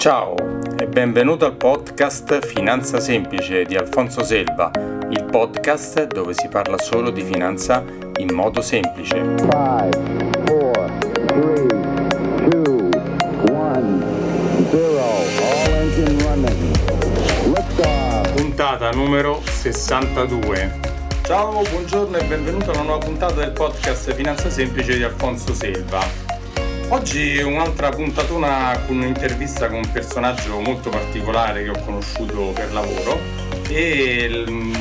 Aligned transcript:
Ciao 0.00 0.34
e 0.78 0.86
benvenuto 0.86 1.44
al 1.44 1.56
podcast 1.56 2.46
Finanza 2.46 2.98
Semplice 3.00 3.64
di 3.64 3.76
Alfonso 3.76 4.24
Selva, 4.24 4.70
il 5.10 5.26
podcast 5.30 6.06
dove 6.06 6.32
si 6.32 6.48
parla 6.48 6.78
solo 6.78 7.10
di 7.10 7.20
finanza 7.20 7.84
in 8.16 8.32
modo 8.32 8.62
semplice. 8.62 9.16
5, 9.16 9.46
4, 9.46 9.90
3, 11.26 11.66
2, 12.48 12.88
1, 13.50 14.04
0, 14.70 14.98
all 14.98 15.72
engine 15.74 16.22
running. 16.22 16.76
Liftoff. 17.54 18.32
Puntata 18.32 18.90
numero 18.92 19.42
62. 19.44 20.80
Ciao, 21.24 21.60
buongiorno 21.70 22.16
e 22.16 22.24
benvenuto 22.24 22.70
a 22.70 22.74
una 22.76 22.84
nuova 22.84 23.04
puntata 23.04 23.34
del 23.34 23.52
podcast 23.52 24.14
Finanza 24.14 24.48
Semplice 24.48 24.96
di 24.96 25.02
Alfonso 25.02 25.52
Selva. 25.52 26.19
Oggi 26.92 27.40
un'altra 27.40 27.90
puntatona 27.90 28.76
con 28.84 28.96
un'intervista 28.96 29.68
con 29.68 29.76
un 29.76 29.92
personaggio 29.92 30.58
molto 30.58 30.90
particolare 30.90 31.62
che 31.62 31.68
ho 31.68 31.84
conosciuto 31.84 32.50
per 32.52 32.72
lavoro 32.72 33.16
e 33.68 34.28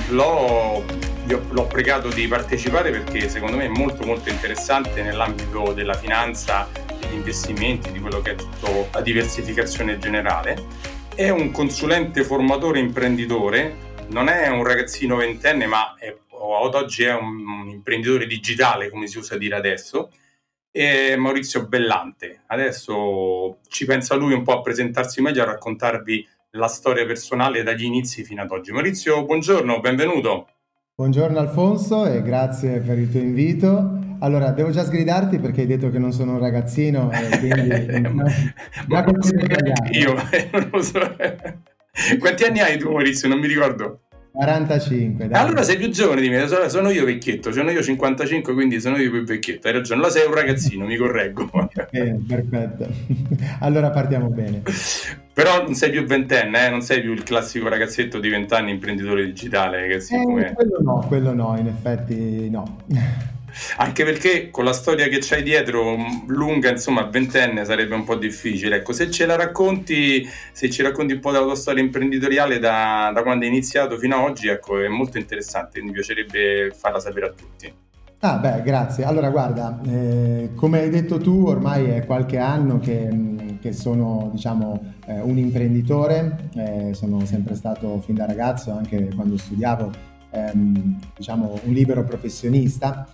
l'ho, 0.10 0.84
l'ho 1.28 1.68
pregato 1.68 2.10
di 2.10 2.28
partecipare 2.28 2.90
perché 2.90 3.30
secondo 3.30 3.58
me 3.58 3.66
è 3.66 3.68
molto 3.68 4.06
molto 4.06 4.30
interessante 4.30 5.04
nell'ambito 5.04 5.72
della 5.74 5.94
finanza, 5.94 6.68
degli 7.00 7.14
investimenti, 7.14 7.92
di 7.92 8.00
quello 8.00 8.22
che 8.22 8.32
è 8.32 8.36
tutta 8.36 8.72
la 8.92 9.02
diversificazione 9.02 10.00
generale. 10.00 10.66
È 11.14 11.30
un 11.30 11.52
consulente 11.52 12.24
formatore 12.24 12.80
imprenditore, 12.80 13.94
non 14.08 14.30
è 14.30 14.48
un 14.48 14.64
ragazzino 14.64 15.18
ventenne 15.18 15.68
ma 15.68 15.94
è, 15.96 16.08
ad 16.08 16.74
oggi 16.74 17.04
è 17.04 17.14
un, 17.14 17.48
un 17.48 17.70
imprenditore 17.70 18.26
digitale 18.26 18.90
come 18.90 19.06
si 19.06 19.20
usa 19.20 19.38
dire 19.38 19.56
adesso 19.56 20.10
e 20.80 21.18
Maurizio 21.18 21.68
Bellante. 21.68 22.44
Adesso 22.46 23.58
ci 23.68 23.84
pensa 23.84 24.16
lui 24.16 24.32
un 24.32 24.44
po' 24.44 24.54
a 24.54 24.62
presentarsi 24.62 25.22
meglio, 25.22 25.42
a 25.42 25.48
raccontarvi 25.48 26.26
la 26.52 26.68
storia 26.68 27.06
personale 27.06 27.64
dagli 27.64 27.84
inizi 27.84 28.24
fino 28.24 28.42
ad 28.42 28.50
oggi. 28.50 28.72
Maurizio, 28.72 29.26
buongiorno, 29.26 29.82
benvenuto. 29.82 30.48
Buongiorno 30.96 31.38
Alfonso 31.38 32.06
e 32.06 32.22
grazie 32.22 32.80
per 32.80 32.98
il 32.98 33.12
tuo 33.12 33.20
invito. 33.20 34.00
Allora, 34.20 34.52
devo 34.52 34.70
già 34.70 34.86
sgridarti 34.86 35.40
perché 35.40 35.62
hai 35.62 35.68
detto 35.68 35.90
che 35.90 36.00
non 36.00 36.14
sono 36.14 36.36
un 36.36 36.40
ragazzino 36.40 37.10
quindi... 37.40 38.00
Ma 38.88 39.04
io 39.92 40.14
non 40.52 40.70
lo 40.72 40.82
so. 40.82 41.16
Quanti 42.20 42.44
anni 42.46 42.62
hai 42.62 42.78
tu 42.78 42.90
Maurizio? 42.90 43.28
Non 43.28 43.40
mi 43.40 43.48
ricordo. 43.48 44.04
45. 44.32 45.28
Dai. 45.28 45.42
Allora 45.42 45.64
sei 45.64 45.78
più 45.78 45.90
giovane 45.90 46.22
di 46.22 46.30
me, 46.30 46.48
sono 46.48 46.90
io 46.90 47.06
vecchietto, 47.06 47.52
sono 47.52 47.72
io 47.72 47.82
55, 47.82 48.54
quindi 48.54 48.80
sono 48.80 48.98
io 48.98 49.10
più 49.10 49.24
vecchietto. 49.24 49.68
Hai 49.68 49.74
ragione, 49.74 50.00
allora 50.00 50.14
sei 50.14 50.28
un 50.28 50.34
ragazzino, 50.34 50.86
mi 50.86 50.96
correggo. 50.96 51.50
Eh, 51.92 52.16
perfetto. 52.28 52.88
Allora 53.62 53.90
partiamo 53.90 54.28
bene. 54.28 54.62
Però 55.34 55.64
non 55.64 55.74
sei 55.74 55.90
più 55.90 56.04
ventenne, 56.04 56.68
eh? 56.68 56.70
non 56.70 56.82
sei 56.82 57.02
più 57.02 57.14
il 57.14 57.24
classico 57.24 57.68
ragazzetto 57.68 58.20
di 58.20 58.30
vent'anni 58.30 58.72
imprenditore 58.72 59.26
digitale. 59.26 59.88
Che 59.88 59.96
eh, 59.96 60.54
quello 60.54 60.78
no, 60.82 61.06
quello 61.08 61.34
no, 61.34 61.58
in 61.58 61.68
effetti 61.68 62.50
no. 62.50 62.84
Anche 63.78 64.04
perché 64.04 64.50
con 64.50 64.64
la 64.64 64.74
storia 64.74 65.08
che 65.08 65.20
c'hai 65.22 65.44
dietro, 65.44 65.96
lunga, 66.28 66.70
insomma, 66.70 67.04
ventenne, 67.04 67.66
sarebbe 67.66 67.96
un 67.96 68.04
po' 68.04 68.16
difficile. 68.16 68.78
Ecco, 68.78 68.94
se 68.94 69.10
ce 69.12 69.26
la 69.26 69.36
racconti, 69.36 70.28
se 70.52 70.70
ci 70.70 70.82
racconti 70.82 71.14
un 71.14 71.20
po' 71.20 71.32
della 71.32 71.46
tua 71.46 71.56
storia 71.56 71.84
imprenditoriale 71.84 72.60
da, 72.60 73.12
da 73.14 73.22
quando 73.22 73.46
hai 73.46 73.52
iniziato 73.52 73.98
fino 73.98 74.18
ad 74.18 74.30
oggi, 74.30 74.48
ecco, 74.48 74.80
è 74.80 74.88
molto 74.88 75.18
interessante, 75.18 75.82
mi 75.82 75.92
piacerebbe 75.92 76.72
farla 76.76 77.00
sapere 77.00 77.26
a 77.28 77.32
tutti. 77.32 77.74
Ah, 78.22 78.38
beh, 78.38 78.64
grazie. 78.64 79.06
Allora, 79.06 79.30
guarda, 79.30 79.80
eh, 79.86 80.50
come 80.54 80.82
hai 80.82 80.90
detto 80.90 81.20
tu, 81.20 81.46
ormai 81.48 81.86
è 81.86 82.06
qualche 82.06 82.38
anno 82.38 82.78
che, 82.80 83.58
che 83.62 83.72
sono, 83.72 84.30
diciamo, 84.34 84.96
eh, 85.06 85.22
un 85.22 85.38
imprenditore, 85.38 86.50
eh, 86.56 86.94
sono 86.94 87.26
sempre 87.26 87.56
stato 87.56 88.02
fin 88.02 88.16
da 88.16 88.26
ragazzo, 88.26 88.72
anche 88.72 89.08
quando 89.16 89.38
studiavo, 89.38 89.92
ehm, 90.32 91.00
diciamo, 91.16 91.62
un 91.64 91.72
libero 91.72 92.04
professionista 92.04 93.08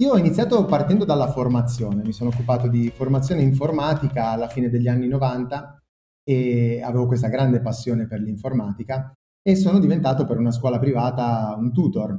io 0.00 0.12
ho 0.12 0.16
iniziato 0.16 0.64
partendo 0.64 1.04
dalla 1.04 1.28
formazione, 1.32 2.04
mi 2.04 2.12
sono 2.12 2.30
occupato 2.30 2.68
di 2.68 2.88
formazione 2.90 3.42
informatica 3.42 4.28
alla 4.28 4.46
fine 4.46 4.70
degli 4.70 4.86
anni 4.86 5.08
90 5.08 5.76
e 6.22 6.80
avevo 6.82 7.06
questa 7.06 7.26
grande 7.26 7.60
passione 7.60 8.06
per 8.06 8.20
l'informatica 8.20 9.12
e 9.42 9.56
sono 9.56 9.80
diventato 9.80 10.24
per 10.24 10.38
una 10.38 10.52
scuola 10.52 10.78
privata 10.78 11.52
un 11.58 11.72
tutor, 11.72 12.16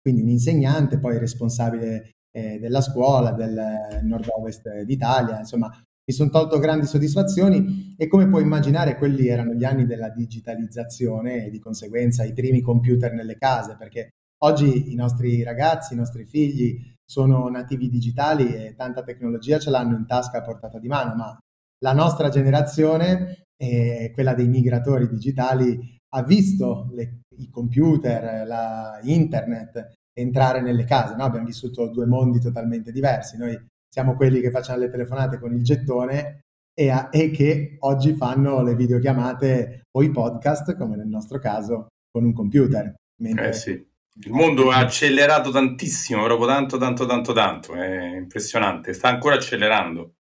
quindi 0.00 0.22
un 0.22 0.30
insegnante, 0.30 0.98
poi 0.98 1.18
responsabile 1.18 2.14
eh, 2.32 2.58
della 2.58 2.80
scuola 2.80 3.30
del 3.30 4.00
nord-ovest 4.02 4.82
d'Italia, 4.82 5.38
insomma 5.38 5.68
mi 5.68 6.14
sono 6.14 6.30
tolto 6.30 6.58
grandi 6.58 6.86
soddisfazioni 6.86 7.94
e 7.96 8.08
come 8.08 8.28
puoi 8.28 8.42
immaginare 8.42 8.96
quelli 8.96 9.28
erano 9.28 9.52
gli 9.52 9.64
anni 9.64 9.86
della 9.86 10.08
digitalizzazione 10.08 11.46
e 11.46 11.50
di 11.50 11.60
conseguenza 11.60 12.24
i 12.24 12.32
primi 12.32 12.62
computer 12.62 13.12
nelle 13.12 13.36
case, 13.36 13.76
perché 13.76 14.10
oggi 14.38 14.92
i 14.92 14.94
nostri 14.96 15.44
ragazzi, 15.44 15.94
i 15.94 15.96
nostri 15.96 16.24
figli 16.24 16.94
sono 17.06 17.48
nativi 17.48 17.88
digitali 17.88 18.52
e 18.52 18.74
tanta 18.74 19.02
tecnologia 19.02 19.58
ce 19.58 19.70
l'hanno 19.70 19.96
in 19.96 20.06
tasca 20.06 20.38
a 20.38 20.42
portata 20.42 20.78
di 20.78 20.88
mano, 20.88 21.14
ma 21.14 21.38
la 21.78 21.92
nostra 21.92 22.28
generazione, 22.28 23.46
eh, 23.56 24.10
quella 24.12 24.34
dei 24.34 24.48
migratori 24.48 25.08
digitali, 25.08 25.96
ha 26.14 26.22
visto 26.22 26.88
le, 26.92 27.20
i 27.36 27.48
computer, 27.48 28.46
la 28.46 28.98
internet 29.02 29.94
entrare 30.12 30.60
nelle 30.60 30.84
case. 30.84 31.14
No? 31.14 31.24
Abbiamo 31.24 31.46
vissuto 31.46 31.88
due 31.88 32.06
mondi 32.06 32.40
totalmente 32.40 32.90
diversi. 32.90 33.36
Noi 33.36 33.56
siamo 33.88 34.16
quelli 34.16 34.40
che 34.40 34.50
facciamo 34.50 34.80
le 34.80 34.90
telefonate 34.90 35.38
con 35.38 35.52
il 35.54 35.62
gettone 35.62 36.40
e, 36.74 36.90
a, 36.90 37.08
e 37.10 37.30
che 37.30 37.76
oggi 37.80 38.14
fanno 38.14 38.62
le 38.62 38.74
videochiamate 38.74 39.82
o 39.96 40.02
i 40.02 40.10
podcast, 40.10 40.76
come 40.76 40.96
nel 40.96 41.08
nostro 41.08 41.38
caso, 41.38 41.88
con 42.10 42.24
un 42.24 42.32
computer. 42.32 42.94
Mentre 43.20 43.48
eh 43.48 43.52
sì 43.52 43.94
il 44.24 44.32
mondo 44.32 44.72
è 44.72 44.76
accelerato 44.76 45.50
tantissimo, 45.50 46.24
proprio 46.24 46.46
tanto, 46.46 46.78
tanto, 46.78 47.06
tanto, 47.06 47.32
tanto. 47.32 47.74
È 47.74 48.16
impressionante, 48.16 48.92
sta 48.92 49.08
ancora 49.08 49.34
accelerando. 49.34 50.14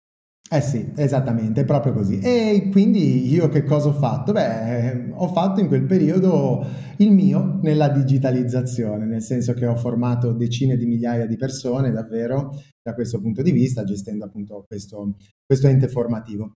Eh 0.51 0.61
sì, 0.61 0.93
esattamente, 0.97 1.65
proprio 1.65 1.95
così. 1.95 2.19
E 2.19 2.69
quindi 2.71 3.33
io 3.33 3.49
che 3.49 3.65
cosa 3.65 3.89
ho 3.89 3.93
fatto? 3.95 4.33
Beh, 4.33 5.11
ho 5.15 5.29
fatto 5.29 5.61
in 5.61 5.67
quel 5.67 5.85
periodo 5.85 6.63
il 6.99 7.11
mio 7.11 7.59
nella 7.63 7.89
digitalizzazione, 7.89 9.07
nel 9.07 9.23
senso 9.23 9.55
che 9.55 9.67
ho 9.67 9.77
formato 9.77 10.33
decine 10.33 10.77
di 10.77 10.85
migliaia 10.85 11.27
di 11.27 11.37
persone 11.37 11.91
davvero 11.91 12.51
da 12.83 12.93
questo 12.93 13.19
punto 13.21 13.41
di 13.41 13.51
vista, 13.51 13.85
gestendo 13.85 14.27
appunto 14.27 14.65
questo, 14.67 15.17
questo 15.47 15.69
ente 15.69 15.89
formativo. 15.89 16.53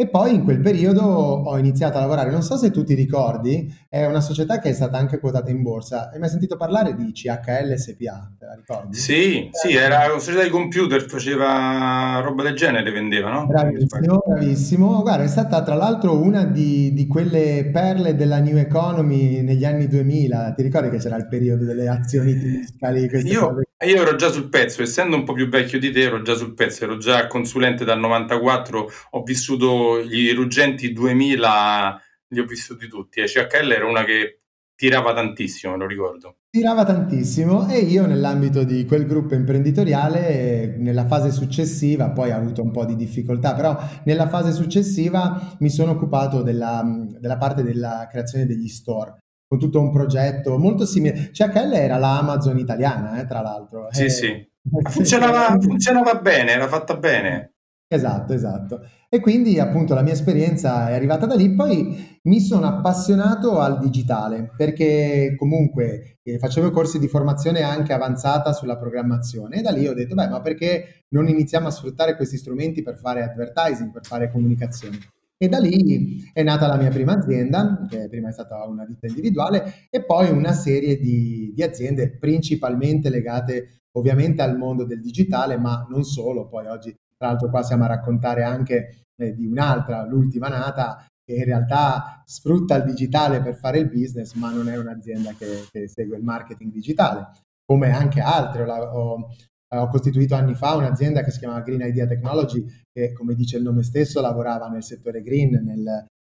E 0.00 0.08
poi 0.08 0.34
in 0.34 0.44
quel 0.44 0.60
periodo 0.60 1.02
ho 1.02 1.58
iniziato 1.58 1.98
a 1.98 2.00
lavorare, 2.00 2.30
non 2.30 2.40
so 2.40 2.56
se 2.56 2.70
tu 2.70 2.84
ti 2.84 2.94
ricordi, 2.94 3.70
è 3.86 4.06
una 4.06 4.22
società 4.22 4.58
che 4.58 4.70
è 4.70 4.72
stata 4.72 4.96
anche 4.96 5.20
quotata 5.20 5.50
in 5.50 5.60
borsa. 5.60 6.08
Hai 6.10 6.18
mai 6.18 6.30
sentito 6.30 6.56
parlare 6.56 6.94
di 6.94 7.12
CHL 7.12 7.76
SPA? 7.76 8.32
Te 8.38 8.46
la 8.46 8.54
ricordi? 8.54 8.96
Sì, 8.96 9.50
sì, 9.52 9.74
era 9.74 10.06
una 10.06 10.18
società 10.18 10.42
di 10.42 10.48
computer, 10.48 11.02
faceva 11.02 12.18
roba 12.24 12.44
del 12.44 12.56
genere, 12.56 12.90
vendeva, 12.90 13.30
no? 13.30 13.46
Bravissimo, 13.46 14.22
bravissimo. 14.24 15.02
Guarda, 15.02 15.24
è 15.24 15.28
stata 15.28 15.62
tra 15.62 15.74
l'altro 15.74 16.18
una 16.18 16.44
di, 16.46 16.94
di, 16.94 17.06
quelle 17.06 17.68
perle 17.70 18.16
della 18.16 18.38
New 18.38 18.56
Economy 18.56 19.42
negli 19.42 19.66
anni 19.66 19.86
2000. 19.86 20.54
Ti 20.54 20.62
ricordi 20.62 20.88
che 20.88 20.96
c'era 20.96 21.16
il 21.16 21.28
periodo 21.28 21.66
delle 21.66 21.88
azioni 21.88 22.32
fiscali? 22.32 23.06
Io, 23.24 23.54
io 23.86 24.02
ero 24.02 24.16
già 24.16 24.30
sul 24.30 24.48
pezzo, 24.48 24.82
essendo 24.82 25.16
un 25.16 25.24
po' 25.24 25.32
più 25.32 25.48
vecchio 25.48 25.78
di 25.78 25.90
te, 25.90 26.02
ero 26.02 26.22
già 26.22 26.34
sul 26.34 26.54
pezzo, 26.54 26.84
ero 26.84 26.98
già 26.98 27.26
consulente 27.26 27.84
dal 27.84 27.98
94, 27.98 28.90
ho 29.10 29.22
vissuto 29.22 30.02
gli 30.02 30.32
ruggenti 30.32 30.92
2000 30.92 32.02
li 32.32 32.40
ho 32.40 32.44
vissuti 32.44 32.88
tutti 32.88 33.20
e 33.20 33.24
CHL 33.24 33.72
era 33.72 33.86
una 33.86 34.04
che 34.04 34.40
tirava 34.74 35.12
tantissimo, 35.12 35.76
lo 35.76 35.86
ricordo. 35.86 36.36
Tirava 36.48 36.84
tantissimo 36.84 37.68
e 37.68 37.80
io 37.80 38.06
nell'ambito 38.06 38.64
di 38.64 38.84
quel 38.86 39.06
gruppo 39.06 39.34
imprenditoriale, 39.34 40.76
nella 40.78 41.06
fase 41.06 41.30
successiva, 41.30 42.10
poi 42.10 42.30
ho 42.30 42.36
avuto 42.36 42.62
un 42.62 42.70
po' 42.70 42.84
di 42.84 42.96
difficoltà, 42.96 43.54
però 43.54 43.78
nella 44.04 44.28
fase 44.28 44.52
successiva 44.52 45.56
mi 45.58 45.68
sono 45.68 45.92
occupato 45.92 46.42
della, 46.42 46.82
della 47.18 47.36
parte 47.36 47.62
della 47.62 48.06
creazione 48.10 48.46
degli 48.46 48.68
store 48.68 49.18
con 49.50 49.58
tutto 49.58 49.80
un 49.80 49.90
progetto 49.90 50.56
molto 50.58 50.86
simile. 50.86 51.30
CHL 51.32 51.72
era 51.72 51.96
la 51.96 52.20
Amazon 52.20 52.56
italiana, 52.56 53.20
eh, 53.20 53.26
tra 53.26 53.40
l'altro. 53.40 53.88
Sì, 53.90 54.04
eh, 54.04 54.08
sì. 54.08 54.48
Funzionava, 54.88 55.58
funzionava 55.58 56.14
bene, 56.20 56.52
era 56.52 56.68
fatta 56.68 56.96
bene. 56.96 57.54
Esatto, 57.88 58.32
esatto. 58.32 58.86
E 59.08 59.18
quindi 59.18 59.58
appunto 59.58 59.94
la 59.94 60.02
mia 60.02 60.12
esperienza 60.12 60.90
è 60.90 60.94
arrivata 60.94 61.26
da 61.26 61.34
lì, 61.34 61.52
poi 61.52 62.20
mi 62.22 62.38
sono 62.38 62.68
appassionato 62.68 63.58
al 63.58 63.80
digitale 63.80 64.52
perché 64.56 65.34
comunque 65.36 66.18
eh, 66.22 66.38
facevo 66.38 66.70
corsi 66.70 67.00
di 67.00 67.08
formazione 67.08 67.62
anche 67.62 67.92
avanzata 67.92 68.52
sulla 68.52 68.78
programmazione 68.78 69.58
e 69.58 69.62
da 69.62 69.72
lì 69.72 69.88
ho 69.88 69.94
detto, 69.94 70.14
beh, 70.14 70.28
ma 70.28 70.40
perché 70.40 71.06
non 71.08 71.26
iniziamo 71.26 71.66
a 71.66 71.72
sfruttare 71.72 72.14
questi 72.14 72.36
strumenti 72.36 72.82
per 72.82 72.96
fare 72.96 73.24
advertising, 73.24 73.90
per 73.90 74.06
fare 74.06 74.30
comunicazione? 74.30 74.98
E 75.42 75.48
da 75.48 75.58
lì 75.58 76.30
è 76.34 76.42
nata 76.42 76.66
la 76.66 76.76
mia 76.76 76.90
prima 76.90 77.14
azienda, 77.14 77.86
che 77.88 78.10
prima 78.10 78.28
è 78.28 78.32
stata 78.32 78.62
una 78.66 78.84
ditta 78.84 79.06
individuale, 79.06 79.86
e 79.88 80.04
poi 80.04 80.28
una 80.28 80.52
serie 80.52 80.98
di, 80.98 81.50
di 81.54 81.62
aziende 81.62 82.10
principalmente 82.10 83.08
legate 83.08 83.84
ovviamente 83.92 84.42
al 84.42 84.58
mondo 84.58 84.84
del 84.84 85.00
digitale, 85.00 85.56
ma 85.56 85.86
non 85.88 86.04
solo, 86.04 86.46
poi 86.46 86.66
oggi 86.66 86.94
tra 87.16 87.28
l'altro 87.28 87.48
qua 87.48 87.62
siamo 87.62 87.84
a 87.84 87.86
raccontare 87.86 88.42
anche 88.42 89.06
eh, 89.16 89.34
di 89.34 89.46
un'altra, 89.46 90.04
l'ultima 90.04 90.48
nata, 90.48 91.06
che 91.24 91.36
in 91.36 91.44
realtà 91.44 92.22
sfrutta 92.26 92.76
il 92.76 92.84
digitale 92.84 93.40
per 93.40 93.56
fare 93.56 93.78
il 93.78 93.88
business, 93.88 94.34
ma 94.34 94.52
non 94.52 94.68
è 94.68 94.76
un'azienda 94.76 95.32
che, 95.32 95.64
che 95.70 95.88
segue 95.88 96.18
il 96.18 96.22
marketing 96.22 96.70
digitale, 96.70 97.30
come 97.64 97.90
anche 97.90 98.20
altre. 98.20 98.64
Ho, 98.64 98.74
ho, 98.74 99.28
ho, 99.76 99.88
costituito 99.88 100.34
anni 100.34 100.54
fa 100.54 100.74
un'azienda 100.74 101.22
che 101.22 101.30
si 101.30 101.38
chiama 101.38 101.60
Green 101.60 101.80
Idea 101.80 102.06
Technology, 102.06 102.64
che 102.92 103.12
come 103.12 103.34
dice 103.34 103.56
il 103.56 103.62
nome 103.62 103.82
stesso 103.82 104.20
lavorava 104.20 104.68
nel 104.68 104.82
settore 104.82 105.22
green, 105.22 105.62
nel, 105.64 105.86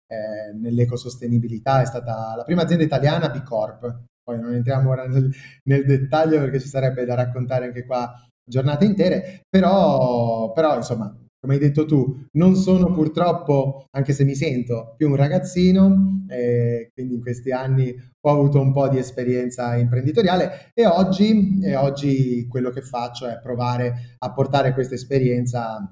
eh, 0.07 0.53
nell'ecosostenibilità, 0.53 1.81
è 1.81 1.85
stata 1.85 2.35
la 2.35 2.43
prima 2.43 2.63
azienda 2.63 2.83
italiana 2.83 3.29
B 3.29 3.43
Corp. 3.43 4.03
Poi 4.23 4.39
non 4.39 4.53
entriamo 4.53 4.89
ora 4.91 5.07
nel, 5.07 5.31
nel 5.63 5.85
dettaglio 5.85 6.39
perché 6.39 6.59
ci 6.59 6.67
sarebbe 6.67 7.05
da 7.05 7.15
raccontare 7.15 7.65
anche 7.65 7.85
qua 7.85 8.13
giornate 8.43 8.85
intere, 8.85 9.41
però, 9.49 10.51
però 10.51 10.75
insomma 10.75 11.15
come 11.41 11.55
hai 11.55 11.59
detto 11.59 11.85
tu, 11.85 12.27
non 12.33 12.55
sono 12.55 12.91
purtroppo, 12.91 13.87
anche 13.91 14.13
se 14.13 14.23
mi 14.23 14.35
sento 14.35 14.93
più 14.95 15.09
un 15.09 15.15
ragazzino, 15.15 16.23
eh, 16.29 16.91
quindi 16.93 17.15
in 17.15 17.21
questi 17.21 17.51
anni 17.51 17.93
ho 18.21 18.29
avuto 18.29 18.61
un 18.61 18.71
po' 18.71 18.87
di 18.87 18.99
esperienza 18.99 19.75
imprenditoriale 19.75 20.71
e 20.75 20.85
oggi, 20.85 21.59
e 21.63 21.75
oggi 21.75 22.45
quello 22.47 22.69
che 22.69 22.81
faccio 22.81 23.27
è 23.27 23.39
provare 23.41 24.15
a 24.19 24.31
portare 24.31 24.73
questa 24.73 24.93
esperienza 24.93 25.91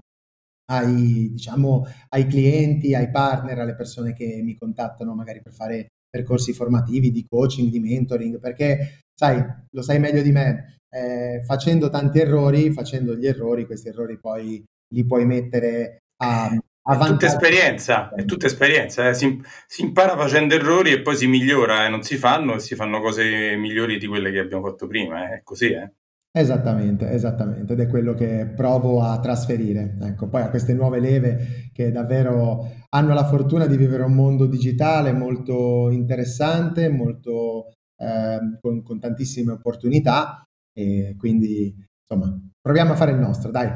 ai, 0.72 1.30
diciamo, 1.32 1.84
ai 2.10 2.28
clienti, 2.28 2.94
ai 2.94 3.10
partner, 3.10 3.58
alle 3.58 3.76
persone 3.76 4.14
che 4.14 4.42
mi 4.44 4.56
contattano 4.56 5.16
magari 5.16 5.42
per 5.42 5.54
fare 5.54 5.88
percorsi 6.08 6.54
formativi 6.54 7.10
di 7.12 7.26
coaching, 7.28 7.72
di 7.72 7.80
mentoring, 7.80 8.40
perché 8.40 9.02
sai, 9.16 9.44
lo 9.72 9.82
sai 9.82 9.98
meglio 9.98 10.22
di 10.22 10.32
me, 10.32 10.78
eh, 10.90 11.42
facendo 11.44 11.90
tanti 11.90 12.20
errori, 12.20 12.72
facendo 12.72 13.16
gli 13.16 13.26
errori, 13.26 13.66
questi 13.66 13.90
errori 13.90 14.20
poi 14.20 14.64
li 14.94 15.06
puoi 15.06 15.26
mettere 15.26 16.04
a, 16.18 16.46
a 16.46 16.96
è 16.96 17.08
tutta 17.08 17.26
esperienza, 17.28 18.10
è 18.10 18.26
tutta 18.26 18.48
esperienza, 18.48 19.10
eh. 19.10 19.14
si, 19.14 19.42
si, 19.68 19.84
impara 19.84 20.18
facendo 20.18 20.56
errori 20.56 20.92
e 20.92 21.02
poi 21.02 21.16
si 21.16 21.28
migliora 21.28 21.84
e 21.84 21.86
eh. 21.86 21.90
non 21.90 22.02
si 22.02 22.18
fanno 22.18 22.56
e 22.56 22.60
si 22.60 22.76
fanno 22.76 23.00
cose 23.00 23.56
migliori 23.58 23.98
di 23.98 24.08
quelle 24.08 24.32
che 24.32 24.40
abbiamo 24.40 24.68
fatto 24.68 24.88
prima, 24.88 25.30
eh. 25.30 25.38
è 25.38 25.44
così, 25.44 25.72
eh. 25.72 25.92
Esattamente, 26.32 27.10
esattamente, 27.10 27.74
ed 27.74 27.80
è 27.80 27.88
quello 27.88 28.14
che 28.14 28.52
provo 28.56 29.02
a 29.02 29.20
trasferire. 29.20 29.96
Ecco, 30.00 30.28
poi 30.30 30.44
a 30.44 30.50
queste 30.50 30.74
nuove 30.74 31.00
leve 31.00 31.70
che 31.74 31.92
davvero 31.92 32.70
hanno 32.90 33.14
la 33.16 33.26
fortuna 33.26 33.66
di 33.66 33.76
vivere 33.76 34.04
un 34.04 34.14
mondo 34.14 34.46
digitale 34.46 35.12
molto 35.12 35.90
interessante, 35.90 36.88
molto, 36.88 37.72
eh, 37.98 38.58
con, 38.62 38.84
con 38.84 39.00
tantissime 39.00 39.54
opportunità 39.54 40.44
e 40.72 41.16
quindi 41.18 41.76
insomma 42.08 42.40
proviamo 42.62 42.94
a 42.94 42.96
fare 42.96 43.12
il 43.12 43.18
nostro, 43.18 43.50
dai. 43.50 43.70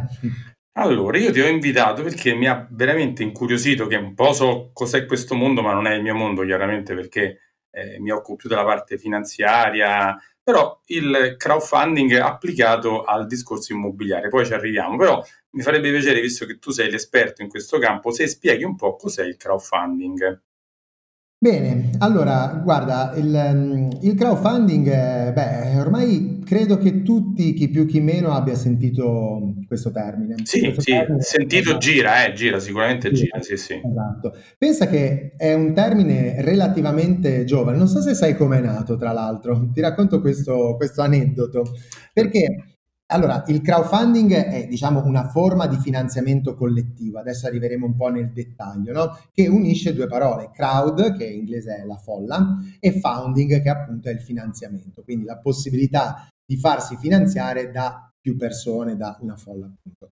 Allora, 0.76 1.18
io 1.20 1.32
ti 1.32 1.40
ho 1.40 1.48
invitato 1.48 2.02
perché 2.02 2.34
mi 2.34 2.48
ha 2.48 2.68
veramente 2.72 3.22
incuriosito, 3.22 3.86
che 3.86 3.96
un 3.96 4.16
po' 4.16 4.34
so 4.34 4.72
cos'è 4.74 5.06
questo 5.06 5.36
mondo, 5.36 5.62
ma 5.62 5.72
non 5.74 5.86
è 5.86 5.94
il 5.94 6.02
mio 6.02 6.16
mondo 6.16 6.44
chiaramente 6.44 6.96
perché 6.96 7.40
eh, 7.70 8.00
mi 8.00 8.10
occupo 8.12 8.38
più 8.38 8.50
della 8.50 8.64
parte 8.64 8.98
finanziaria, 8.98 10.18
però 10.42 10.82
il 10.88 11.36
crowdfunding 11.38 12.14
applicato 12.14 13.04
al 13.04 13.28
discorso 13.28 13.74
immobiliare, 13.74 14.30
poi 14.30 14.46
ci 14.48 14.54
arriviamo, 14.54 14.98
però 14.98 15.24
mi 15.52 15.62
farebbe 15.62 15.92
piacere, 15.92 16.22
visto 16.22 16.46
che 16.48 16.58
tu 16.58 16.72
sei 16.72 16.90
l'esperto 16.90 17.44
in 17.44 17.50
questo 17.50 17.78
campo, 17.78 18.12
se 18.12 18.28
spieghi 18.28 18.64
un 18.64 18.76
po' 18.76 18.96
cos'è 18.96 19.24
il 19.24 19.38
crowdfunding. 19.38 20.42
Bene, 21.44 21.90
allora 21.98 22.62
guarda, 22.64 23.12
il, 23.18 23.52
mm, 23.54 23.90
il 24.04 24.16
crowdfunding, 24.16 24.88
eh, 24.88 25.34
beh, 25.34 25.78
ormai 25.78 26.42
credo 26.46 26.78
che 26.78 27.02
tutti, 27.02 27.52
chi 27.52 27.68
più 27.68 27.86
chi 27.86 28.00
meno, 28.00 28.32
abbia 28.32 28.56
sentito 28.56 29.54
questo 29.68 29.92
termine. 29.92 30.36
Sì, 30.44 30.62
questo 30.62 30.80
sì, 30.80 30.92
termine, 30.92 31.22
sentito 31.22 31.62
esatto. 31.72 31.78
gira, 31.80 32.26
eh, 32.26 32.32
gira, 32.32 32.60
sicuramente 32.60 33.10
sì, 33.10 33.24
gira, 33.24 33.42
sì, 33.42 33.58
sì. 33.58 33.74
Esatto. 33.74 34.38
Pensa 34.58 34.88
che 34.88 35.34
è 35.36 35.54
un 35.54 35.74
termine 35.74 36.42
relativamente 36.42 37.44
giovane, 37.44 37.78
non 37.78 37.90
so 37.90 38.00
se 38.00 38.14
sai 38.14 38.38
com'è 38.38 38.62
nato, 38.62 38.96
tra 38.96 39.12
l'altro, 39.12 39.70
ti 39.74 39.82
racconto 39.82 40.22
questo, 40.22 40.78
questo 40.78 41.02
aneddoto, 41.02 41.64
perché 42.14 42.73
allora, 43.14 43.44
il 43.48 43.62
crowdfunding 43.62 44.34
è 44.34 44.66
diciamo 44.68 45.06
una 45.06 45.30
forma 45.30 45.68
di 45.68 45.78
finanziamento 45.78 46.56
collettivo, 46.56 47.20
adesso 47.20 47.46
arriveremo 47.46 47.86
un 47.86 47.96
po' 47.96 48.10
nel 48.10 48.32
dettaglio, 48.32 48.92
no? 48.92 49.20
che 49.32 49.48
unisce 49.48 49.94
due 49.94 50.08
parole, 50.08 50.50
crowd, 50.52 51.16
che 51.16 51.26
in 51.26 51.42
inglese 51.42 51.76
è 51.76 51.86
la 51.86 51.96
folla, 51.96 52.58
e 52.80 53.00
founding, 53.00 53.62
che 53.62 53.70
appunto 53.70 54.10
è 54.10 54.14
il 54.14 54.20
finanziamento, 54.20 55.04
quindi 55.04 55.26
la 55.26 55.38
possibilità 55.38 56.28
di 56.44 56.58
farsi 56.58 56.98
finanziare 56.98 57.70
da 57.70 58.12
più 58.20 58.36
persone, 58.36 58.98
da 58.98 59.16
una 59.22 59.36
folla 59.36 59.68
appunto. 59.68 60.10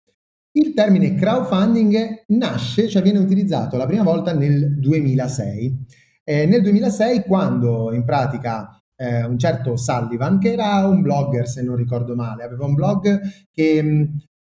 Il 0.53 0.73
termine 0.73 1.15
crowdfunding 1.15 2.23
nasce, 2.29 2.89
cioè 2.89 3.03
viene 3.03 3.19
utilizzato 3.19 3.77
la 3.77 3.85
prima 3.85 4.05
volta 4.05 4.33
nel 4.33 4.79
2006. 4.79 5.85
Eh, 6.25 6.47
nel 6.47 6.63
2006 6.63 7.25
quando 7.25 7.93
in 7.93 8.05
pratica 8.05 8.76
eh, 8.97 9.25
un 9.25 9.39
certo 9.39 9.77
Sullivan, 9.77 10.39
che 10.39 10.53
era 10.53 10.87
un 10.87 11.03
blogger, 11.03 11.47
se 11.47 11.63
non 11.63 11.77
ricordo 11.77 12.15
male, 12.15 12.43
aveva 12.43 12.65
un 12.65 12.75
blog 12.75 13.21
che 13.51 13.83
mm, 13.83 14.03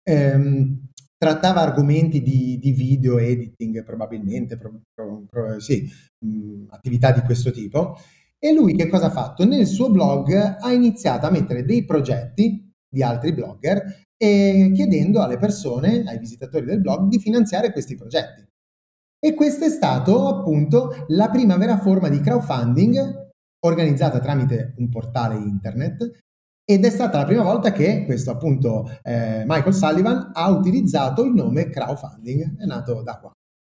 ehm, 0.03 0.87
trattava 1.17 1.61
argomenti 1.61 2.21
di, 2.21 2.59
di, 2.59 2.71
video 2.71 3.17
editing, 3.17 3.83
probabilmente, 3.83 4.57
pro, 4.57 4.81
pro, 4.93 5.23
pro, 5.29 5.59
sì, 5.59 5.89
mh, 6.25 6.27
mm, 6.27 6.65
attività 6.69 7.11
di 7.11 7.21
questo 7.21 7.51
tipo. 7.51 7.97
E 8.37 8.53
lui 8.53 8.75
che 8.75 8.89
cosa 8.89 9.05
ha 9.05 9.11
fatto? 9.11 9.45
Nel 9.45 9.65
suo 9.65 9.89
blog 9.89 10.57
ha 10.59 10.71
iniziato 10.73 11.25
a 11.25 11.31
mettere 11.31 11.63
dei 11.63 11.85
progetti 11.85 12.69
di 12.89 13.01
altri 13.01 13.33
blogger 13.33 14.05
e 14.17 14.71
chiedendo 14.75 15.21
alle 15.21 15.37
persone, 15.37 16.03
ai 16.05 16.19
visitatori 16.19 16.65
del 16.65 16.81
blog, 16.81 17.07
di 17.07 17.19
finanziare 17.19 17.71
questi 17.71 17.95
progetti. 17.95 18.45
E 19.17 19.33
questa 19.33 19.65
è 19.65 19.69
stata 19.69 20.11
appunto 20.27 21.05
la 21.07 21.29
prima 21.29 21.55
vera 21.55 21.77
forma 21.77 22.09
di 22.09 22.19
crowdfunding 22.19 23.22
organizzata 23.65 24.19
tramite 24.19 24.73
un 24.77 24.89
portale 24.89 25.35
internet 25.35 26.21
ed 26.65 26.85
è 26.85 26.89
stata 26.89 27.17
la 27.17 27.25
prima 27.25 27.43
volta 27.43 27.71
che 27.71 28.05
questo 28.05 28.31
appunto 28.31 28.89
eh, 29.03 29.43
Michael 29.45 29.73
Sullivan 29.73 30.31
ha 30.33 30.49
utilizzato 30.49 31.23
il 31.23 31.33
nome 31.33 31.69
crowdfunding, 31.69 32.59
è 32.59 32.65
nato 32.65 33.01
da 33.03 33.17
qua. 33.19 33.31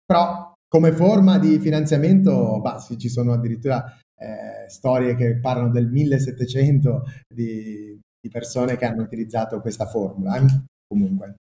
Però 0.05 0.53
come 0.69 0.93
forma 0.93 1.39
di 1.39 1.59
finanziamento, 1.61 2.61
bah, 2.61 2.79
sì, 2.79 2.99
ci 2.99 3.09
sono 3.09 3.33
addirittura 3.33 3.85
eh, 4.17 4.69
storie 4.69 5.15
che 5.15 5.39
parlano 5.39 5.71
del 5.71 5.89
1700 5.91 7.05
di, 7.33 7.99
di, 8.21 8.29
persone 8.29 8.77
che 8.77 8.85
hanno 8.85 9.03
utilizzato 9.03 9.61
questa 9.61 9.87
formula. 9.87 10.37
Eh? 10.37 10.45
Comunque. 10.87 11.37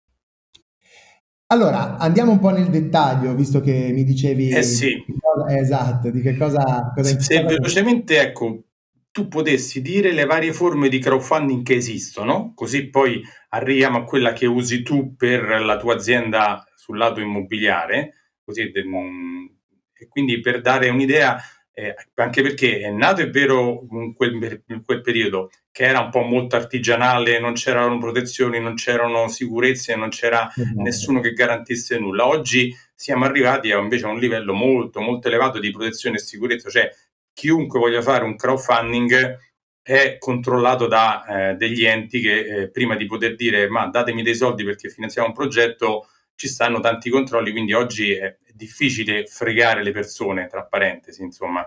Allora, 1.53 1.97
andiamo 1.97 2.31
un 2.31 2.39
po' 2.39 2.49
nel 2.49 2.69
dettaglio, 2.69 3.35
visto 3.35 3.61
che 3.61 3.91
mi 3.93 4.03
dicevi... 4.03 4.49
Eh 4.49 4.63
sì. 4.63 5.05
Cosa, 5.19 5.55
esatto, 5.55 6.09
di 6.09 6.19
che 6.19 6.35
cosa... 6.35 6.91
cosa 6.95 7.19
Se 7.19 7.41
cosa 7.41 7.45
velocemente, 7.45 8.19
ecco, 8.19 8.63
tu 9.11 9.27
potessi 9.27 9.79
dire 9.83 10.13
le 10.13 10.25
varie 10.25 10.51
forme 10.51 10.89
di 10.89 10.97
crowdfunding 10.97 11.63
che 11.63 11.75
esistono, 11.75 12.53
così 12.55 12.89
poi 12.89 13.21
arriviamo 13.49 13.99
a 13.99 14.03
quella 14.03 14.33
che 14.33 14.47
usi 14.47 14.81
tu 14.81 15.15
per 15.15 15.61
la 15.63 15.77
tua 15.77 15.93
azienda 15.93 16.65
sul 16.75 16.97
lato 16.97 17.19
immobiliare, 17.19 18.31
così, 18.43 18.63
mm, 18.63 19.45
e 19.93 20.07
quindi 20.07 20.39
per 20.39 20.59
dare 20.59 20.89
un'idea 20.89 21.39
eh, 21.75 21.95
anche 22.15 22.41
perché 22.43 22.81
è 22.81 22.89
nato, 22.91 23.21
è 23.21 23.29
vero, 23.29 23.87
in 23.91 24.13
quel, 24.13 24.63
in 24.67 24.83
quel, 24.83 25.01
periodo 25.01 25.49
che 25.71 25.85
era 25.85 26.01
un 26.01 26.11
po' 26.11 26.21
molto 26.21 26.55
artigianale, 26.55 27.39
non 27.39 27.53
c'erano 27.53 27.97
protezioni, 27.97 28.59
non 28.59 28.75
c'erano 28.75 29.27
sicurezze, 29.27 29.95
non 29.95 30.09
c'era 30.09 30.51
esatto. 30.55 30.81
nessuno 30.81 31.19
che 31.19 31.33
garantisse 31.33 31.97
nulla. 31.97 32.27
Oggi 32.27 32.75
siamo 32.93 33.25
arrivati 33.25 33.71
a, 33.71 33.79
invece 33.79 34.05
a 34.05 34.09
un 34.09 34.19
livello 34.19 34.53
molto, 34.53 35.01
molto 35.01 35.27
elevato 35.27 35.59
di 35.59 35.71
protezione 35.71 36.17
e 36.17 36.19
sicurezza, 36.19 36.69
cioè 36.69 36.89
chiunque 37.33 37.79
voglia 37.79 38.03
fare 38.03 38.23
un 38.23 38.35
crowdfunding 38.35 39.39
è 39.81 40.17
controllato 40.17 40.87
da 40.87 41.25
eh, 41.49 41.55
degli 41.55 41.83
enti 41.83 42.21
che 42.21 42.39
eh, 42.45 42.69
prima 42.69 42.95
di 42.95 43.05
poter 43.05 43.35
dire 43.35 43.67
ma 43.67 43.87
datemi 43.87 44.23
dei 44.23 44.35
soldi 44.35 44.63
perché 44.63 44.87
finanziamo 44.87 45.27
un 45.27 45.33
progetto 45.33 46.07
ci 46.35 46.47
stanno 46.47 46.79
tanti 46.79 47.09
controlli, 47.09 47.51
quindi 47.51 47.73
oggi 47.73 48.11
è 48.11 48.37
difficile 48.53 49.25
fregare 49.25 49.83
le 49.83 49.91
persone, 49.91 50.47
tra 50.47 50.65
parentesi, 50.65 51.21
insomma. 51.23 51.61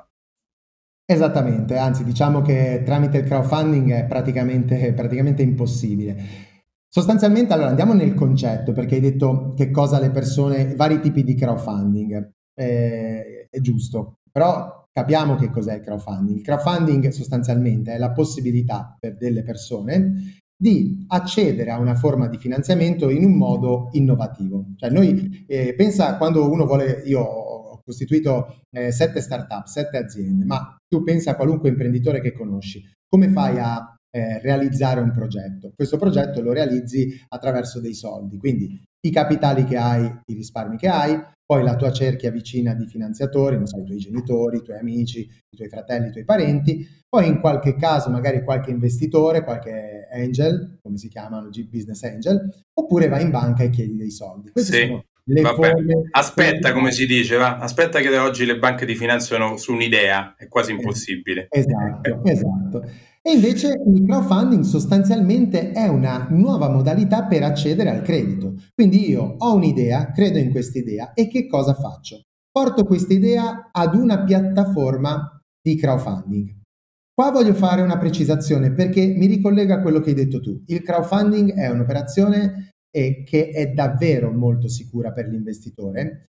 Esattamente, 1.09 1.77
anzi 1.77 2.03
diciamo 2.03 2.43
che 2.43 2.83
tramite 2.85 3.19
il 3.19 3.25
crowdfunding 3.25 3.93
è 3.93 4.05
praticamente, 4.07 4.93
praticamente 4.93 5.43
impossibile. 5.43 6.17
Sostanzialmente, 6.89 7.53
allora 7.53 7.69
andiamo 7.69 7.93
nel 7.93 8.15
concetto, 8.15 8.73
perché 8.73 8.97
hai 8.97 9.01
detto 9.01 9.55
che 9.55 9.71
cosa 9.71 10.01
le 10.01 10.11
persone, 10.11 10.75
vari 10.75 11.01
tipi 11.01 11.23
di 11.23 11.35
crowdfunding, 11.35 12.33
eh, 12.55 13.49
è 13.51 13.61
giusto, 13.61 14.21
però 14.33 14.89
capiamo 14.93 15.37
che 15.37 15.51
cos'è 15.51 15.75
il 15.75 15.83
crowdfunding. 15.83 16.39
Il 16.39 16.43
crowdfunding 16.43 17.09
sostanzialmente 17.09 17.93
è 17.93 17.99
la 17.99 18.13
possibilità 18.13 18.97
per 18.99 19.17
delle 19.17 19.43
persone 19.43 20.41
di 20.57 21.05
accedere 21.09 21.71
a 21.71 21.79
una 21.79 21.95
forma 21.95 22.29
di 22.29 22.39
finanziamento 22.39 23.11
in 23.11 23.25
un 23.25 23.37
modo 23.37 23.89
innovativo. 23.93 24.73
Cioè 24.77 24.91
noi, 24.91 25.45
eh, 25.47 25.75
pensa 25.75 26.17
quando 26.17 26.51
uno 26.51 26.65
vuole, 26.65 27.03
io 27.05 27.21
ho 27.21 27.83
costituito 27.85 28.63
eh, 28.71 28.91
sette 28.91 29.21
startup, 29.21 29.67
sette 29.67 29.99
aziende, 29.99 30.45
ma 30.45 30.77
tu 30.89 31.03
pensa 31.03 31.33
a 31.33 31.37
qualunque 31.37 31.69
imprenditore 31.69 32.21
che 32.21 32.33
conosci, 32.33 32.83
come 33.09 33.29
fai 33.29 33.59
a 33.59 33.96
eh, 34.17 34.41
realizzare 34.41 35.01
un 35.01 35.13
progetto. 35.13 35.73
Questo 35.75 35.99
progetto 35.99 36.41
lo 36.41 36.55
realizzi 36.55 37.23
attraverso 37.29 37.81
dei 37.81 37.93
soldi, 37.93 38.39
quindi 38.39 38.81
i 39.01 39.11
capitali 39.11 39.65
che 39.65 39.77
hai, 39.77 40.05
i 40.25 40.35
risparmi 40.35 40.79
che 40.79 40.89
hai, 40.89 41.23
poi 41.45 41.63
la 41.63 41.77
tua 41.77 41.93
cerchia 41.93 42.31
vicina 42.31 42.73
di 42.73 42.87
finanziatori, 42.87 43.57
non 43.57 43.67
so, 43.67 43.79
i 43.79 43.85
tuoi 43.85 43.99
genitori, 43.99 44.57
i 44.57 44.63
tuoi 44.63 44.79
amici, 44.79 45.21
i 45.21 45.57
tuoi 45.57 45.69
fratelli, 45.69 46.09
i 46.09 46.13
tuoi 46.13 46.25
parenti, 46.25 46.89
poi 47.07 47.29
in 47.29 47.41
qualche 47.41 47.77
caso 47.77 48.09
magari 48.09 48.43
qualche 48.43 48.71
investitore, 48.71 49.45
qualche 49.45 50.09
angel, 50.11 50.79
come 50.83 50.97
si 50.97 51.09
chiamano, 51.09 51.51
business 51.69 52.03
angel, 52.03 52.49
oppure 52.73 53.09
vai 53.09 53.23
in 53.23 53.31
banca 53.31 53.65
e 53.65 53.71
chiedi 53.71 53.97
dei 53.97 54.11
soldi. 54.11 54.51
Queste 54.51 54.73
sì. 54.73 54.87
sono 54.87 55.05
le 55.29 55.41
Vabbè. 55.43 55.55
forme. 55.55 56.09
Aspetta, 56.11 56.73
come 56.73 56.91
si 56.91 57.07
dice, 57.07 57.37
va? 57.37 57.59
aspetta 57.59 58.01
che 58.01 58.09
da 58.09 58.23
oggi 58.23 58.47
le 58.47 58.59
banche 58.59 58.87
ti 58.87 58.95
finanziano 58.95 59.57
su 59.57 59.73
un'idea, 59.73 60.35
è 60.37 60.49
quasi 60.49 60.73
impossibile. 60.73 61.49
Esatto, 61.51 62.23
esatto. 62.25 62.85
E 63.27 63.33
invece 63.33 63.83
il 63.85 64.05
crowdfunding 64.05 64.63
sostanzialmente 64.63 65.73
è 65.73 65.89
una 65.89 66.29
nuova 66.31 66.69
modalità 66.69 67.25
per 67.25 67.43
accedere 67.43 67.91
al 67.91 68.03
credito. 68.03 68.55
Quindi 68.73 69.11
io 69.11 69.35
ho 69.39 69.53
un'idea, 69.53 70.13
credo 70.13 70.39
in 70.39 70.53
questa 70.53 70.79
idea 70.79 71.13
e 71.13 71.27
che 71.27 71.49
cosa 71.49 71.75
faccio? 71.75 72.21
Porto 72.49 72.85
questa 72.85 73.13
idea 73.13 73.71
ad 73.73 73.97
una 73.97 74.23
piattaforma 74.23 75.41
di 75.61 75.75
crowdfunding. 75.75 76.61
Qua 77.13 77.33
voglio 77.33 77.55
fare 77.55 77.83
una 77.83 77.99
precisazione 77.99 78.73
perché 78.73 79.05
mi 79.05 79.27
ricollega 79.27 79.75
a 79.75 79.83
quello 79.83 79.99
che 79.99 80.11
hai 80.11 80.15
detto 80.15 80.41
tu. 80.41 80.63
Il 80.67 80.83
crowdfunding 80.83 81.53
è 81.53 81.69
un'operazione 81.69 82.71
che 82.93 83.51
è 83.53 83.73
davvero 83.73 84.31
molto 84.31 84.69
sicura 84.69 85.11
per 85.11 85.27
l'investitore 85.27 86.27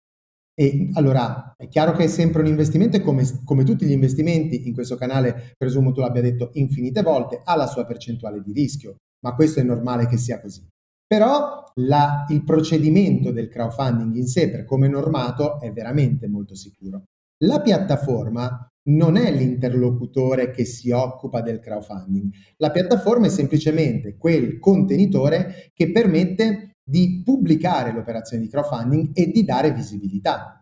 e 0.55 0.89
allora 0.93 1.55
è 1.57 1.67
chiaro 1.67 1.93
che 1.93 2.03
è 2.03 2.07
sempre 2.07 2.41
un 2.41 2.48
investimento 2.48 2.98
e 2.98 3.01
come, 3.01 3.24
come, 3.43 3.63
tutti 3.63 3.86
gli 3.86 3.91
investimenti 3.91 4.67
in 4.67 4.74
questo 4.74 4.95
canale, 4.95 5.53
presumo 5.57 5.91
tu 5.91 6.01
l'abbia 6.01 6.22
detto 6.22 6.51
infinite 6.53 7.01
volte, 7.01 7.41
ha 7.43 7.55
la 7.55 7.67
sua 7.67 7.86
percentuale 7.86 8.41
di 8.41 8.53
rischio, 8.53 8.98
ma 9.25 9.33
questo 9.33 9.60
è 9.60 9.63
normale 9.63 10.07
che 10.07 10.17
sia 10.17 10.39
così. 10.39 10.65
Però 11.07 11.63
la, 11.75 12.25
il 12.29 12.43
procedimento 12.43 13.31
del 13.31 13.50
crowdfunding 13.50 14.15
in 14.15 14.27
sé, 14.27 14.50
per 14.50 14.65
come 14.65 14.88
normato, 14.88 15.60
è 15.60 15.72
veramente 15.72 16.27
molto 16.27 16.55
sicuro. 16.55 17.03
La 17.43 17.62
piattaforma 17.62 18.67
non 18.86 19.15
è 19.15 19.31
l'interlocutore 19.31 20.51
che 20.51 20.65
si 20.65 20.91
occupa 20.91 21.41
del 21.41 21.60
crowdfunding. 21.60 22.31
La 22.57 22.72
piattaforma 22.72 23.27
è 23.27 23.29
semplicemente 23.29 24.17
quel 24.17 24.60
contenitore 24.60 25.72
che 25.74 25.91
permette 25.91 26.73
di 26.84 27.22
pubblicare 27.24 27.92
l'operazione 27.92 28.44
di 28.44 28.50
crowdfunding 28.50 29.12
e 29.13 29.28
di 29.28 29.44
dare 29.44 29.72
visibilità. 29.72 30.60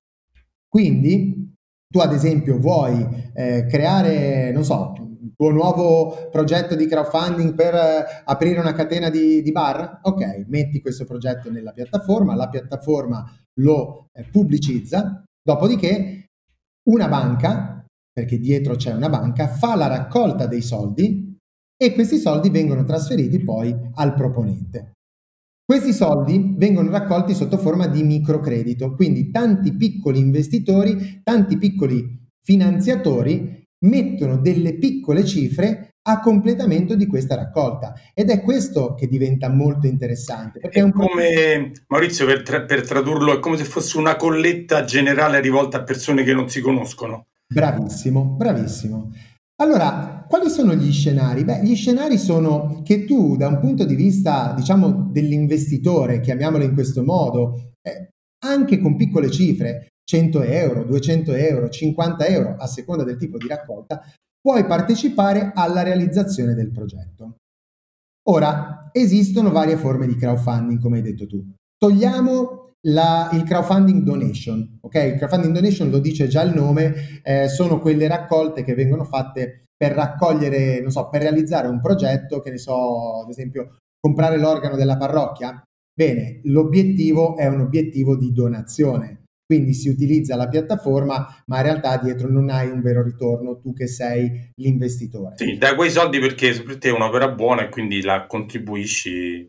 Quindi 0.68 1.54
tu 1.92 2.00
ad 2.00 2.14
esempio 2.14 2.58
vuoi 2.58 3.06
eh, 3.34 3.66
creare, 3.68 4.52
non 4.52 4.64
so, 4.64 4.94
il 4.98 5.34
tuo 5.36 5.52
nuovo 5.52 6.30
progetto 6.32 6.76
di 6.76 6.88
crowdfunding 6.88 7.54
per 7.54 7.76
eh, 7.76 8.06
aprire 8.24 8.60
una 8.60 8.74
catena 8.74 9.10
di, 9.10 9.42
di, 9.42 9.52
bar? 9.52 10.00
Ok, 10.04 10.46
metti 10.48 10.80
questo 10.80 11.06
progetto 11.06 11.52
nella 11.52 11.74
piattaforma, 11.74 12.36
la 12.36 12.48
piattaforma 12.48 13.30
lo 13.60 14.08
eh, 14.14 14.24
pubblicizza, 14.24 15.24
dopodiché 15.44 16.28
una 16.90 17.08
banca, 17.08 17.86
perché 18.12 18.40
dietro 18.40 18.76
c'è 18.76 18.94
una 18.94 19.10
banca, 19.10 19.48
fa 19.48 19.76
la 19.76 19.88
raccolta 19.88 20.48
dei 20.48 20.62
soldi 20.62 21.38
e 21.76 21.94
questi 21.94 22.18
soldi 22.18 22.50
vengono 22.50 22.84
trasferiti 22.84 23.40
poi 23.44 23.76
al 23.96 24.14
proponente. 24.14 24.94
Questi 25.72 25.94
soldi 25.94 26.54
vengono 26.58 26.92
raccolti 26.92 27.34
sotto 27.34 27.58
forma 27.58 27.88
di 27.88 28.04
microcredito, 28.04 28.94
quindi 28.94 29.32
tanti 29.32 29.78
piccoli 29.78 30.20
investitori, 30.20 31.22
tanti 31.24 31.58
piccoli 31.58 32.28
finanziatori 32.44 33.66
mettono 33.86 34.36
delle 34.36 34.74
piccole 34.74 35.24
cifre 35.24 35.94
a 36.10 36.20
completamento 36.20 36.94
di 36.96 37.08
questa 37.08 37.36
raccolta 37.36 37.94
ed 38.14 38.30
è 38.30 38.42
questo 38.42 38.96
che 38.96 39.08
diventa 39.08 39.48
molto 39.48 39.88
interessante. 39.88 40.60
Perché 40.60 40.82
è, 40.82 40.84
un 40.84 40.92
come 40.92 41.72
Maurizio, 41.88 42.26
per, 42.26 42.44
tra- 42.44 42.64
per 42.64 42.86
tradurlo, 42.86 43.34
è 43.34 43.40
come 43.40 43.56
se 43.56 43.64
fosse 43.64 43.98
una 43.98 44.18
colletta 44.18 44.84
generale 44.84 45.40
rivolta 45.40 45.78
a 45.78 45.84
persone 45.84 46.24
che 46.24 46.34
non 46.34 46.50
si 46.50 46.60
conoscono. 46.60 47.28
Bravissimo, 47.48 48.36
bravissimo. 48.38 49.10
Allora, 49.62 50.26
quali 50.28 50.50
sono 50.50 50.74
gli 50.74 50.92
scenari? 50.92 51.44
Beh, 51.44 51.64
gli 51.64 51.76
scenari 51.76 52.18
sono 52.18 52.82
che 52.84 53.06
tu, 53.06 53.38
da 53.38 53.48
un 53.48 53.60
punto 53.60 53.86
di 53.86 53.94
vista, 53.94 54.54
diciamo, 54.56 55.10
dell'investitore, 55.12 56.20
chiamiamolo 56.20 56.64
in 56.64 56.74
questo 56.74 57.04
modo, 57.04 57.74
eh, 57.84 58.10
anche 58.44 58.80
con 58.80 58.96
piccole 58.96 59.30
cifre, 59.30 59.90
100 60.04 60.42
euro, 60.42 60.84
200 60.84 61.34
euro, 61.34 61.70
50 61.70 62.26
euro, 62.26 62.56
a 62.58 62.66
seconda 62.66 63.04
del 63.04 63.18
tipo 63.18 63.38
di 63.38 63.48
raccolta, 63.48 64.02
puoi 64.42 64.66
partecipare 64.66 65.52
alla 65.54 65.84
realizzazione 65.84 66.56
del 66.56 66.72
progetto. 66.72 67.36
Ora, 68.30 68.90
esistono 68.92 69.52
varie 69.52 69.78
forme 69.78 70.08
di 70.08 70.16
crowdfunding, 70.16 70.80
come 70.80 70.98
hai 70.98 71.04
detto 71.04 71.28
tu. 71.28 71.40
Togliamo 71.78 72.61
la, 72.88 73.30
il 73.34 73.44
crowdfunding 73.44 74.04
donation, 74.04 74.80
ok? 74.82 74.96
Il 74.96 75.16
crowdfunding 75.16 75.54
donation 75.54 75.90
lo 75.90 76.00
dice 76.00 76.28
già 76.28 76.42
il 76.42 76.54
nome, 76.54 77.22
eh, 77.24 77.48
sono 77.48 77.80
quelle 77.80 78.08
raccolte 78.08 78.64
che 78.64 78.74
vengono 78.74 79.04
fatte 79.04 79.66
per 79.76 79.94
raccogliere, 79.94 80.80
non 80.80 80.92
so, 80.92 81.10
per 81.10 81.22
realizzare 81.22 81.68
un 81.68 81.82
progetto, 81.82 82.40
che 82.40 82.52
ne 82.52 82.58
so, 82.58 83.22
ad 83.24 83.30
esempio, 83.30 83.78
comprare 84.00 84.38
l'organo 84.38 84.76
della 84.76 84.98
parrocchia. 84.98 85.62
Bene, 85.94 86.40
l'obiettivo 86.44 87.36
è 87.36 87.48
un 87.48 87.62
obiettivo 87.62 88.16
di 88.16 88.32
donazione, 88.32 89.24
quindi 89.46 89.74
si 89.74 89.90
utilizza 89.90 90.36
la 90.36 90.48
piattaforma, 90.48 91.44
ma 91.48 91.58
in 91.58 91.64
realtà 91.64 91.98
dietro 91.98 92.30
non 92.30 92.50
hai 92.50 92.70
un 92.70 92.82
vero 92.82 93.04
ritorno, 93.04 93.60
tu 93.60 93.74
che 93.74 93.88
sei 93.88 94.52
l'investitore. 94.56 95.36
Sì, 95.38 95.58
dai 95.58 95.76
quei 95.76 95.90
soldi 95.90 96.20
perché 96.20 96.62
per 96.62 96.78
te 96.78 96.90
è 96.90 96.94
un'opera 96.94 97.30
buona 97.30 97.64
e 97.64 97.70
quindi 97.70 98.02
la 98.02 98.26
contribuisci. 98.28 99.48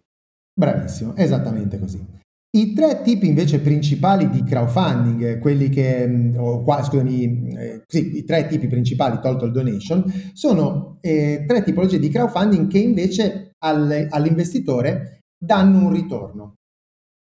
Bravissimo, 0.54 1.14
esattamente 1.16 1.78
così. 1.78 2.20
I 2.54 2.74
tre 2.74 3.00
tipi 3.00 3.28
invece 3.28 3.60
principali 3.60 4.28
di 4.28 4.44
crowdfunding, 4.44 5.38
quelli 5.38 5.70
che, 5.70 6.06
mm, 6.06 6.36
o 6.36 6.62
qua, 6.62 6.82
scusami, 6.82 7.48
eh, 7.56 7.82
sì, 7.86 8.18
i 8.18 8.24
tre 8.24 8.46
tipi 8.46 8.66
principali 8.66 9.18
tolto 9.22 9.46
il 9.46 9.52
donation, 9.52 10.04
sono 10.34 10.98
eh, 11.00 11.46
tre 11.46 11.62
tipologie 11.62 11.98
di 11.98 12.10
crowdfunding 12.10 12.68
che 12.68 12.78
invece 12.78 13.52
al, 13.58 14.06
all'investitore 14.10 15.20
danno 15.42 15.86
un 15.86 15.92
ritorno. 15.92 16.56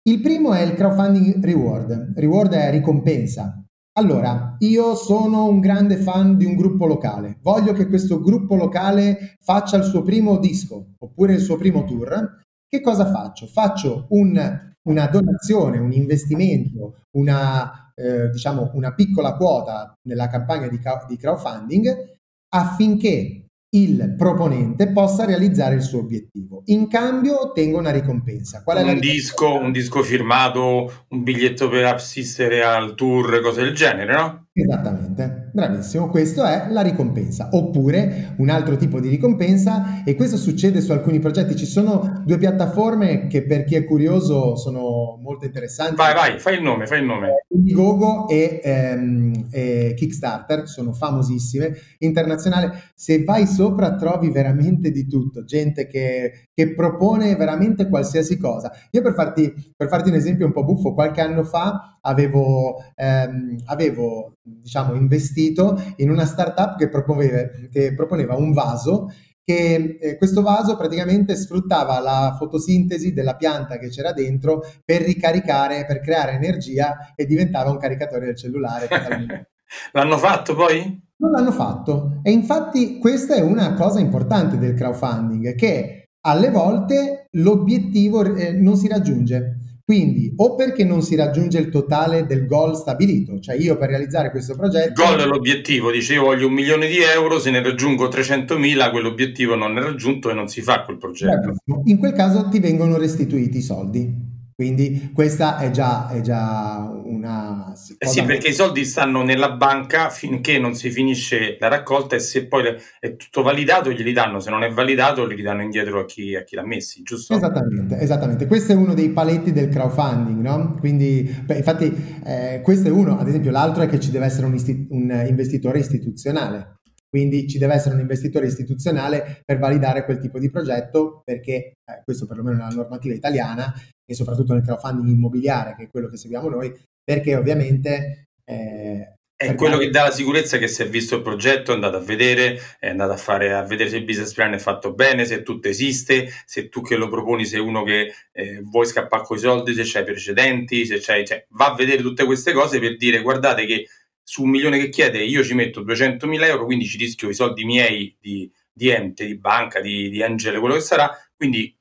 Il 0.09 0.23
primo 0.23 0.55
è 0.55 0.62
il 0.62 0.73
crowdfunding 0.73 1.45
reward. 1.45 2.12
Reward 2.17 2.53
è 2.55 2.71
ricompensa. 2.71 3.62
Allora, 3.99 4.57
io 4.61 4.95
sono 4.95 5.49
un 5.49 5.61
grande 5.61 5.99
fan 5.99 6.39
di 6.39 6.47
un 6.47 6.57
gruppo 6.57 6.87
locale, 6.87 7.37
voglio 7.43 7.75
che 7.75 7.89
questo 7.89 8.23
gruppo 8.23 8.55
locale 8.55 9.37
faccia 9.41 9.77
il 9.77 9.85
suo 9.85 10.00
primo 10.00 10.39
disco 10.39 10.93
oppure 10.97 11.35
il 11.35 11.41
suo 11.41 11.57
primo 11.57 11.85
tour. 11.85 12.39
Che 12.67 12.81
cosa 12.81 13.11
faccio? 13.11 13.47
Faccio 13.47 14.07
un 14.11 14.69
una 14.89 15.07
donazione, 15.07 15.79
un 15.79 15.93
investimento, 15.93 17.03
una, 17.17 17.93
eh, 17.95 18.31
diciamo, 18.31 18.71
una 18.75 18.95
piccola 18.95 19.35
quota 19.35 19.93
nella 20.09 20.29
campagna 20.29 20.69
di, 20.69 20.81
di 21.09 21.17
crowdfunding 21.17 22.19
affinché 22.53 23.45
il 23.73 24.15
proponente 24.17 24.91
possa 24.91 25.25
realizzare 25.25 25.77
il 25.77 25.83
suo 25.83 26.01
obiettivo. 26.01 26.63
In 26.67 26.89
cambio 26.89 27.41
ottengo 27.41 27.79
una 27.79 27.93
ricompensa. 27.93 28.63
Qual 28.65 28.79
è 28.79 28.81
un, 28.81 28.87
la 28.87 28.93
ricompensa? 28.95 29.21
Disco, 29.21 29.55
un 29.55 29.73
disco 29.73 30.03
firmato, 30.03 31.05
un 31.09 31.23
biglietto 31.23 31.69
per 31.69 31.85
assistere 31.85 32.65
al 32.65 32.95
tour, 32.95 33.41
cose 33.41 33.63
del 33.63 33.75
genere, 33.75 34.13
no? 34.13 34.49
Esattamente, 34.62 35.50
bravissimo, 35.52 36.09
questa 36.09 36.67
è 36.67 36.71
la 36.71 36.83
ricompensa. 36.83 37.49
Oppure 37.52 38.35
un 38.37 38.49
altro 38.50 38.76
tipo 38.76 39.00
di 39.00 39.09
ricompensa, 39.09 40.02
e 40.05 40.14
questo 40.14 40.37
succede 40.37 40.81
su 40.81 40.93
alcuni 40.93 41.19
progetti, 41.19 41.57
ci 41.57 41.67
sono 41.67 42.23
due 42.25 42.38
piattaforme 42.38 43.26
che 43.26 43.45
per 43.45 43.64
chi 43.64 43.75
è 43.75 43.85
curioso 43.85 44.57
sono 44.57 45.19
molto 45.23 45.45
interessanti. 45.45 45.97
Vai, 45.97 46.14
vai, 46.14 46.38
fai 46.38 46.57
il 46.57 46.62
nome, 46.62 46.87
fai 46.87 47.00
il 47.00 47.07
nome. 47.07 47.45
Indiegogo 47.49 48.29
e, 48.29 48.61
ehm, 48.62 49.49
e 49.50 49.95
Kickstarter, 49.97 50.69
sono 50.69 50.93
famosissime, 50.93 51.75
internazionali. 51.99 52.71
Se 52.95 53.25
vai 53.25 53.47
sopra 53.47 53.95
trovi 53.97 54.31
veramente 54.31 54.90
di 54.90 55.07
tutto, 55.07 55.45
gente 55.45 55.87
che, 55.87 56.50
che 56.61 56.75
propone 56.75 57.35
veramente 57.37 57.88
qualsiasi 57.88 58.37
cosa. 58.37 58.71
Io 58.90 59.00
per 59.00 59.14
farti, 59.14 59.73
per 59.75 59.88
farti 59.88 60.11
un 60.11 60.17
esempio 60.17 60.45
un 60.45 60.52
po' 60.52 60.62
buffo, 60.62 60.93
qualche 60.93 61.23
anno 61.23 61.43
fa 61.43 61.99
avevo, 62.02 62.85
ehm, 62.97 63.57
avevo 63.64 64.35
diciamo, 64.43 64.93
investito 64.93 65.81
in 65.97 66.11
una 66.11 66.26
startup 66.26 66.76
che 66.76 66.90
proponeva, 66.90 67.49
che 67.71 67.95
proponeva 67.95 68.35
un 68.37 68.52
vaso 68.52 69.11
che 69.43 69.97
eh, 69.99 70.17
questo 70.19 70.43
vaso 70.43 70.76
praticamente 70.76 71.35
sfruttava 71.35 71.99
la 71.99 72.37
fotosintesi 72.38 73.14
della 73.14 73.37
pianta 73.37 73.79
che 73.79 73.88
c'era 73.88 74.12
dentro 74.12 74.62
per 74.85 75.00
ricaricare, 75.00 75.87
per 75.87 76.00
creare 76.00 76.33
energia 76.33 77.14
e 77.17 77.25
diventava 77.25 77.71
un 77.71 77.79
caricatore 77.79 78.26
del 78.26 78.37
cellulare. 78.37 78.87
L'hanno 79.93 80.19
fatto 80.19 80.55
poi? 80.55 81.09
Non 81.21 81.33
l'hanno 81.33 81.52
fatto 81.52 82.21
e 82.23 82.31
infatti 82.31 82.99
questa 82.99 83.35
è 83.35 83.40
una 83.40 83.75
cosa 83.75 84.00
importante 84.00 84.57
del 84.57 84.75
crowdfunding 84.75 85.55
che 85.55 86.00
alle 86.23 86.50
volte 86.50 87.29
l'obiettivo 87.33 88.23
eh, 88.35 88.53
non 88.53 88.77
si 88.77 88.89
raggiunge. 88.89 89.57
Quindi, 89.91 90.33
o 90.37 90.55
perché 90.55 90.85
non 90.85 91.03
si 91.03 91.17
raggiunge 91.17 91.59
il 91.59 91.69
totale 91.69 92.25
del 92.25 92.47
goal 92.47 92.77
stabilito, 92.77 93.41
cioè 93.41 93.57
io 93.57 93.77
per 93.77 93.89
realizzare 93.89 94.31
questo 94.31 94.55
progetto... 94.55 95.03
Il 95.03 95.09
goal 95.09 95.19
è 95.19 95.27
l'obiettivo, 95.27 95.91
dice 95.91 96.15
io 96.15 96.23
voglio 96.23 96.47
un 96.47 96.53
milione 96.53 96.87
di 96.87 96.99
euro, 96.99 97.41
se 97.41 97.50
ne 97.50 97.61
raggiungo 97.61 98.07
300.000, 98.07 98.89
quell'obiettivo 98.93 99.57
non 99.57 99.77
è 99.77 99.83
raggiunto 99.83 100.31
e 100.31 100.35
non 100.35 100.47
si 100.47 100.62
fa 100.62 100.85
quel 100.85 100.97
progetto. 100.97 101.57
In 101.87 101.99
quel 101.99 102.12
caso 102.12 102.49
ti 102.49 102.61
vengono 102.61 102.99
restituiti 102.99 103.59
i 103.59 103.62
soldi. 103.62 104.30
Quindi 104.61 105.11
questa 105.14 105.57
è 105.57 105.71
già, 105.71 106.11
è 106.11 106.21
già 106.21 106.87
una... 107.02 107.73
Eh 107.97 108.07
sì, 108.07 108.25
perché 108.25 108.49
i 108.49 108.52
soldi 108.52 108.85
stanno 108.85 109.23
nella 109.23 109.52
banca 109.52 110.11
finché 110.11 110.59
non 110.59 110.75
si 110.75 110.90
finisce 110.90 111.57
la 111.59 111.69
raccolta 111.69 112.17
e 112.17 112.19
se 112.19 112.47
poi 112.47 112.64
è 112.99 113.17
tutto 113.17 113.40
validato 113.40 113.90
glieli 113.90 114.12
danno, 114.12 114.38
se 114.38 114.50
non 114.50 114.62
è 114.62 114.71
validato 114.71 115.25
li 115.25 115.40
danno 115.40 115.62
indietro 115.62 116.00
a 116.00 116.05
chi, 116.05 116.37
a 116.37 116.43
chi 116.43 116.57
l'ha 116.57 116.67
messi, 116.67 117.00
giusto? 117.00 117.33
Esattamente, 117.33 117.99
esattamente. 118.00 118.47
Questo 118.47 118.73
è 118.73 118.75
uno 118.75 118.93
dei 118.93 119.09
paletti 119.09 119.50
del 119.50 119.71
crowdfunding, 119.71 120.43
no? 120.43 120.76
Quindi, 120.79 121.23
beh, 121.43 121.57
infatti, 121.57 122.21
eh, 122.23 122.61
questo 122.62 122.88
è 122.88 122.90
uno, 122.90 123.19
ad 123.19 123.29
esempio 123.29 123.50
l'altro 123.50 123.85
è 123.85 123.88
che 123.88 123.99
ci 123.99 124.11
deve 124.11 124.26
essere 124.26 124.45
un, 124.45 124.55
isti- 124.55 124.88
un 124.90 125.25
investitore 125.26 125.79
istituzionale. 125.79 126.80
Quindi 127.11 127.49
ci 127.49 127.59
deve 127.59 127.75
essere 127.75 127.97
un 127.97 128.00
investitore 128.00 128.47
istituzionale 128.47 129.43
per 129.45 129.59
validare 129.59 130.05
quel 130.05 130.21
tipo 130.21 130.38
di 130.38 130.49
progetto 130.49 131.23
perché 131.25 131.52
eh, 131.52 131.75
questo 132.05 132.26
perlomeno 132.26 132.59
nella 132.59 132.69
normativa 132.75 133.12
italiana 133.12 133.75
e 134.05 134.14
soprattutto 134.14 134.52
nel 134.55 134.62
crowdfunding 134.62 135.09
immobiliare 135.09 135.75
che 135.76 135.85
è 135.85 135.88
quello 135.90 136.09
che 136.09 136.17
seguiamo 136.17 136.49
noi 136.49 136.73
perché 137.02 137.35
ovviamente 137.35 138.29
eh, 138.45 139.14
è 139.40 139.55
quello 139.55 139.79
che 139.79 139.88
dà 139.88 140.02
la 140.02 140.11
sicurezza 140.11 140.59
che 140.59 140.69
si 140.69 140.83
è 140.83 140.87
visto 140.87 141.17
il 141.17 141.23
progetto, 141.23 141.71
è 141.71 141.75
andato 141.75 141.97
a 141.97 142.00
vedere, 142.00 142.61
è 142.79 142.90
andato 142.90 143.12
a, 143.12 143.17
fare, 143.17 143.55
a 143.55 143.62
vedere 143.62 143.88
se 143.88 143.97
il 143.97 144.05
business 144.05 144.35
plan 144.35 144.52
è 144.52 144.59
fatto 144.59 144.93
bene, 144.93 145.25
se 145.25 145.43
tutto 145.43 145.67
esiste, 145.67 146.31
se 146.45 146.69
tu 146.69 146.83
che 146.83 146.95
lo 146.95 147.09
proponi 147.09 147.47
sei 147.47 147.61
uno 147.61 147.83
che 147.83 148.12
eh, 148.33 148.61
vuoi 148.62 148.85
scappare 148.85 149.23
con 149.23 149.38
i 149.38 149.40
soldi, 149.40 149.73
se 149.73 149.85
c'hai 149.87 150.05
precedenti, 150.05 150.85
se 150.85 150.99
c'hai, 151.00 151.26
cioè, 151.26 151.47
va 151.52 151.73
a 151.73 151.75
vedere 151.75 152.02
tutte 152.02 152.26
queste 152.26 152.52
cose 152.52 152.81
per 152.81 152.99
dire 152.99 153.23
guardate 153.23 153.64
che 153.64 153.87
su 154.31 154.45
un 154.45 154.51
milione 154.51 154.79
che 154.79 154.91
chiede 154.91 155.25
io 155.25 155.43
ci 155.43 155.55
metto 155.55 155.83
200.000 155.83 156.45
euro, 156.45 156.65
quindi 156.65 156.85
ci 156.85 156.97
rischio 156.97 157.29
i 157.29 157.35
soldi 157.35 157.65
miei 157.65 158.17
di, 158.21 158.49
di 158.73 158.89
ente, 158.89 159.27
di 159.27 159.37
banca, 159.37 159.81
di, 159.81 160.09
di 160.09 160.23
angelo, 160.23 160.61
quello 160.61 160.77
che 160.77 160.83
sarà, 160.83 161.11
quindi 161.35 161.77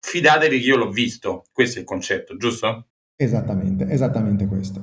fidatevi 0.00 0.60
che 0.60 0.66
io 0.66 0.78
l'ho 0.78 0.88
visto, 0.88 1.44
questo 1.52 1.76
è 1.76 1.80
il 1.82 1.86
concetto, 1.86 2.38
giusto? 2.38 2.86
Esattamente, 3.14 3.86
esattamente 3.90 4.46
questo. 4.46 4.82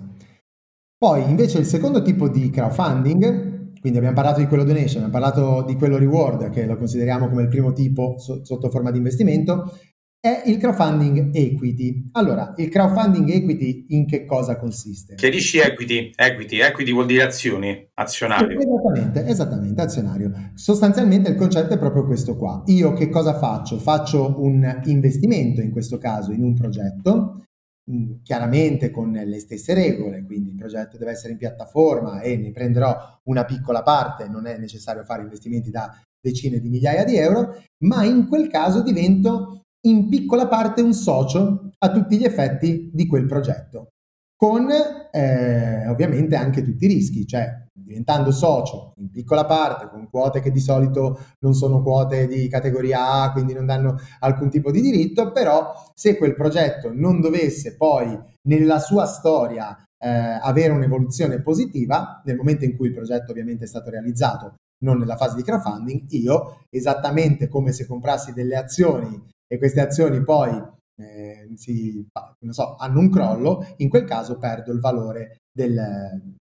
Poi 0.96 1.28
invece 1.28 1.58
il 1.58 1.66
secondo 1.66 2.04
tipo 2.04 2.30
di 2.30 2.52
crowdfunding, 2.52 3.80
quindi 3.80 3.98
abbiamo 3.98 4.16
parlato 4.16 4.40
di 4.40 4.46
quello 4.46 4.64
donation, 4.64 5.04
abbiamo 5.04 5.26
parlato 5.26 5.66
di 5.66 5.76
quello 5.76 5.98
reward, 5.98 6.52
che 6.52 6.68
lo 6.68 6.78
consideriamo 6.78 7.30
come 7.30 7.42
il 7.42 7.48
primo 7.48 7.74
tipo 7.74 8.20
so- 8.20 8.46
sotto 8.46 8.70
forma 8.70 8.92
di 8.92 9.00
investimento, 9.00 9.76
è 10.22 10.44
il 10.46 10.58
crowdfunding 10.58 11.36
equity. 11.36 12.10
Allora, 12.12 12.54
il 12.58 12.70
crowdfunding 12.70 13.28
equity 13.28 13.88
in 13.90 14.06
che 14.06 14.24
cosa 14.26 14.56
consiste? 14.56 15.16
Chiarisci 15.16 15.58
equity, 15.58 16.12
equity, 16.16 16.60
equity 16.60 16.92
vuol 16.92 17.08
dire 17.08 17.24
azioni, 17.24 17.90
azionario. 17.96 18.60
Esattamente, 18.60 19.26
esattamente, 19.26 19.82
azionario. 19.82 20.52
Sostanzialmente 20.54 21.32
il 21.32 21.36
concetto 21.36 21.74
è 21.74 21.80
proprio 21.80 22.06
questo 22.06 22.38
qua. 22.38 22.62
Io 22.68 22.94
che 22.94 23.10
cosa 23.10 23.34
faccio? 23.34 23.80
Faccio 23.80 24.40
un 24.40 24.82
investimento, 24.86 25.60
in 25.60 25.72
questo 25.72 25.98
caso, 25.98 26.32
in 26.32 26.44
un 26.44 26.54
progetto, 26.54 27.48
mm, 27.92 28.22
chiaramente 28.22 28.92
con 28.92 29.12
le 29.12 29.40
stesse 29.40 29.74
regole, 29.74 30.24
quindi 30.24 30.52
il 30.52 30.56
progetto 30.56 30.98
deve 30.98 31.14
essere 31.14 31.32
in 31.32 31.40
piattaforma 31.40 32.22
e 32.22 32.38
ne 32.38 32.52
prenderò 32.52 32.96
una 33.24 33.44
piccola 33.44 33.82
parte, 33.82 34.28
non 34.28 34.46
è 34.46 34.56
necessario 34.60 35.04
fare 35.04 35.24
investimenti 35.24 35.72
da 35.72 36.00
decine 36.22 36.60
di 36.60 36.70
migliaia 36.70 37.04
di 37.04 37.18
euro, 37.18 37.56
ma 37.86 38.04
in 38.04 38.28
quel 38.28 38.48
caso 38.48 38.84
divento 38.84 39.61
in 39.88 40.08
piccola 40.10 40.48
parte 40.48 40.82
un 40.82 40.94
socio 40.94 41.72
a 41.78 41.92
tutti 41.92 42.18
gli 42.18 42.24
effetti 42.24 42.90
di 42.94 43.08
quel 43.08 43.26
progetto, 43.26 43.90
con 44.36 44.68
eh, 45.12 45.88
ovviamente 45.88 46.36
anche 46.36 46.64
tutti 46.64 46.86
i 46.86 46.88
rischi, 46.88 47.26
cioè 47.26 47.62
diventando 47.74 48.32
socio 48.32 48.94
in 48.98 49.10
piccola 49.10 49.46
parte, 49.46 49.90
con 49.90 50.08
quote 50.10 50.40
che 50.40 50.52
di 50.52 50.60
solito 50.60 51.20
non 51.40 51.54
sono 51.54 51.82
quote 51.82 52.28
di 52.28 52.48
categoria 52.48 53.22
A, 53.22 53.32
quindi 53.32 53.54
non 53.54 53.66
danno 53.66 53.98
alcun 54.20 54.50
tipo 54.50 54.72
di 54.72 54.82
diritto, 54.82 55.32
però 55.32 55.74
se 55.94 56.18
quel 56.18 56.36
progetto 56.36 56.92
non 56.94 57.20
dovesse 57.20 57.76
poi 57.76 58.18
nella 58.48 58.80
sua 58.80 59.06
storia 59.06 59.76
eh, 59.98 60.10
avere 60.10 60.74
un'evoluzione 60.74 61.42
positiva, 61.42 62.22
nel 62.26 62.36
momento 62.36 62.66
in 62.66 62.76
cui 62.76 62.88
il 62.88 62.94
progetto 62.94 63.32
ovviamente 63.32 63.66
è 63.66 63.68
stato 63.68 63.90
realizzato, 63.90 64.56
non 64.84 64.98
nella 64.98 65.18
fase 65.18 65.36
di 65.36 65.44
crowdfunding, 65.44 66.10
io, 66.12 66.66
esattamente 66.70 67.48
come 67.48 67.72
se 67.72 67.86
comprassi 67.86 68.34
delle 68.34 68.56
azioni 68.56 69.30
e 69.52 69.58
queste 69.58 69.82
azioni 69.82 70.24
poi 70.24 70.50
eh, 70.96 71.50
si, 71.56 72.08
so, 72.52 72.76
hanno 72.78 73.00
un 73.02 73.10
crollo, 73.10 73.68
in 73.78 73.90
quel 73.90 74.06
caso 74.06 74.38
perdo 74.38 74.72
il 74.72 74.80
valore 74.80 75.42
del, 75.52 75.76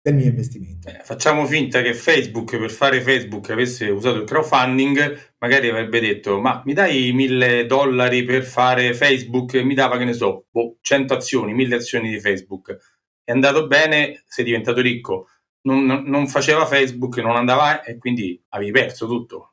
del 0.02 0.14
mio 0.16 0.24
investimento. 0.24 0.88
Eh, 0.88 1.02
facciamo 1.04 1.46
finta 1.46 1.82
che 1.82 1.94
Facebook, 1.94 2.58
per 2.58 2.72
fare 2.72 3.00
Facebook, 3.00 3.48
avesse 3.50 3.88
usato 3.90 4.16
il 4.16 4.24
crowdfunding, 4.24 5.34
magari 5.38 5.68
avrebbe 5.68 6.00
detto, 6.00 6.40
ma 6.40 6.62
mi 6.64 6.72
dai 6.72 7.12
mille 7.12 7.66
dollari 7.66 8.24
per 8.24 8.42
fare 8.42 8.92
Facebook? 8.92 9.54
Mi 9.54 9.74
dava, 9.74 9.98
che 9.98 10.04
ne 10.04 10.12
so, 10.12 10.46
boh, 10.50 10.78
100 10.80 11.14
azioni, 11.14 11.54
mille 11.54 11.76
azioni 11.76 12.10
di 12.10 12.18
Facebook. 12.18 12.76
È 13.22 13.30
andato 13.30 13.68
bene, 13.68 14.24
sei 14.26 14.44
diventato 14.44 14.80
ricco. 14.80 15.28
Non, 15.66 15.84
non 15.84 16.26
faceva 16.26 16.66
Facebook, 16.66 17.18
non 17.18 17.36
andava 17.36 17.82
e 17.84 17.98
quindi 17.98 18.40
avevi 18.48 18.72
perso 18.72 19.06
tutto. 19.06 19.52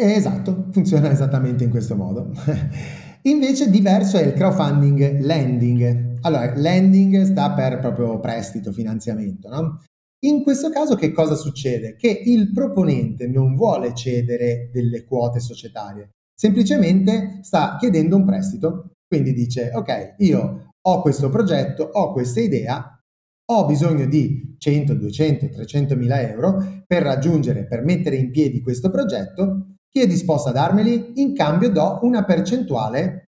Esatto, 0.00 0.68
funziona 0.70 1.10
esattamente 1.10 1.64
in 1.64 1.70
questo 1.70 1.96
modo. 1.96 2.30
Invece 3.22 3.68
diverso 3.68 4.16
è 4.16 4.22
il 4.22 4.32
crowdfunding 4.32 5.18
lending. 5.22 6.18
Allora, 6.20 6.54
lending 6.54 7.22
sta 7.22 7.50
per 7.50 7.80
proprio 7.80 8.20
prestito, 8.20 8.70
finanziamento, 8.70 9.48
no? 9.48 9.82
In 10.20 10.44
questo 10.44 10.70
caso 10.70 10.94
che 10.94 11.10
cosa 11.10 11.34
succede? 11.34 11.96
Che 11.96 12.08
il 12.08 12.52
proponente 12.52 13.26
non 13.26 13.56
vuole 13.56 13.92
cedere 13.92 14.70
delle 14.72 15.04
quote 15.04 15.40
societarie, 15.40 16.10
semplicemente 16.32 17.40
sta 17.42 17.76
chiedendo 17.76 18.14
un 18.14 18.24
prestito. 18.24 18.92
Quindi 19.04 19.32
dice, 19.32 19.72
ok, 19.74 20.14
io 20.18 20.74
ho 20.80 21.00
questo 21.00 21.28
progetto, 21.28 21.82
ho 21.82 22.12
questa 22.12 22.40
idea, 22.40 23.02
ho 23.50 23.66
bisogno 23.66 24.06
di 24.06 24.54
100, 24.58 24.94
200, 24.94 25.48
300 25.48 25.96
mila 25.96 26.20
euro 26.20 26.82
per 26.86 27.02
raggiungere, 27.02 27.66
per 27.66 27.82
mettere 27.82 28.14
in 28.14 28.30
piedi 28.30 28.60
questo 28.60 28.90
progetto 28.90 29.67
chi 29.90 30.00
è 30.00 30.06
disposto 30.06 30.50
a 30.50 30.52
darmeli? 30.52 31.12
In 31.16 31.34
cambio 31.34 31.70
do 31.70 32.00
una 32.02 32.24
percentuale 32.24 33.30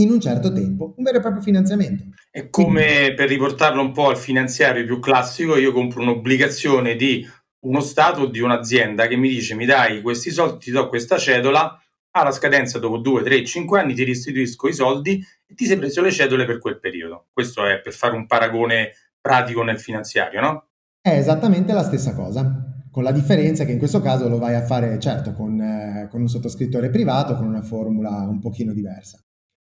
in 0.00 0.10
un 0.10 0.20
certo 0.20 0.52
tempo, 0.52 0.94
un 0.96 1.04
vero 1.04 1.18
e 1.18 1.20
proprio 1.20 1.42
finanziamento. 1.42 2.04
È 2.30 2.48
come 2.48 2.84
Quindi, 2.84 3.14
per 3.14 3.28
riportarlo 3.28 3.82
un 3.82 3.92
po' 3.92 4.08
al 4.08 4.16
finanziario 4.16 4.84
più 4.84 4.98
classico, 4.98 5.56
io 5.56 5.72
compro 5.72 6.00
un'obbligazione 6.00 6.96
di 6.96 7.28
uno 7.66 7.80
Stato 7.80 8.22
o 8.22 8.26
di 8.26 8.40
un'azienda 8.40 9.06
che 9.06 9.16
mi 9.16 9.28
dice 9.28 9.54
mi 9.54 9.66
dai 9.66 10.00
questi 10.00 10.30
soldi, 10.30 10.64
ti 10.64 10.70
do 10.70 10.88
questa 10.88 11.18
cedola, 11.18 11.78
alla 12.12 12.32
scadenza 12.32 12.78
dopo 12.78 12.96
2, 12.96 13.22
3, 13.22 13.44
5 13.44 13.78
anni 13.78 13.94
ti 13.94 14.04
restituisco 14.04 14.68
i 14.68 14.72
soldi 14.72 15.22
e 15.46 15.54
ti 15.54 15.66
sei 15.66 15.76
preso 15.76 16.00
le 16.00 16.10
cedole 16.10 16.46
per 16.46 16.58
quel 16.58 16.80
periodo. 16.80 17.26
Questo 17.32 17.66
è 17.66 17.80
per 17.80 17.92
fare 17.92 18.16
un 18.16 18.26
paragone 18.26 18.92
pratico 19.20 19.62
nel 19.62 19.78
finanziario, 19.78 20.40
no? 20.40 20.68
È 21.02 21.10
esattamente 21.10 21.72
la 21.72 21.82
stessa 21.82 22.14
cosa 22.14 22.69
con 22.90 23.02
la 23.02 23.12
differenza 23.12 23.64
che 23.64 23.72
in 23.72 23.78
questo 23.78 24.00
caso 24.00 24.28
lo 24.28 24.38
vai 24.38 24.54
a 24.54 24.64
fare 24.64 24.98
certo 24.98 25.32
con, 25.32 25.60
eh, 25.60 26.08
con, 26.10 26.20
un 26.20 26.28
sottoscrittore 26.28 26.90
privato, 26.90 27.36
con 27.36 27.46
una 27.46 27.62
formula 27.62 28.26
un 28.28 28.40
pochino 28.40 28.72
diversa. 28.72 29.18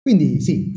Quindi 0.00 0.40
sì, 0.40 0.72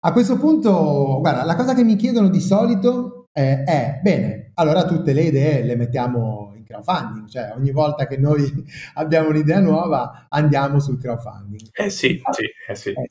a 0.00 0.12
questo 0.12 0.38
punto, 0.38 1.18
guarda, 1.20 1.44
la 1.44 1.56
cosa 1.56 1.74
che 1.74 1.82
mi 1.82 1.96
chiedono 1.96 2.28
di 2.28 2.40
solito 2.40 3.26
è, 3.32 3.64
è 3.64 4.00
bene, 4.02 4.52
allora 4.54 4.84
tutte 4.84 5.12
le 5.12 5.22
idee 5.22 5.62
le 5.62 5.76
mettiamo 5.76 6.52
in 6.54 6.64
crowdfunding, 6.64 7.28
cioè 7.28 7.52
ogni 7.56 7.72
volta 7.72 8.06
che 8.06 8.16
noi 8.16 8.64
abbiamo 8.94 9.30
un'idea 9.30 9.60
nuova 9.60 10.26
andiamo 10.28 10.78
sul 10.78 11.00
crowdfunding. 11.00 11.68
Eh 11.72 11.90
sì, 11.90 12.20
sì, 12.30 12.44
eh 12.68 12.74
sì. 12.74 12.90
Eh, 12.90 13.10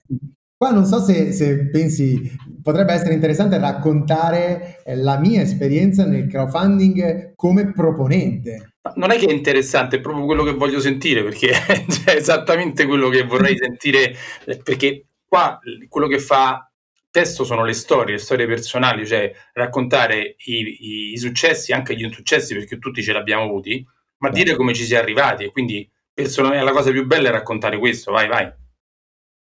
Qua 0.58 0.72
non 0.72 0.86
so 0.86 1.00
se, 1.04 1.32
se, 1.34 1.70
pensi, 1.70 2.36
potrebbe 2.64 2.92
essere 2.92 3.14
interessante 3.14 3.60
raccontare 3.60 4.82
eh, 4.84 4.96
la 4.96 5.20
mia 5.20 5.42
esperienza 5.42 6.04
nel 6.04 6.26
crowdfunding 6.28 7.36
come 7.36 7.72
proponente. 7.72 8.74
Non 8.96 9.12
è 9.12 9.18
che 9.18 9.28
è 9.28 9.32
interessante, 9.32 9.98
è 9.98 10.02
proprio 10.02 10.26
quello 10.26 10.44
che 10.44 10.54
voglio 10.54 10.80
sentire, 10.80 11.22
perché 11.22 11.52
è 12.06 12.16
esattamente 12.16 12.88
quello 12.88 13.10
che 13.10 13.24
vorrei 13.24 13.56
sentire, 13.56 14.16
perché 14.64 15.06
qua 15.28 15.60
quello 15.88 16.08
che 16.08 16.18
fa 16.18 16.68
testo 17.12 17.44
sono 17.44 17.64
le 17.64 17.74
storie, 17.74 18.14
le 18.14 18.20
storie 18.20 18.48
personali, 18.48 19.06
cioè 19.06 19.32
raccontare 19.54 20.38
i, 20.46 20.54
i, 20.54 21.12
i 21.12 21.18
successi, 21.18 21.72
anche 21.72 21.96
gli 21.96 22.04
insuccessi, 22.04 22.56
perché 22.56 22.80
tutti 22.80 23.04
ce 23.04 23.14
l'abbiamo 23.14 23.44
avuti, 23.44 23.86
ma 24.18 24.30
dire 24.30 24.56
come 24.56 24.74
ci 24.74 24.86
si 24.86 24.96
è 24.96 24.98
arrivati. 24.98 25.44
E 25.44 25.52
quindi 25.52 25.88
personalmente 26.12 26.66
la 26.66 26.72
cosa 26.72 26.90
più 26.90 27.06
bella 27.06 27.28
è 27.30 27.32
raccontare 27.32 27.78
questo, 27.78 28.12
vai, 28.12 28.28
vai. 28.28 28.52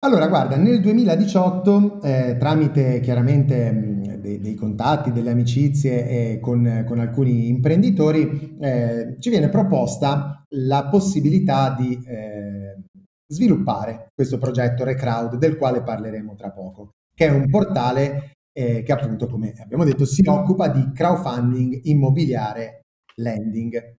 Allora, 0.05 0.27
guarda, 0.27 0.55
nel 0.55 0.81
2018, 0.81 1.99
eh, 2.03 2.35
tramite 2.37 2.99
chiaramente 2.99 3.71
mh, 3.71 4.17
dei, 4.17 4.39
dei, 4.39 4.53
contatti, 4.53 5.11
delle 5.11 5.31
amicizie 5.31 6.07
e 6.07 6.39
con, 6.39 6.83
con 6.85 6.99
alcuni 6.99 7.47
imprenditori, 7.47 8.55
eh, 8.61 9.15
ci 9.17 9.31
viene 9.31 9.49
proposta 9.49 10.43
la 10.57 10.89
possibilità 10.89 11.73
di 11.73 11.99
eh, 12.05 12.83
sviluppare 13.25 14.09
questo 14.13 14.37
progetto 14.37 14.83
Recrowd, 14.83 15.37
del 15.37 15.57
quale 15.57 15.81
parleremo 15.81 16.35
tra 16.35 16.51
poco. 16.51 16.91
che 17.11 17.25
è 17.25 17.31
un 17.31 17.49
portale 17.49 18.33
eh, 18.53 18.83
che 18.83 18.91
appunto, 18.91 19.25
come 19.25 19.55
abbiamo 19.57 19.85
detto, 19.85 20.05
si 20.05 20.21
occupa 20.27 20.67
di 20.67 20.91
crowdfunding 20.93 21.79
immobiliare 21.85 22.81
lending. 23.15 23.95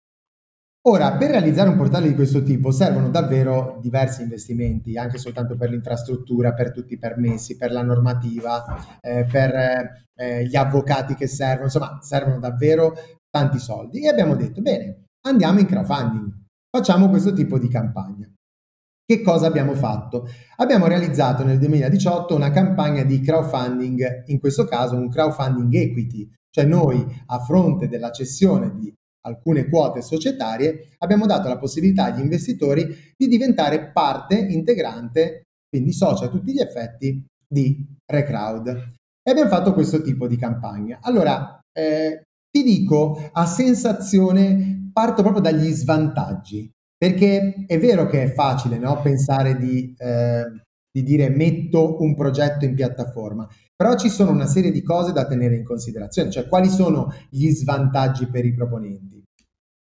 Ora, 0.88 1.16
per 1.16 1.30
realizzare 1.30 1.68
un 1.68 1.76
portale 1.76 2.06
di 2.06 2.14
questo 2.14 2.44
tipo 2.44 2.70
servono 2.70 3.10
davvero 3.10 3.76
diversi 3.80 4.22
investimenti, 4.22 4.96
anche 4.96 5.18
soltanto 5.18 5.56
per 5.56 5.70
l'infrastruttura, 5.70 6.54
per 6.54 6.70
tutti 6.70 6.94
i 6.94 6.98
permessi, 6.98 7.56
per 7.56 7.72
la 7.72 7.82
normativa, 7.82 8.64
eh, 9.00 9.24
per 9.24 10.06
eh, 10.14 10.44
gli 10.46 10.54
avvocati 10.54 11.16
che 11.16 11.26
servono, 11.26 11.64
insomma, 11.64 11.98
servono 12.00 12.38
davvero 12.38 12.94
tanti 13.28 13.58
soldi. 13.58 14.04
E 14.04 14.08
abbiamo 14.08 14.36
detto, 14.36 14.62
bene, 14.62 15.06
andiamo 15.26 15.58
in 15.58 15.66
crowdfunding, 15.66 16.32
facciamo 16.70 17.08
questo 17.08 17.32
tipo 17.32 17.58
di 17.58 17.66
campagna. 17.66 18.32
Che 19.04 19.22
cosa 19.22 19.48
abbiamo 19.48 19.74
fatto? 19.74 20.28
Abbiamo 20.58 20.86
realizzato 20.86 21.42
nel 21.42 21.58
2018 21.58 22.32
una 22.32 22.52
campagna 22.52 23.02
di 23.02 23.20
crowdfunding, 23.20 24.22
in 24.26 24.38
questo 24.38 24.64
caso 24.66 24.94
un 24.94 25.08
crowdfunding 25.08 25.74
equity, 25.74 26.30
cioè 26.48 26.64
noi 26.64 27.04
a 27.26 27.40
fronte 27.40 27.88
della 27.88 28.12
cessione 28.12 28.72
di 28.72 28.94
alcune 29.26 29.68
quote 29.68 30.00
societarie 30.02 30.90
abbiamo 30.98 31.26
dato 31.26 31.48
la 31.48 31.58
possibilità 31.58 32.04
agli 32.04 32.20
investitori 32.20 32.86
di 33.16 33.28
diventare 33.28 33.90
parte 33.90 34.36
integrante, 34.36 35.42
quindi 35.68 35.92
socio 35.92 36.24
a 36.24 36.28
tutti 36.28 36.52
gli 36.52 36.60
effetti 36.60 37.24
di 37.46 37.84
Recrowd. 38.10 38.68
E 38.68 39.30
abbiamo 39.30 39.50
fatto 39.50 39.74
questo 39.74 40.00
tipo 40.02 40.26
di 40.28 40.36
campagna. 40.36 40.98
Allora, 41.02 41.58
eh, 41.72 42.22
ti 42.50 42.62
dico, 42.62 43.28
a 43.32 43.44
sensazione 43.44 44.90
parto 44.92 45.22
proprio 45.22 45.42
dagli 45.42 45.70
svantaggi. 45.72 46.70
Perché 46.98 47.66
è 47.66 47.78
vero 47.78 48.06
che 48.06 48.22
è 48.22 48.32
facile 48.32 48.78
no? 48.78 49.02
pensare 49.02 49.58
di, 49.58 49.94
eh, 49.98 50.44
di 50.90 51.02
dire 51.02 51.28
metto 51.28 52.00
un 52.00 52.14
progetto 52.14 52.64
in 52.64 52.74
piattaforma, 52.74 53.46
però 53.76 53.94
ci 53.96 54.08
sono 54.08 54.30
una 54.30 54.46
serie 54.46 54.70
di 54.70 54.82
cose 54.82 55.12
da 55.12 55.26
tenere 55.26 55.56
in 55.56 55.64
considerazione, 55.64 56.30
cioè 56.30 56.48
quali 56.48 56.70
sono 56.70 57.12
gli 57.28 57.50
svantaggi 57.50 58.26
per 58.28 58.46
i 58.46 58.54
proponenti? 58.54 59.15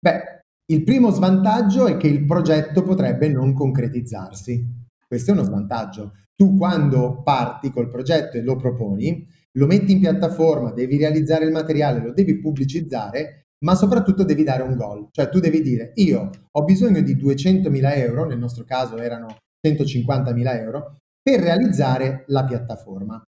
Beh, 0.03 0.41
il 0.65 0.83
primo 0.83 1.11
svantaggio 1.11 1.87
è 1.87 1.95
che 1.95 2.07
il 2.07 2.25
progetto 2.25 2.83
potrebbe 2.83 3.29
non 3.29 3.53
concretizzarsi. 3.53 4.67
Questo 5.07 5.31
è 5.31 5.33
uno 5.33 5.45
svantaggio. 5.45 6.11
Tu 6.35 6.57
quando 6.57 7.21
parti 7.23 7.71
col 7.71 7.87
progetto 7.87 8.35
e 8.35 8.41
lo 8.41 8.57
proponi, 8.57 9.25
lo 9.53 9.65
metti 9.65 9.93
in 9.93 10.01
piattaforma, 10.01 10.73
devi 10.73 10.97
realizzare 10.97 11.45
il 11.45 11.53
materiale, 11.53 12.01
lo 12.01 12.11
devi 12.11 12.37
pubblicizzare, 12.37 13.45
ma 13.63 13.75
soprattutto 13.75 14.25
devi 14.25 14.43
dare 14.43 14.63
un 14.63 14.75
goal, 14.75 15.07
cioè 15.11 15.29
tu 15.29 15.39
devi 15.39 15.61
dire 15.61 15.93
io 15.95 16.29
ho 16.51 16.63
bisogno 16.65 16.99
di 16.99 17.15
200.000 17.15 17.95
euro, 17.95 18.25
nel 18.25 18.39
nostro 18.39 18.65
caso 18.65 18.97
erano 18.97 19.37
150.000 19.65 20.59
euro, 20.59 20.97
per 21.21 21.39
realizzare 21.39 22.25
la 22.27 22.43
piattaforma. 22.43 23.23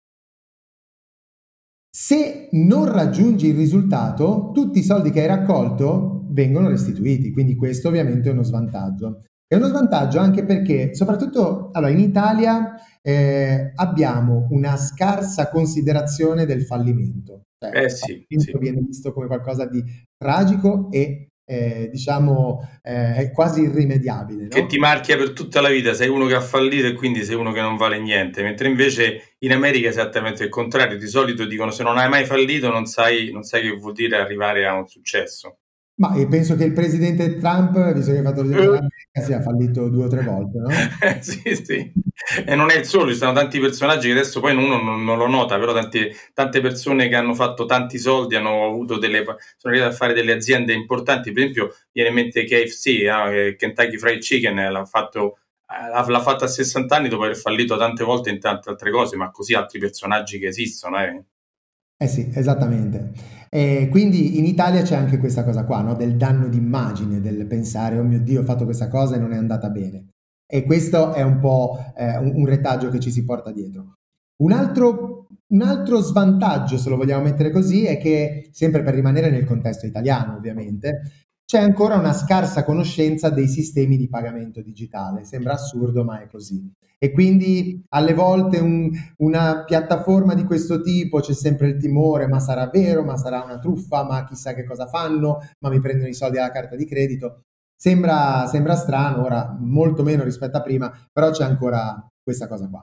Se 1.94 2.48
non 2.52 2.90
raggiungi 2.90 3.48
il 3.48 3.54
risultato, 3.54 4.50
tutti 4.54 4.78
i 4.78 4.82
soldi 4.82 5.10
che 5.10 5.20
hai 5.20 5.26
raccolto 5.26 6.24
vengono 6.28 6.68
restituiti, 6.68 7.30
quindi 7.30 7.54
questo 7.54 7.88
ovviamente 7.88 8.30
è 8.30 8.32
uno 8.32 8.42
svantaggio. 8.42 9.24
È 9.46 9.56
uno 9.56 9.66
svantaggio 9.66 10.18
anche 10.18 10.42
perché, 10.46 10.94
soprattutto 10.94 11.68
allora, 11.72 11.92
in 11.92 11.98
Italia, 11.98 12.74
eh, 13.02 13.72
abbiamo 13.74 14.46
una 14.52 14.78
scarsa 14.78 15.50
considerazione 15.50 16.46
del 16.46 16.62
fallimento. 16.62 17.42
Cioè, 17.62 17.84
eh 17.84 17.90
sì, 17.90 18.24
sì. 18.26 18.58
viene 18.58 18.80
visto 18.80 19.12
come 19.12 19.26
qualcosa 19.26 19.66
di 19.66 19.84
tragico 20.16 20.90
e 20.90 21.28
eh, 21.44 21.88
diciamo 21.90 22.60
eh, 22.82 23.30
quasi 23.32 23.62
irrimediabile. 23.62 24.42
No? 24.44 24.48
Che 24.48 24.66
ti 24.66 24.78
marchia 24.78 25.16
per 25.16 25.32
tutta 25.32 25.60
la 25.60 25.68
vita, 25.68 25.94
sei 25.94 26.08
uno 26.08 26.26
che 26.26 26.34
ha 26.34 26.40
fallito 26.40 26.86
e 26.86 26.92
quindi 26.94 27.24
sei 27.24 27.34
uno 27.34 27.52
che 27.52 27.60
non 27.60 27.76
vale 27.76 27.98
niente, 27.98 28.42
mentre 28.42 28.68
invece 28.68 29.34
in 29.38 29.52
America 29.52 29.86
è 29.86 29.90
esattamente 29.90 30.44
il 30.44 30.50
contrario, 30.50 30.96
di 30.96 31.08
solito 31.08 31.44
dicono 31.44 31.70
se 31.70 31.82
non 31.82 31.98
hai 31.98 32.08
mai 32.08 32.24
fallito 32.24 32.70
non 32.70 32.86
sai, 32.86 33.30
non 33.32 33.42
sai 33.42 33.62
che 33.62 33.76
vuol 33.76 33.92
dire 33.92 34.16
arrivare 34.16 34.66
a 34.66 34.74
un 34.74 34.86
successo. 34.86 35.58
Ma 35.94 36.16
io 36.16 36.26
penso 36.26 36.56
che 36.56 36.64
il 36.64 36.72
presidente 36.72 37.36
Trump, 37.36 37.92
visto 37.92 38.12
che 38.12 38.18
ha 38.18 38.22
fatto 38.22 38.40
il 38.40 38.46
presidente 38.46 38.70
dell'America, 38.70 39.20
sia 39.20 39.42
fallito 39.42 39.88
due 39.88 40.04
o 40.04 40.08
tre 40.08 40.22
volte, 40.22 40.58
no? 40.58 40.68
sì, 41.20 41.54
sì. 41.54 41.92
E 42.46 42.54
non 42.54 42.70
è 42.70 42.78
il 42.78 42.84
solo, 42.86 43.10
ci 43.10 43.16
sono 43.16 43.32
tanti 43.32 43.60
personaggi 43.60 44.06
che 44.06 44.12
adesso 44.12 44.40
poi 44.40 44.56
uno 44.56 44.80
non, 44.80 45.04
non 45.04 45.18
lo 45.18 45.28
nota, 45.28 45.58
però 45.58 45.72
tanti, 45.72 46.08
tante 46.32 46.60
persone 46.60 47.08
che 47.08 47.14
hanno 47.14 47.34
fatto 47.34 47.66
tanti 47.66 47.98
soldi, 47.98 48.36
hanno 48.36 48.64
avuto 48.64 48.96
delle, 48.96 49.22
sono 49.22 49.74
arrivate 49.74 49.92
a 49.92 49.96
fare 49.96 50.14
delle 50.14 50.32
aziende 50.32 50.72
importanti, 50.72 51.30
per 51.30 51.42
esempio 51.42 51.74
viene 51.92 52.08
in 52.08 52.14
mente 52.14 52.44
KFC, 52.44 52.86
eh, 52.86 53.56
Kentucky 53.58 53.98
Fried 53.98 54.20
Chicken, 54.20 54.72
l'ha 54.72 54.84
fatto 54.86 55.38
eh, 55.72 56.10
l'ha 56.10 56.20
fatta 56.20 56.44
a 56.44 56.48
60 56.48 56.94
anni 56.94 57.08
dopo 57.08 57.24
aver 57.24 57.36
fallito 57.36 57.76
tante 57.76 58.04
volte 58.04 58.30
in 58.30 58.38
tante 58.40 58.68
altre 58.68 58.90
cose, 58.90 59.16
ma 59.16 59.30
così 59.30 59.54
altri 59.54 59.78
personaggi 59.78 60.38
che 60.38 60.48
esistono. 60.48 60.98
Eh, 61.02 61.24
eh 62.02 62.08
sì, 62.08 62.30
esattamente. 62.34 63.12
E 63.48 63.88
quindi 63.90 64.38
in 64.38 64.44
Italia 64.44 64.82
c'è 64.82 64.96
anche 64.96 65.18
questa 65.18 65.44
cosa 65.44 65.64
qua, 65.64 65.82
no? 65.82 65.94
del 65.94 66.16
danno 66.16 66.48
d'immagine, 66.48 67.20
del 67.20 67.46
pensare, 67.46 67.98
oh 67.98 68.02
mio 68.02 68.20
Dio, 68.20 68.40
ho 68.40 68.44
fatto 68.44 68.64
questa 68.64 68.88
cosa 68.88 69.14
e 69.14 69.18
non 69.18 69.32
è 69.32 69.36
andata 69.36 69.70
bene. 69.70 70.08
E 70.46 70.64
questo 70.64 71.12
è 71.12 71.22
un 71.22 71.38
po' 71.38 71.78
eh, 71.96 72.16
un, 72.18 72.32
un, 72.34 72.46
retaggio 72.46 72.88
che 72.88 72.98
ci 72.98 73.10
si 73.10 73.24
porta 73.24 73.52
dietro. 73.52 73.98
Un 74.42 74.52
altro, 74.52 75.28
un 75.46 75.62
altro 75.62 76.00
svantaggio, 76.00 76.76
se 76.76 76.88
lo 76.88 76.96
vogliamo 76.96 77.22
mettere 77.22 77.50
così, 77.50 77.84
è 77.84 77.98
che, 77.98 78.48
sempre 78.52 78.82
per 78.82 78.94
rimanere 78.94 79.30
nel 79.30 79.44
contesto 79.44 79.86
italiano 79.86 80.36
ovviamente, 80.36 81.21
c'è 81.52 81.60
ancora 81.60 81.96
una 81.96 82.14
scarsa 82.14 82.64
conoscenza 82.64 83.28
dei 83.28 83.46
sistemi 83.46 83.98
di 83.98 84.08
pagamento 84.08 84.62
digitale. 84.62 85.22
Sembra 85.24 85.52
assurdo, 85.52 86.02
ma 86.02 86.22
è 86.22 86.26
così. 86.26 86.72
E 86.98 87.10
quindi 87.10 87.84
alle 87.90 88.14
volte 88.14 88.58
un, 88.58 88.90
una 89.18 89.62
piattaforma 89.62 90.32
di 90.32 90.44
questo 90.44 90.80
tipo 90.80 91.20
c'è 91.20 91.34
sempre 91.34 91.68
il 91.68 91.76
timore, 91.76 92.26
ma 92.26 92.40
sarà 92.40 92.68
vero, 92.68 93.04
ma 93.04 93.18
sarà 93.18 93.42
una 93.42 93.58
truffa, 93.58 94.02
ma 94.02 94.24
chissà 94.24 94.54
che 94.54 94.64
cosa 94.64 94.86
fanno, 94.86 95.46
ma 95.58 95.68
mi 95.68 95.78
prendono 95.78 96.08
i 96.08 96.14
soldi 96.14 96.38
alla 96.38 96.50
carta 96.50 96.74
di 96.74 96.86
credito. 96.86 97.42
Sembra, 97.76 98.46
sembra 98.46 98.74
strano, 98.74 99.22
ora 99.22 99.54
molto 99.60 100.02
meno 100.02 100.24
rispetto 100.24 100.56
a 100.56 100.62
prima, 100.62 100.90
però 101.12 101.32
c'è 101.32 101.44
ancora 101.44 102.02
questa 102.22 102.48
cosa 102.48 102.66
qua. 102.66 102.82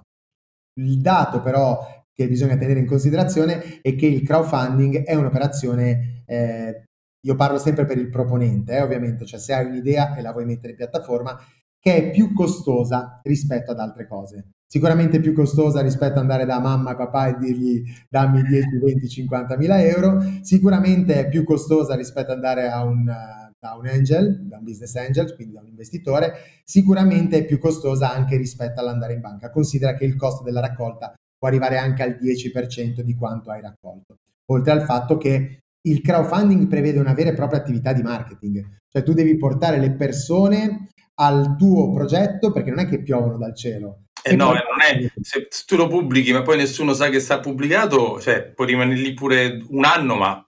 Il 0.79 1.01
dato 1.01 1.41
però 1.41 2.05
che 2.13 2.27
bisogna 2.27 2.55
tenere 2.55 2.81
in 2.81 2.85
considerazione 2.85 3.81
è 3.81 3.95
che 3.95 4.05
il 4.05 4.21
crowdfunding 4.21 5.05
è 5.05 5.15
un'operazione 5.15 6.23
eh, 6.27 6.83
io 7.21 7.35
parlo 7.35 7.57
sempre 7.57 7.85
per 7.85 7.97
il 7.97 8.09
proponente, 8.09 8.73
eh, 8.73 8.81
ovviamente, 8.81 9.25
cioè 9.25 9.39
se 9.39 9.53
hai 9.53 9.65
un'idea 9.65 10.15
e 10.15 10.21
la 10.21 10.31
vuoi 10.31 10.45
mettere 10.45 10.71
in 10.71 10.77
piattaforma, 10.77 11.37
che 11.79 11.95
è 11.95 12.11
più 12.11 12.33
costosa 12.33 13.19
rispetto 13.23 13.71
ad 13.71 13.79
altre 13.79 14.07
cose. 14.07 14.49
Sicuramente 14.67 15.19
più 15.19 15.33
costosa 15.33 15.81
rispetto 15.81 16.13
ad 16.13 16.19
andare 16.19 16.45
da 16.45 16.59
mamma 16.59 16.91
e 16.91 16.95
papà 16.95 17.27
e 17.29 17.37
dirgli 17.39 17.83
dammi 18.07 18.43
10, 18.43 18.77
20, 18.77 19.07
50 19.09 19.57
mila 19.57 19.81
euro, 19.81 20.21
sicuramente 20.41 21.15
è 21.15 21.27
più 21.27 21.43
costosa 21.43 21.95
rispetto 21.95 22.31
ad 22.31 22.35
andare 22.35 22.69
a 22.69 22.83
un, 22.83 23.03
da 23.05 23.73
un 23.73 23.87
angel, 23.87 24.45
da 24.47 24.57
un 24.57 24.63
business 24.63 24.95
angel, 24.95 25.33
quindi 25.33 25.55
da 25.55 25.61
un 25.61 25.67
investitore, 25.67 26.33
sicuramente 26.63 27.39
è 27.39 27.45
più 27.45 27.57
costosa 27.57 28.13
anche 28.13 28.37
rispetto 28.37 28.79
all'andare 28.79 29.13
in 29.13 29.21
banca. 29.21 29.49
Considera 29.49 29.95
che 29.95 30.05
il 30.05 30.15
costo 30.15 30.43
della 30.43 30.61
raccolta 30.61 31.13
può 31.37 31.47
arrivare 31.47 31.77
anche 31.77 32.03
al 32.03 32.17
10% 32.21 33.01
di 33.01 33.15
quanto 33.15 33.49
hai 33.49 33.61
raccolto. 33.61 34.17
Oltre 34.51 34.71
al 34.71 34.83
fatto 34.83 35.17
che 35.17 35.61
il 35.83 36.01
crowdfunding 36.01 36.67
prevede 36.67 36.99
una 36.99 37.13
vera 37.13 37.29
e 37.29 37.35
propria 37.35 37.59
attività 37.59 37.93
di 37.93 38.01
marketing, 38.01 38.81
cioè 38.89 39.03
tu 39.03 39.13
devi 39.13 39.37
portare 39.37 39.79
le 39.79 39.95
persone 39.95 40.89
al 41.15 41.55
tuo 41.57 41.91
progetto 41.91 42.51
perché 42.51 42.69
non 42.69 42.79
è 42.79 42.87
che 42.87 43.01
piovono 43.01 43.37
dal 43.37 43.55
cielo. 43.55 44.05
Eh 44.21 44.35
no. 44.35 44.51
Eh, 44.53 44.63
non 44.67 44.81
è, 44.81 45.11
se 45.21 45.47
tu 45.65 45.75
lo 45.75 45.87
pubblichi 45.87 46.31
ma 46.33 46.41
poi 46.41 46.57
nessuno 46.57 46.93
sa 46.93 47.09
che 47.09 47.19
sta 47.19 47.39
pubblicato, 47.39 48.19
cioè 48.19 48.51
puoi 48.53 48.67
rimanere 48.67 48.99
lì 48.99 49.13
pure 49.13 49.63
un 49.69 49.85
anno 49.85 50.15
ma 50.15 50.43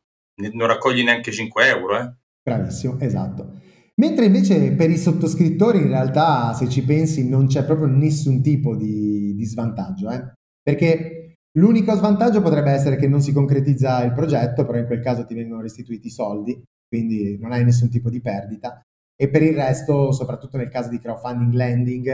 non 0.53 0.67
raccogli 0.67 1.03
neanche 1.03 1.31
5 1.31 1.67
euro. 1.67 1.99
Eh. 1.99 2.13
Bravissimo, 2.43 2.99
esatto. 2.99 3.59
Mentre 3.95 4.25
invece 4.25 4.71
per 4.71 4.89
i 4.89 4.97
sottoscrittori 4.97 5.77
in 5.77 5.89
realtà 5.89 6.53
se 6.53 6.67
ci 6.69 6.83
pensi 6.83 7.27
non 7.27 7.47
c'è 7.47 7.63
proprio 7.63 7.87
nessun 7.87 8.41
tipo 8.41 8.75
di, 8.75 9.35
di 9.35 9.45
svantaggio, 9.45 10.09
eh? 10.09 10.33
perché 10.63 11.20
l'unico 11.57 11.95
svantaggio 11.95 12.41
potrebbe 12.41 12.71
essere 12.71 12.95
che 12.95 13.07
non 13.07 13.21
si 13.21 13.31
concretizza 13.33 14.03
il 14.03 14.13
progetto, 14.13 14.65
però 14.65 14.77
in 14.77 14.85
quel 14.85 15.01
caso 15.01 15.25
ti 15.25 15.33
vengono 15.33 15.61
restituiti 15.61 16.07
i 16.07 16.11
soldi, 16.11 16.61
quindi 16.87 17.37
non 17.39 17.51
hai 17.51 17.63
nessun 17.63 17.89
tipo 17.89 18.09
di 18.09 18.21
perdita 18.21 18.81
e 19.15 19.29
per 19.29 19.43
il 19.43 19.53
resto, 19.53 20.11
soprattutto 20.11 20.57
nel 20.57 20.69
caso 20.69 20.89
di 20.89 20.99
crowdfunding 20.99 21.53
lending, 21.53 22.07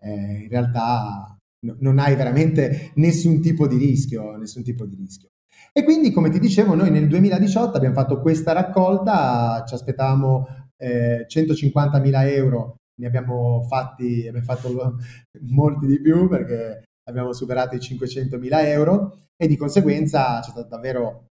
eh, 0.00 0.42
in 0.42 0.48
realtà 0.48 1.36
n- 1.66 1.76
non 1.80 1.98
hai 1.98 2.14
veramente 2.14 2.92
nessun 2.94 3.40
tipo 3.40 3.66
di 3.66 3.76
rischio, 3.76 4.36
nessun 4.36 4.62
tipo 4.62 4.86
di 4.86 4.94
rischio. 4.94 5.30
E 5.72 5.82
quindi, 5.82 6.12
come 6.12 6.30
ti 6.30 6.38
dicevo, 6.38 6.74
noi 6.74 6.90
nel 6.90 7.08
2018 7.08 7.76
abbiamo 7.76 7.96
fatto 7.96 8.20
questa 8.20 8.52
raccolta, 8.52 9.64
ci 9.66 9.74
aspettavamo 9.74 10.46
eh, 10.76 11.24
150.000 11.26 12.28
euro, 12.28 12.76
ne 13.00 13.06
abbiamo 13.06 13.62
fatti, 13.68 14.28
abbiamo 14.28 14.46
fatto 14.46 14.96
molti 15.50 15.86
di 15.86 16.00
più 16.00 16.28
perché 16.28 16.84
abbiamo 17.04 17.32
superato 17.32 17.74
i 17.74 17.78
500.000 17.78 18.48
euro 18.66 19.18
e 19.36 19.46
di 19.46 19.56
conseguenza 19.56 20.40
c'è 20.40 20.50
stato 20.50 20.68
davvero 20.68 21.26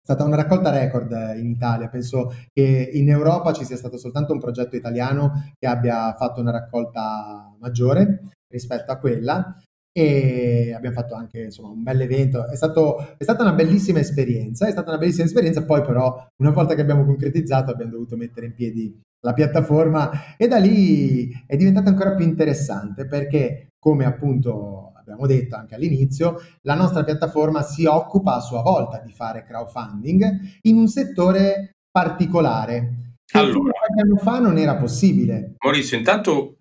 è 0.00 0.12
stata 0.12 0.24
una 0.24 0.36
raccolta 0.36 0.70
record 0.70 1.12
in 1.36 1.50
Italia, 1.50 1.88
penso 1.88 2.32
che 2.52 2.90
in 2.92 3.10
Europa 3.10 3.52
ci 3.52 3.64
sia 3.64 3.76
stato 3.76 3.98
soltanto 3.98 4.32
un 4.32 4.40
progetto 4.40 4.74
italiano 4.74 5.52
che 5.58 5.66
abbia 5.66 6.14
fatto 6.14 6.40
una 6.40 6.50
raccolta 6.50 7.54
maggiore 7.60 8.30
rispetto 8.48 8.90
a 8.90 8.96
quella 8.96 9.56
e 9.92 10.72
abbiamo 10.74 10.94
fatto 10.94 11.14
anche 11.14 11.42
insomma, 11.42 11.68
un 11.68 11.82
bel 11.82 12.00
evento. 12.00 12.48
È, 12.48 12.56
stato, 12.56 13.16
è, 13.18 13.22
stata 13.22 13.42
una 13.42 13.52
bellissima 13.52 13.98
esperienza, 13.98 14.66
è 14.66 14.70
stata 14.70 14.90
una 14.90 14.98
bellissima 14.98 15.26
esperienza, 15.26 15.64
poi 15.64 15.82
però 15.82 16.26
una 16.38 16.50
volta 16.50 16.74
che 16.74 16.80
abbiamo 16.80 17.04
concretizzato 17.04 17.70
abbiamo 17.70 17.92
dovuto 17.92 18.16
mettere 18.16 18.46
in 18.46 18.54
piedi 18.54 18.98
la 19.22 19.34
piattaforma 19.34 20.36
e 20.38 20.48
da 20.48 20.56
lì 20.56 21.30
è 21.46 21.56
diventata 21.56 21.90
ancora 21.90 22.14
più 22.14 22.24
interessante 22.24 23.06
perché 23.06 23.68
come 23.78 24.06
appunto 24.06 24.92
abbiamo 25.10 25.26
detto 25.26 25.56
anche 25.56 25.74
all'inizio, 25.74 26.40
la 26.62 26.74
nostra 26.74 27.02
piattaforma 27.02 27.62
si 27.62 27.84
occupa 27.84 28.36
a 28.36 28.40
sua 28.40 28.62
volta 28.62 29.02
di 29.04 29.12
fare 29.12 29.44
crowdfunding 29.44 30.58
in 30.62 30.76
un 30.76 30.86
settore 30.86 31.76
particolare 31.90 33.10
allora, 33.32 33.72
qualche 33.72 34.00
anno 34.02 34.16
fa 34.16 34.38
non 34.40 34.58
era 34.58 34.76
possibile. 34.76 35.54
Maurizio, 35.58 35.96
intanto 35.96 36.56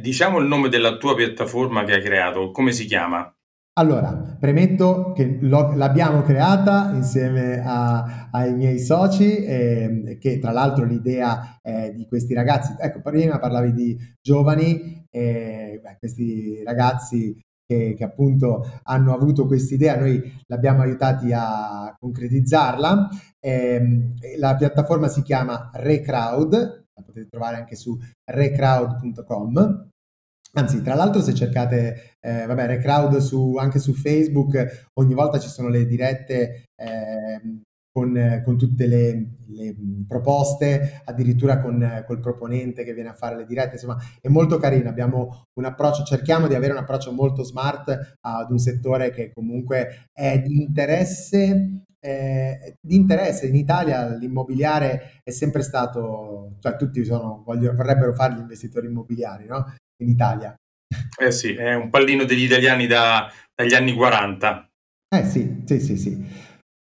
diciamo 0.00 0.38
il 0.38 0.46
nome 0.46 0.68
della 0.68 0.96
tua 0.96 1.14
piattaforma 1.14 1.84
che 1.84 1.94
hai 1.94 2.02
creato, 2.02 2.50
come 2.50 2.72
si 2.72 2.84
chiama? 2.84 3.28
Allora, 3.76 4.36
premetto 4.38 5.10
che 5.10 5.38
l'abbiamo 5.40 6.22
creata 6.22 6.92
insieme 6.94 7.60
a, 7.64 8.28
ai 8.30 8.54
miei 8.54 8.78
soci, 8.78 9.44
eh, 9.44 10.16
che 10.20 10.38
tra 10.38 10.52
l'altro 10.52 10.84
l'idea 10.84 11.58
eh, 11.60 11.92
di 11.92 12.06
questi 12.06 12.34
ragazzi, 12.34 12.76
ecco, 12.78 13.00
prima 13.00 13.40
parlavi 13.40 13.72
di 13.72 13.98
giovani, 14.20 15.04
eh, 15.10 15.80
questi 15.98 16.62
ragazzi 16.62 17.36
che, 17.66 17.94
che 17.96 18.04
appunto 18.04 18.80
hanno 18.84 19.14
avuto 19.14 19.46
quest'idea, 19.46 19.98
noi 19.98 20.20
l'abbiamo 20.46 20.82
aiutati 20.82 21.32
a 21.32 21.94
concretizzarla. 21.98 23.08
Eh, 23.40 24.12
la 24.38 24.56
piattaforma 24.56 25.08
si 25.08 25.22
chiama 25.22 25.70
Recrowd, 25.72 26.52
la 26.52 27.02
potete 27.02 27.28
trovare 27.28 27.56
anche 27.56 27.76
su 27.76 27.96
recrowd.com. 28.24 29.88
Anzi, 30.56 30.82
tra 30.82 30.94
l'altro, 30.94 31.20
se 31.20 31.34
cercate, 31.34 32.16
eh, 32.20 32.46
vabbè, 32.46 32.66
Recrowd 32.66 33.16
su, 33.16 33.56
anche 33.56 33.80
su 33.80 33.92
Facebook, 33.92 34.90
ogni 35.00 35.14
volta 35.14 35.40
ci 35.40 35.48
sono 35.48 35.68
le 35.68 35.84
dirette 35.84 36.66
eh, 36.76 37.62
con, 37.94 38.42
con 38.44 38.58
tutte 38.58 38.88
le, 38.88 39.36
le, 39.46 39.76
proposte, 40.08 41.00
addirittura 41.04 41.60
con 41.60 42.02
col 42.04 42.18
proponente 42.18 42.82
che 42.82 42.92
viene 42.92 43.10
a 43.10 43.14
fare 43.14 43.36
le 43.36 43.46
dirette, 43.46 43.74
insomma 43.74 43.96
è 44.20 44.26
molto 44.26 44.58
carino, 44.58 44.88
abbiamo 44.88 45.46
un 45.54 45.64
approccio, 45.64 46.02
cerchiamo 46.02 46.48
di 46.48 46.56
avere 46.56 46.72
un 46.72 46.80
approccio 46.80 47.12
molto 47.12 47.44
smart 47.44 48.16
ad 48.20 48.50
un 48.50 48.58
settore 48.58 49.10
che 49.10 49.30
comunque 49.32 50.08
è 50.12 50.40
di 50.40 50.60
interesse 50.60 51.82
eh, 52.04 52.76
di 52.82 52.96
interesse 52.96 53.46
in 53.46 53.54
Italia 53.54 54.14
l'immobiliare 54.14 55.20
è 55.22 55.30
sempre 55.30 55.62
stato, 55.62 56.56
cioè 56.60 56.76
tutti 56.76 57.02
sono, 57.02 57.42
voglio, 57.46 57.72
vorrebbero 57.74 58.12
fare 58.12 58.34
gli 58.34 58.40
investitori 58.40 58.88
immobiliari 58.88 59.46
no? 59.46 59.74
in 60.02 60.10
Italia. 60.10 60.54
Eh 61.18 61.32
sì, 61.32 61.54
è 61.54 61.72
un 61.74 61.88
pallino 61.88 62.24
degli 62.24 62.42
italiani 62.42 62.86
da, 62.86 63.32
dagli 63.54 63.72
anni 63.72 63.94
40. 63.94 64.68
Eh 65.16 65.24
sì, 65.24 65.62
sì, 65.64 65.80
sì, 65.80 65.96
sì. 65.96 66.26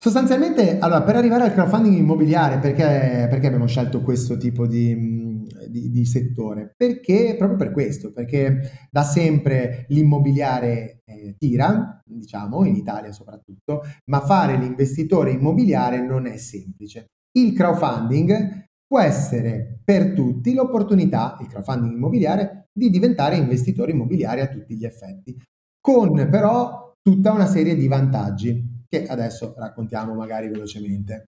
Sostanzialmente, 0.03 0.79
allora, 0.79 1.03
per 1.03 1.15
arrivare 1.15 1.43
al 1.43 1.53
crowdfunding 1.53 1.95
immobiliare, 1.95 2.57
perché, 2.57 3.27
perché 3.29 3.45
abbiamo 3.45 3.67
scelto 3.67 4.01
questo 4.01 4.35
tipo 4.35 4.65
di, 4.65 5.45
di, 5.69 5.91
di, 5.91 6.05
settore? 6.07 6.73
Perché, 6.75 7.35
proprio 7.37 7.55
per 7.55 7.71
questo, 7.71 8.11
perché 8.11 8.87
da 8.89 9.03
sempre 9.03 9.85
l'immobiliare 9.89 11.03
eh, 11.05 11.35
tira, 11.37 12.01
diciamo, 12.03 12.65
in 12.65 12.77
Italia 12.77 13.11
soprattutto, 13.11 13.83
ma 14.05 14.21
fare 14.21 14.57
l'investitore 14.57 15.33
immobiliare 15.33 16.03
non 16.03 16.25
è 16.25 16.37
semplice. 16.37 17.11
Il 17.37 17.53
crowdfunding 17.53 18.69
può 18.87 18.99
essere 18.99 19.81
per 19.83 20.13
tutti 20.13 20.55
l'opportunità, 20.55 21.37
il 21.41 21.47
crowdfunding 21.47 21.93
immobiliare, 21.93 22.69
di 22.73 22.89
diventare 22.89 23.35
investitori 23.35 23.91
immobiliari 23.91 24.41
a 24.41 24.47
tutti 24.47 24.75
gli 24.75 24.83
effetti, 24.83 25.39
con 25.79 26.27
però 26.27 26.91
tutta 27.03 27.31
una 27.31 27.45
serie 27.45 27.75
di 27.75 27.87
vantaggi 27.87 28.70
che 28.91 29.05
adesso 29.07 29.53
raccontiamo 29.57 30.13
magari 30.13 30.49
velocemente. 30.49 31.29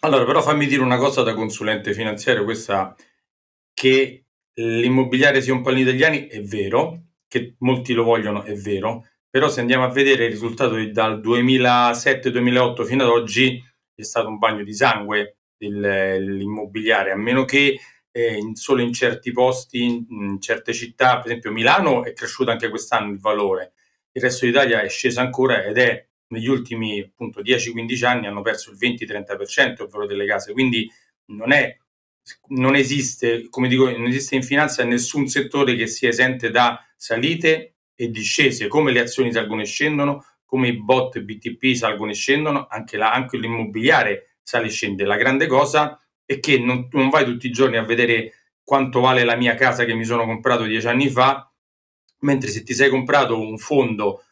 Allora, 0.00 0.26
però 0.26 0.42
fammi 0.42 0.66
dire 0.66 0.82
una 0.82 0.98
cosa 0.98 1.22
da 1.22 1.32
consulente 1.32 1.94
finanziario, 1.94 2.44
questa 2.44 2.94
che 3.72 4.26
l'immobiliare 4.54 5.40
sia 5.40 5.54
un 5.54 5.62
agli 5.64 5.80
italiani 5.80 6.26
è 6.26 6.42
vero, 6.42 7.04
che 7.26 7.54
molti 7.60 7.94
lo 7.94 8.04
vogliono 8.04 8.42
è 8.42 8.54
vero, 8.54 9.06
però 9.30 9.48
se 9.48 9.60
andiamo 9.60 9.84
a 9.84 9.88
vedere 9.88 10.26
il 10.26 10.32
risultato 10.32 10.74
dal 10.90 11.18
2007-2008 11.20 12.84
fino 12.84 13.04
ad 13.04 13.08
oggi 13.08 13.64
è 13.94 14.02
stato 14.02 14.28
un 14.28 14.36
bagno 14.36 14.62
di 14.62 14.74
sangue 14.74 15.38
l'immobiliare, 15.56 17.12
a 17.12 17.16
meno 17.16 17.44
che 17.44 17.78
eh, 18.10 18.36
in, 18.36 18.54
solo 18.54 18.82
in 18.82 18.92
certi 18.92 19.32
posti, 19.32 19.84
in, 19.84 20.04
in 20.10 20.40
certe 20.40 20.74
città, 20.74 21.16
per 21.16 21.26
esempio 21.26 21.52
Milano 21.52 22.04
è 22.04 22.12
cresciuto 22.12 22.50
anche 22.50 22.68
quest'anno 22.68 23.12
il 23.12 23.20
valore, 23.20 23.72
il 24.12 24.20
resto 24.20 24.44
d'Italia 24.44 24.82
è 24.82 24.88
sceso 24.88 25.20
ancora 25.20 25.62
ed 25.62 25.78
è 25.78 26.06
negli 26.32 26.48
ultimi 26.48 27.00
appunto 27.00 27.42
10-15 27.42 28.04
anni 28.04 28.26
hanno 28.26 28.42
perso 28.42 28.70
il 28.70 28.78
20-30% 28.78 29.82
il 29.82 29.88
valore 29.88 30.08
delle 30.08 30.26
case, 30.26 30.52
quindi 30.52 30.90
non, 31.26 31.52
è, 31.52 31.76
non 32.48 32.74
esiste, 32.74 33.46
come 33.48 33.68
dico, 33.68 33.90
non 33.90 34.06
esiste 34.06 34.34
in 34.34 34.42
finanza 34.42 34.82
nessun 34.84 35.28
settore 35.28 35.76
che 35.76 35.86
sia 35.86 36.08
esente 36.08 36.50
da 36.50 36.84
salite 36.96 37.74
e 37.94 38.10
discese, 38.10 38.66
come 38.66 38.90
le 38.90 39.00
azioni 39.00 39.30
salgono 39.30 39.60
e 39.60 39.66
scendono, 39.66 40.24
come 40.44 40.68
i 40.68 40.76
bot 40.76 41.20
BTP 41.20 41.74
salgono 41.74 42.10
e 42.10 42.14
scendono, 42.14 42.66
anche, 42.68 42.96
la, 42.96 43.12
anche 43.12 43.36
l'immobiliare 43.36 44.36
sale 44.42 44.66
e 44.66 44.70
scende. 44.70 45.04
La 45.04 45.16
grande 45.16 45.46
cosa 45.46 46.00
è 46.24 46.40
che 46.40 46.58
non, 46.58 46.88
non 46.92 47.10
vai 47.10 47.24
tutti 47.24 47.46
i 47.46 47.52
giorni 47.52 47.76
a 47.76 47.84
vedere 47.84 48.32
quanto 48.64 49.00
vale 49.00 49.24
la 49.24 49.36
mia 49.36 49.54
casa 49.54 49.84
che 49.84 49.94
mi 49.94 50.04
sono 50.04 50.24
comprato 50.24 50.64
dieci 50.64 50.86
anni 50.86 51.08
fa, 51.08 51.50
mentre 52.20 52.50
se 52.50 52.62
ti 52.62 52.74
sei 52.74 52.88
comprato 52.88 53.38
un 53.38 53.58
fondo 53.58 54.24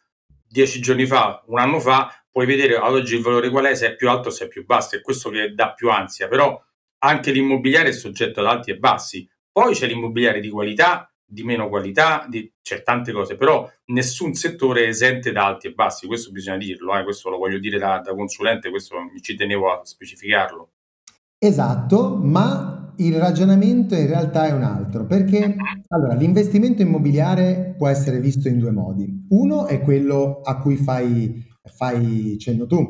dieci 0.51 0.81
giorni 0.81 1.05
fa, 1.05 1.41
un 1.47 1.59
anno 1.59 1.79
fa, 1.79 2.13
puoi 2.29 2.45
vedere 2.45 2.75
ad 2.75 2.93
oggi 2.93 3.15
il 3.15 3.21
valore 3.21 3.49
qual 3.49 3.65
è, 3.65 3.75
se 3.75 3.87
è 3.87 3.95
più 3.95 4.09
alto 4.09 4.27
o 4.27 4.31
se 4.31 4.45
è 4.45 4.47
più 4.47 4.65
basso, 4.65 4.95
è 4.95 5.01
questo 5.01 5.29
che 5.29 5.53
dà 5.53 5.73
più 5.73 5.89
ansia, 5.89 6.27
però 6.27 6.61
anche 6.99 7.31
l'immobiliare 7.31 7.89
è 7.89 7.93
soggetto 7.93 8.41
ad 8.41 8.47
alti 8.47 8.71
e 8.71 8.77
bassi. 8.77 9.27
Poi 9.51 9.73
c'è 9.73 9.87
l'immobiliare 9.87 10.39
di 10.39 10.49
qualità, 10.49 11.11
di 11.25 11.43
meno 11.43 11.69
qualità, 11.69 12.25
di, 12.27 12.51
c'è 12.61 12.83
tante 12.83 13.13
cose, 13.13 13.37
però 13.37 13.69
nessun 13.85 14.33
settore 14.33 14.83
è 14.83 14.87
esente 14.87 15.31
da 15.31 15.45
alti 15.45 15.67
e 15.67 15.73
bassi, 15.73 16.05
questo 16.05 16.31
bisogna 16.31 16.57
dirlo, 16.57 16.97
eh, 16.97 17.03
questo 17.03 17.29
lo 17.29 17.37
voglio 17.37 17.57
dire 17.57 17.77
da, 17.77 17.99
da 17.99 18.13
consulente, 18.13 18.69
questo 18.69 18.97
ci 19.21 19.35
tenevo 19.35 19.71
a 19.71 19.85
specificarlo. 19.85 20.71
Esatto, 21.43 22.17
ma 22.17 22.93
il 22.97 23.17
ragionamento 23.17 23.95
in 23.95 24.05
realtà 24.05 24.45
è 24.45 24.51
un 24.51 24.61
altro, 24.61 25.07
perché 25.07 25.55
allora, 25.87 26.13
l'investimento 26.13 26.83
immobiliare 26.83 27.73
può 27.75 27.87
essere 27.87 28.19
visto 28.19 28.47
in 28.47 28.59
due 28.59 28.69
modi. 28.69 29.25
Uno 29.29 29.65
è 29.65 29.81
quello 29.81 30.41
a 30.41 30.59
cui 30.59 30.75
fai, 30.75 31.43
fai 31.63 32.37
cenno 32.37 32.67
tu, 32.67 32.85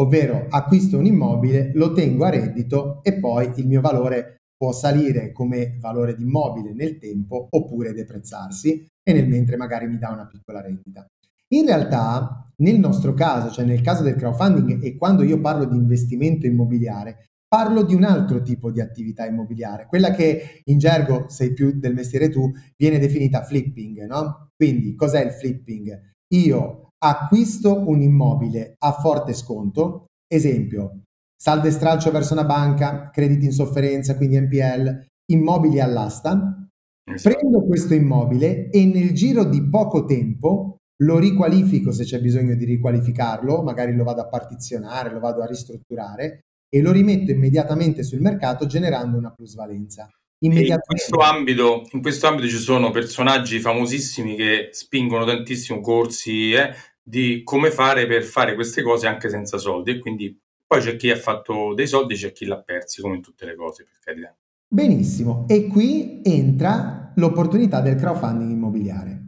ovvero 0.00 0.46
acquisto 0.50 0.98
un 0.98 1.06
immobile, 1.06 1.70
lo 1.74 1.92
tengo 1.92 2.24
a 2.24 2.30
reddito 2.30 3.04
e 3.04 3.20
poi 3.20 3.52
il 3.54 3.68
mio 3.68 3.80
valore 3.80 4.38
può 4.56 4.72
salire 4.72 5.30
come 5.30 5.76
valore 5.78 6.16
di 6.16 6.24
immobile 6.24 6.74
nel 6.74 6.98
tempo 6.98 7.46
oppure 7.50 7.92
deprezzarsi 7.92 8.84
e 9.00 9.12
nel 9.12 9.28
mentre 9.28 9.56
magari 9.56 9.86
mi 9.86 9.98
dà 9.98 10.10
una 10.10 10.26
piccola 10.26 10.60
rendita. 10.60 11.06
In 11.52 11.66
realtà, 11.66 12.48
nel 12.56 12.80
nostro 12.80 13.14
caso, 13.14 13.48
cioè 13.52 13.64
nel 13.64 13.80
caso 13.80 14.02
del 14.02 14.16
crowdfunding 14.16 14.82
e 14.82 14.96
quando 14.96 15.22
io 15.22 15.40
parlo 15.40 15.66
di 15.66 15.76
investimento 15.76 16.46
immobiliare, 16.46 17.26
Parlo 17.52 17.82
di 17.82 17.94
un 17.94 18.04
altro 18.04 18.40
tipo 18.40 18.70
di 18.70 18.80
attività 18.80 19.26
immobiliare, 19.26 19.84
quella 19.86 20.12
che 20.12 20.62
in 20.64 20.78
gergo, 20.78 21.28
sei 21.28 21.52
più 21.52 21.78
del 21.78 21.92
mestiere 21.92 22.30
tu, 22.30 22.50
viene 22.78 22.98
definita 22.98 23.42
flipping, 23.42 24.06
no? 24.06 24.48
Quindi 24.56 24.94
cos'è 24.94 25.22
il 25.22 25.32
flipping? 25.32 26.14
Io 26.32 26.88
acquisto 26.96 27.86
un 27.86 28.00
immobile 28.00 28.76
a 28.78 28.92
forte 28.92 29.34
sconto, 29.34 30.06
esempio, 30.26 31.02
saldo 31.38 31.68
e 31.68 31.72
stralcio 31.72 32.10
verso 32.10 32.32
una 32.32 32.46
banca, 32.46 33.10
crediti 33.10 33.44
in 33.44 33.52
sofferenza, 33.52 34.16
quindi 34.16 34.40
NPL, 34.40 35.04
immobili 35.32 35.78
all'asta, 35.78 36.66
esatto. 37.04 37.36
prendo 37.36 37.66
questo 37.66 37.92
immobile 37.92 38.70
e 38.70 38.86
nel 38.86 39.12
giro 39.12 39.44
di 39.44 39.68
poco 39.68 40.06
tempo 40.06 40.78
lo 41.02 41.18
riqualifico 41.18 41.92
se 41.92 42.04
c'è 42.04 42.18
bisogno 42.18 42.54
di 42.54 42.64
riqualificarlo, 42.64 43.62
magari 43.62 43.94
lo 43.94 44.04
vado 44.04 44.22
a 44.22 44.28
partizionare, 44.28 45.12
lo 45.12 45.20
vado 45.20 45.42
a 45.42 45.46
ristrutturare 45.46 46.44
e 46.74 46.80
lo 46.80 46.90
rimetto 46.90 47.30
immediatamente 47.30 48.02
sul 48.02 48.22
mercato 48.22 48.64
generando 48.64 49.18
una 49.18 49.30
plusvalenza. 49.30 50.08
In 50.38 50.52
questo, 50.86 51.18
ambito, 51.18 51.86
in 51.92 52.00
questo, 52.00 52.26
ambito, 52.26 52.48
ci 52.48 52.56
sono 52.56 52.90
personaggi 52.90 53.60
famosissimi 53.60 54.34
che 54.34 54.70
spingono 54.72 55.26
tantissimo 55.26 55.80
corsi 55.80 56.52
eh, 56.52 56.70
di 57.02 57.42
come 57.44 57.70
fare 57.70 58.06
per 58.06 58.22
fare 58.24 58.54
queste 58.54 58.82
cose 58.82 59.06
anche 59.06 59.28
senza 59.28 59.58
soldi 59.58 59.90
e 59.90 59.98
quindi 59.98 60.36
poi 60.66 60.80
c'è 60.80 60.96
chi 60.96 61.10
ha 61.10 61.16
fatto 61.16 61.74
dei 61.74 61.86
soldi, 61.86 62.14
c'è 62.14 62.32
chi 62.32 62.46
l'ha 62.46 62.60
persi 62.62 63.02
come 63.02 63.16
in 63.16 63.22
tutte 63.22 63.44
le 63.44 63.54
cose 63.54 63.84
per 63.84 63.98
carità. 64.02 64.34
Benissimo, 64.66 65.44
e 65.48 65.66
qui 65.66 66.22
entra 66.24 67.12
l'opportunità 67.16 67.82
del 67.82 67.96
crowdfunding 67.96 68.50
immobiliare. 68.50 69.24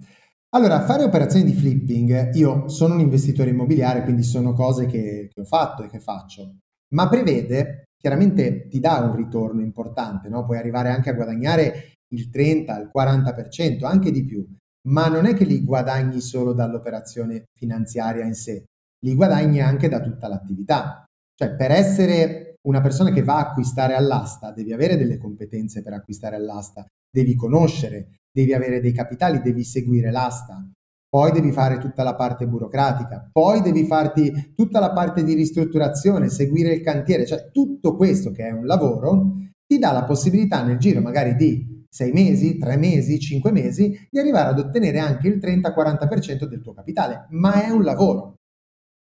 Allora, 0.54 0.82
fare 0.86 1.04
operazioni 1.04 1.44
di 1.44 1.52
flipping, 1.52 2.34
io 2.36 2.68
sono 2.68 2.94
un 2.94 3.00
investitore 3.00 3.50
immobiliare, 3.50 4.02
quindi 4.02 4.22
sono 4.22 4.54
cose 4.54 4.86
che, 4.86 5.28
che 5.30 5.40
ho 5.40 5.44
fatto 5.44 5.82
e 5.82 5.88
che 5.88 6.00
faccio 6.00 6.60
ma 6.94 7.08
prevede, 7.08 7.84
chiaramente 8.00 8.68
ti 8.68 8.80
dà 8.80 8.98
un 9.00 9.14
ritorno 9.14 9.60
importante, 9.60 10.28
no? 10.28 10.44
puoi 10.44 10.58
arrivare 10.58 10.90
anche 10.90 11.10
a 11.10 11.14
guadagnare 11.14 11.96
il 12.14 12.30
30, 12.30 12.80
il 12.80 12.90
40%, 12.94 13.84
anche 13.84 14.10
di 14.10 14.24
più, 14.24 14.46
ma 14.88 15.08
non 15.08 15.26
è 15.26 15.34
che 15.34 15.44
li 15.44 15.64
guadagni 15.64 16.20
solo 16.20 16.52
dall'operazione 16.52 17.44
finanziaria 17.58 18.24
in 18.24 18.34
sé, 18.34 18.64
li 19.04 19.14
guadagni 19.14 19.60
anche 19.60 19.88
da 19.88 20.00
tutta 20.00 20.28
l'attività. 20.28 21.04
Cioè, 21.36 21.56
per 21.56 21.72
essere 21.72 22.54
una 22.68 22.80
persona 22.80 23.10
che 23.10 23.22
va 23.22 23.36
a 23.36 23.48
acquistare 23.48 23.94
all'asta, 23.94 24.52
devi 24.52 24.72
avere 24.72 24.96
delle 24.96 25.18
competenze 25.18 25.82
per 25.82 25.94
acquistare 25.94 26.36
all'asta, 26.36 26.86
devi 27.10 27.34
conoscere, 27.34 28.18
devi 28.30 28.54
avere 28.54 28.80
dei 28.80 28.92
capitali, 28.92 29.40
devi 29.40 29.64
seguire 29.64 30.10
l'asta, 30.10 30.64
poi 31.14 31.30
devi 31.30 31.52
fare 31.52 31.78
tutta 31.78 32.02
la 32.02 32.16
parte 32.16 32.48
burocratica, 32.48 33.30
poi 33.30 33.62
devi 33.62 33.84
farti 33.86 34.52
tutta 34.56 34.80
la 34.80 34.90
parte 34.90 35.22
di 35.22 35.34
ristrutturazione, 35.34 36.28
seguire 36.28 36.74
il 36.74 36.80
cantiere, 36.80 37.24
cioè 37.24 37.50
tutto 37.52 37.94
questo 37.94 38.32
che 38.32 38.48
è 38.48 38.50
un 38.50 38.66
lavoro 38.66 39.36
ti 39.64 39.78
dà 39.78 39.92
la 39.92 40.02
possibilità 40.02 40.64
nel 40.64 40.76
giro 40.76 41.00
magari 41.00 41.36
di 41.36 41.86
sei 41.88 42.10
mesi, 42.10 42.58
tre 42.58 42.76
mesi, 42.76 43.20
cinque 43.20 43.52
mesi 43.52 43.96
di 44.10 44.18
arrivare 44.18 44.48
ad 44.48 44.58
ottenere 44.58 44.98
anche 44.98 45.28
il 45.28 45.38
30-40% 45.38 46.46
del 46.48 46.60
tuo 46.60 46.74
capitale, 46.74 47.28
ma 47.30 47.64
è 47.64 47.70
un 47.70 47.84
lavoro. 47.84 48.40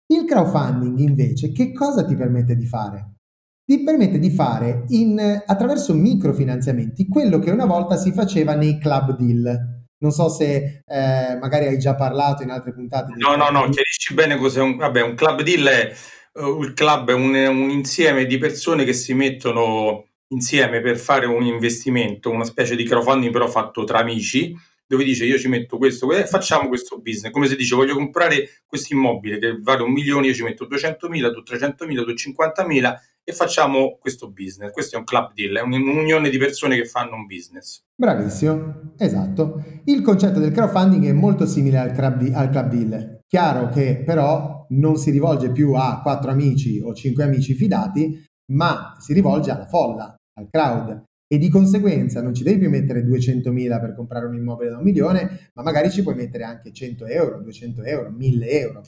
Il 0.06 0.24
crowdfunding 0.24 1.00
invece 1.00 1.52
che 1.52 1.70
cosa 1.70 2.06
ti 2.06 2.16
permette 2.16 2.56
di 2.56 2.64
fare? 2.64 3.16
Ti 3.62 3.82
permette 3.82 4.18
di 4.18 4.30
fare 4.30 4.84
in, 4.88 5.20
attraverso 5.44 5.92
microfinanziamenti 5.92 7.06
quello 7.06 7.38
che 7.38 7.50
una 7.50 7.66
volta 7.66 7.98
si 7.98 8.10
faceva 8.10 8.54
nei 8.54 8.78
club 8.78 9.18
deal. 9.18 9.79
Non 10.00 10.12
so 10.12 10.28
se 10.28 10.82
eh, 10.86 11.36
magari 11.38 11.66
hai 11.66 11.78
già 11.78 11.94
parlato 11.94 12.42
in 12.42 12.50
altre 12.50 12.72
puntate. 12.72 13.12
No, 13.16 13.36
no, 13.36 13.50
no, 13.50 13.68
chiarisci 13.68 14.14
bene 14.14 14.36
cos'è 14.36 14.60
un, 14.60 14.76
vabbè, 14.76 15.02
un 15.02 15.14
club 15.14 15.42
deal. 15.42 15.66
È, 15.66 15.94
uh, 16.40 16.62
il 16.62 16.72
club 16.72 17.10
è 17.10 17.14
un, 17.14 17.34
un 17.34 17.70
insieme 17.70 18.24
di 18.24 18.38
persone 18.38 18.84
che 18.84 18.94
si 18.94 19.12
mettono 19.14 20.06
insieme 20.28 20.80
per 20.80 20.98
fare 20.98 21.26
un 21.26 21.44
investimento, 21.44 22.30
una 22.30 22.44
specie 22.44 22.76
di 22.76 22.84
crowdfunding 22.84 23.32
però 23.32 23.48
fatto 23.48 23.84
tra 23.84 23.98
amici 23.98 24.56
dove 24.90 25.04
dice 25.04 25.24
io 25.24 25.38
ci 25.38 25.46
metto 25.46 25.78
questo, 25.78 26.12
eh, 26.12 26.26
facciamo 26.26 26.66
questo 26.66 26.98
business, 26.98 27.30
come 27.30 27.46
se 27.46 27.54
dice 27.54 27.76
voglio 27.76 27.94
comprare 27.94 28.62
questo 28.66 28.92
immobile 28.92 29.38
che 29.38 29.56
vale 29.60 29.84
un 29.84 29.92
milione, 29.92 30.26
io 30.26 30.34
ci 30.34 30.42
metto 30.42 30.66
200.000, 30.66 31.32
tu 31.32 31.42
300.000, 31.42 32.04
tu 32.04 32.10
50.000 32.10 32.94
e 33.30 33.32
facciamo 33.32 33.96
questo 33.98 34.30
business. 34.30 34.72
Questo 34.72 34.96
è 34.96 34.98
un 34.98 35.04
club 35.04 35.32
deal, 35.32 35.56
è 35.56 35.60
un'unione 35.62 36.28
di 36.28 36.38
persone 36.38 36.76
che 36.76 36.84
fanno 36.84 37.14
un 37.14 37.26
business. 37.26 37.82
Bravissimo, 37.94 38.92
esatto. 38.98 39.64
Il 39.84 40.02
concetto 40.02 40.38
del 40.38 40.52
crowdfunding 40.52 41.06
è 41.06 41.12
molto 41.12 41.46
simile 41.46 41.78
al 41.78 41.92
club, 41.92 42.28
al 42.34 42.50
club 42.50 42.68
deal. 42.68 43.20
Chiaro 43.26 43.68
che 43.68 44.02
però 44.04 44.66
non 44.70 44.96
si 44.96 45.10
rivolge 45.10 45.50
più 45.52 45.72
a 45.74 46.00
quattro 46.02 46.30
amici 46.30 46.80
o 46.80 46.92
cinque 46.92 47.24
amici 47.24 47.54
fidati, 47.54 48.24
ma 48.52 48.96
si 48.98 49.12
rivolge 49.12 49.50
alla 49.50 49.66
folla, 49.66 50.14
al 50.38 50.48
crowd 50.50 51.04
e 51.32 51.38
di 51.38 51.48
conseguenza 51.48 52.20
non 52.20 52.34
ci 52.34 52.42
devi 52.42 52.58
più 52.58 52.70
mettere 52.70 53.04
200.000 53.04 53.80
per 53.80 53.94
comprare 53.94 54.26
un 54.26 54.34
immobile 54.34 54.70
da 54.70 54.78
un 54.78 54.82
milione, 54.82 55.50
ma 55.54 55.62
magari 55.62 55.88
ci 55.88 56.02
puoi 56.02 56.16
mettere 56.16 56.42
anche 56.42 56.72
100 56.72 57.06
euro, 57.06 57.40
200 57.40 57.84
euro, 57.84 58.10
1000 58.10 58.48
euro. 58.48 58.82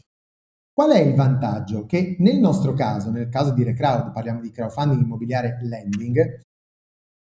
Qual 0.75 0.91
è 0.91 1.01
il 1.01 1.15
vantaggio? 1.15 1.85
Che 1.85 2.17
nel 2.21 2.39
nostro 2.39 2.73
caso, 2.73 3.11
nel 3.11 3.29
caso 3.29 3.53
di 3.53 3.63
Recrowd, 3.63 4.13
parliamo 4.13 4.41
di 4.41 4.51
crowdfunding 4.51 5.03
immobiliare 5.03 5.59
lending, 5.63 6.41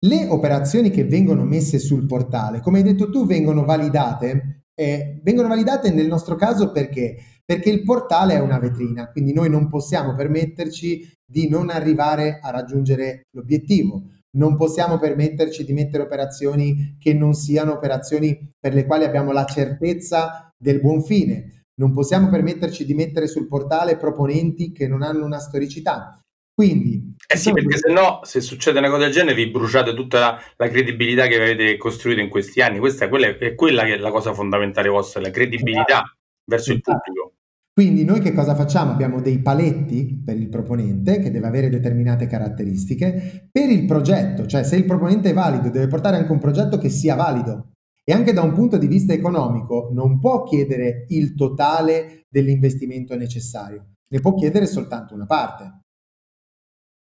le 0.06 0.28
operazioni 0.28 0.90
che 0.90 1.04
vengono 1.04 1.44
messe 1.44 1.78
sul 1.80 2.06
portale, 2.06 2.62
come 2.62 2.78
hai 2.78 2.84
detto 2.84 3.10
tu, 3.10 3.26
vengono 3.26 3.66
validate. 3.66 4.64
Eh, 4.74 5.20
vengono 5.24 5.50
validate 5.50 5.92
nel 5.92 6.08
nostro 6.08 6.36
caso 6.36 6.72
perché? 6.72 7.18
Perché 7.46 7.70
il 7.70 7.84
portale 7.84 8.36
è 8.36 8.40
una 8.40 8.60
vetrina, 8.60 9.12
quindi 9.12 9.34
noi 9.34 9.50
non 9.50 9.70
possiamo 9.70 10.16
permetterci 10.16 11.12
di 11.26 11.48
non 11.50 11.70
arrivare 11.70 12.40
a 12.42 12.50
raggiungere 12.50 13.24
l'obiettivo 13.32 14.04
non 14.36 14.56
possiamo 14.56 14.98
permetterci 14.98 15.64
di 15.64 15.74
mettere 15.74 16.04
operazioni 16.04 16.96
che 17.00 17.14
non 17.14 17.34
siano 17.34 17.74
operazioni 17.74 18.52
per 18.60 18.74
le 18.74 18.86
quali 18.86 19.04
abbiamo 19.04 19.32
la 19.32 19.46
certezza 19.46 20.52
del 20.58 20.80
buon 20.80 21.04
fine. 21.04 21.63
Non 21.76 21.92
possiamo 21.92 22.30
permetterci 22.30 22.86
di 22.86 22.94
mettere 22.94 23.28
sul 23.28 23.48
portale 23.48 23.98
proponenti 23.98 24.72
che 24.72 24.88
non 24.88 25.02
hanno 25.02 25.26
una 25.26 25.40
storicità. 25.40 26.20
Quindi, 26.56 27.16
eh 27.28 27.36
sì, 27.36 27.52
perché 27.52 27.78
se 27.78 27.92
no, 27.92 28.20
se 28.22 28.40
succede 28.40 28.78
una 28.78 28.90
cosa 28.90 29.06
del 29.06 29.12
genere, 29.12 29.34
vi 29.34 29.50
bruciate 29.50 29.96
tutta 29.96 30.20
la, 30.20 30.40
la 30.56 30.70
credibilità 30.70 31.26
che 31.26 31.38
avete 31.38 31.78
costruito 31.78 32.22
in 32.22 32.30
questi 32.30 32.62
anni. 32.62 32.78
Questa 32.78 33.06
è 33.06 33.10
quella, 33.10 33.28
è 33.28 33.56
quella 33.56 33.84
che 33.86 33.96
è 33.96 33.98
la 33.98 34.12
cosa 34.12 34.34
fondamentale 34.34 34.88
vostra, 34.88 35.20
la 35.20 35.32
credibilità 35.32 35.84
esatto. 35.86 36.18
verso 36.46 36.72
esatto. 36.72 36.92
il 36.92 36.98
pubblico. 36.98 37.34
Quindi 37.74 38.06
noi 38.06 38.20
che 38.20 38.34
cosa 38.34 38.54
facciamo? 38.54 38.92
Abbiamo 38.92 39.20
dei 39.20 39.40
paletti 39.40 40.22
per 40.24 40.38
il 40.38 40.48
proponente 40.48 41.20
che 41.20 41.32
deve 41.32 41.48
avere 41.48 41.70
determinate 41.70 42.28
caratteristiche. 42.28 43.50
Per 43.52 43.68
il 43.68 43.86
progetto, 43.88 44.46
cioè 44.46 44.64
se 44.64 44.76
il 44.76 44.86
proponente 44.86 45.32
è 45.32 45.34
valido, 45.34 45.72
deve 45.72 45.88
portare 45.88 46.18
anche 46.18 46.32
un 46.32 46.38
progetto 46.38 46.78
che 46.78 46.90
sia 46.90 47.16
valido. 47.16 47.72
E 48.06 48.12
anche 48.12 48.34
da 48.34 48.42
un 48.42 48.54
punto 48.54 48.78
di 48.78 48.88
vista 48.88 49.14
economico 49.14 49.90
non 49.94 50.20
può 50.20 50.44
chiedere 50.44 51.06
il 51.10 51.36
totale 51.36 52.26
dell'investimento 52.30 53.16
necessario, 53.16 53.94
ne 54.10 54.20
può 54.20 54.34
chiedere 54.34 54.66
soltanto 54.66 55.14
una 55.14 55.26
parte. 55.26 55.80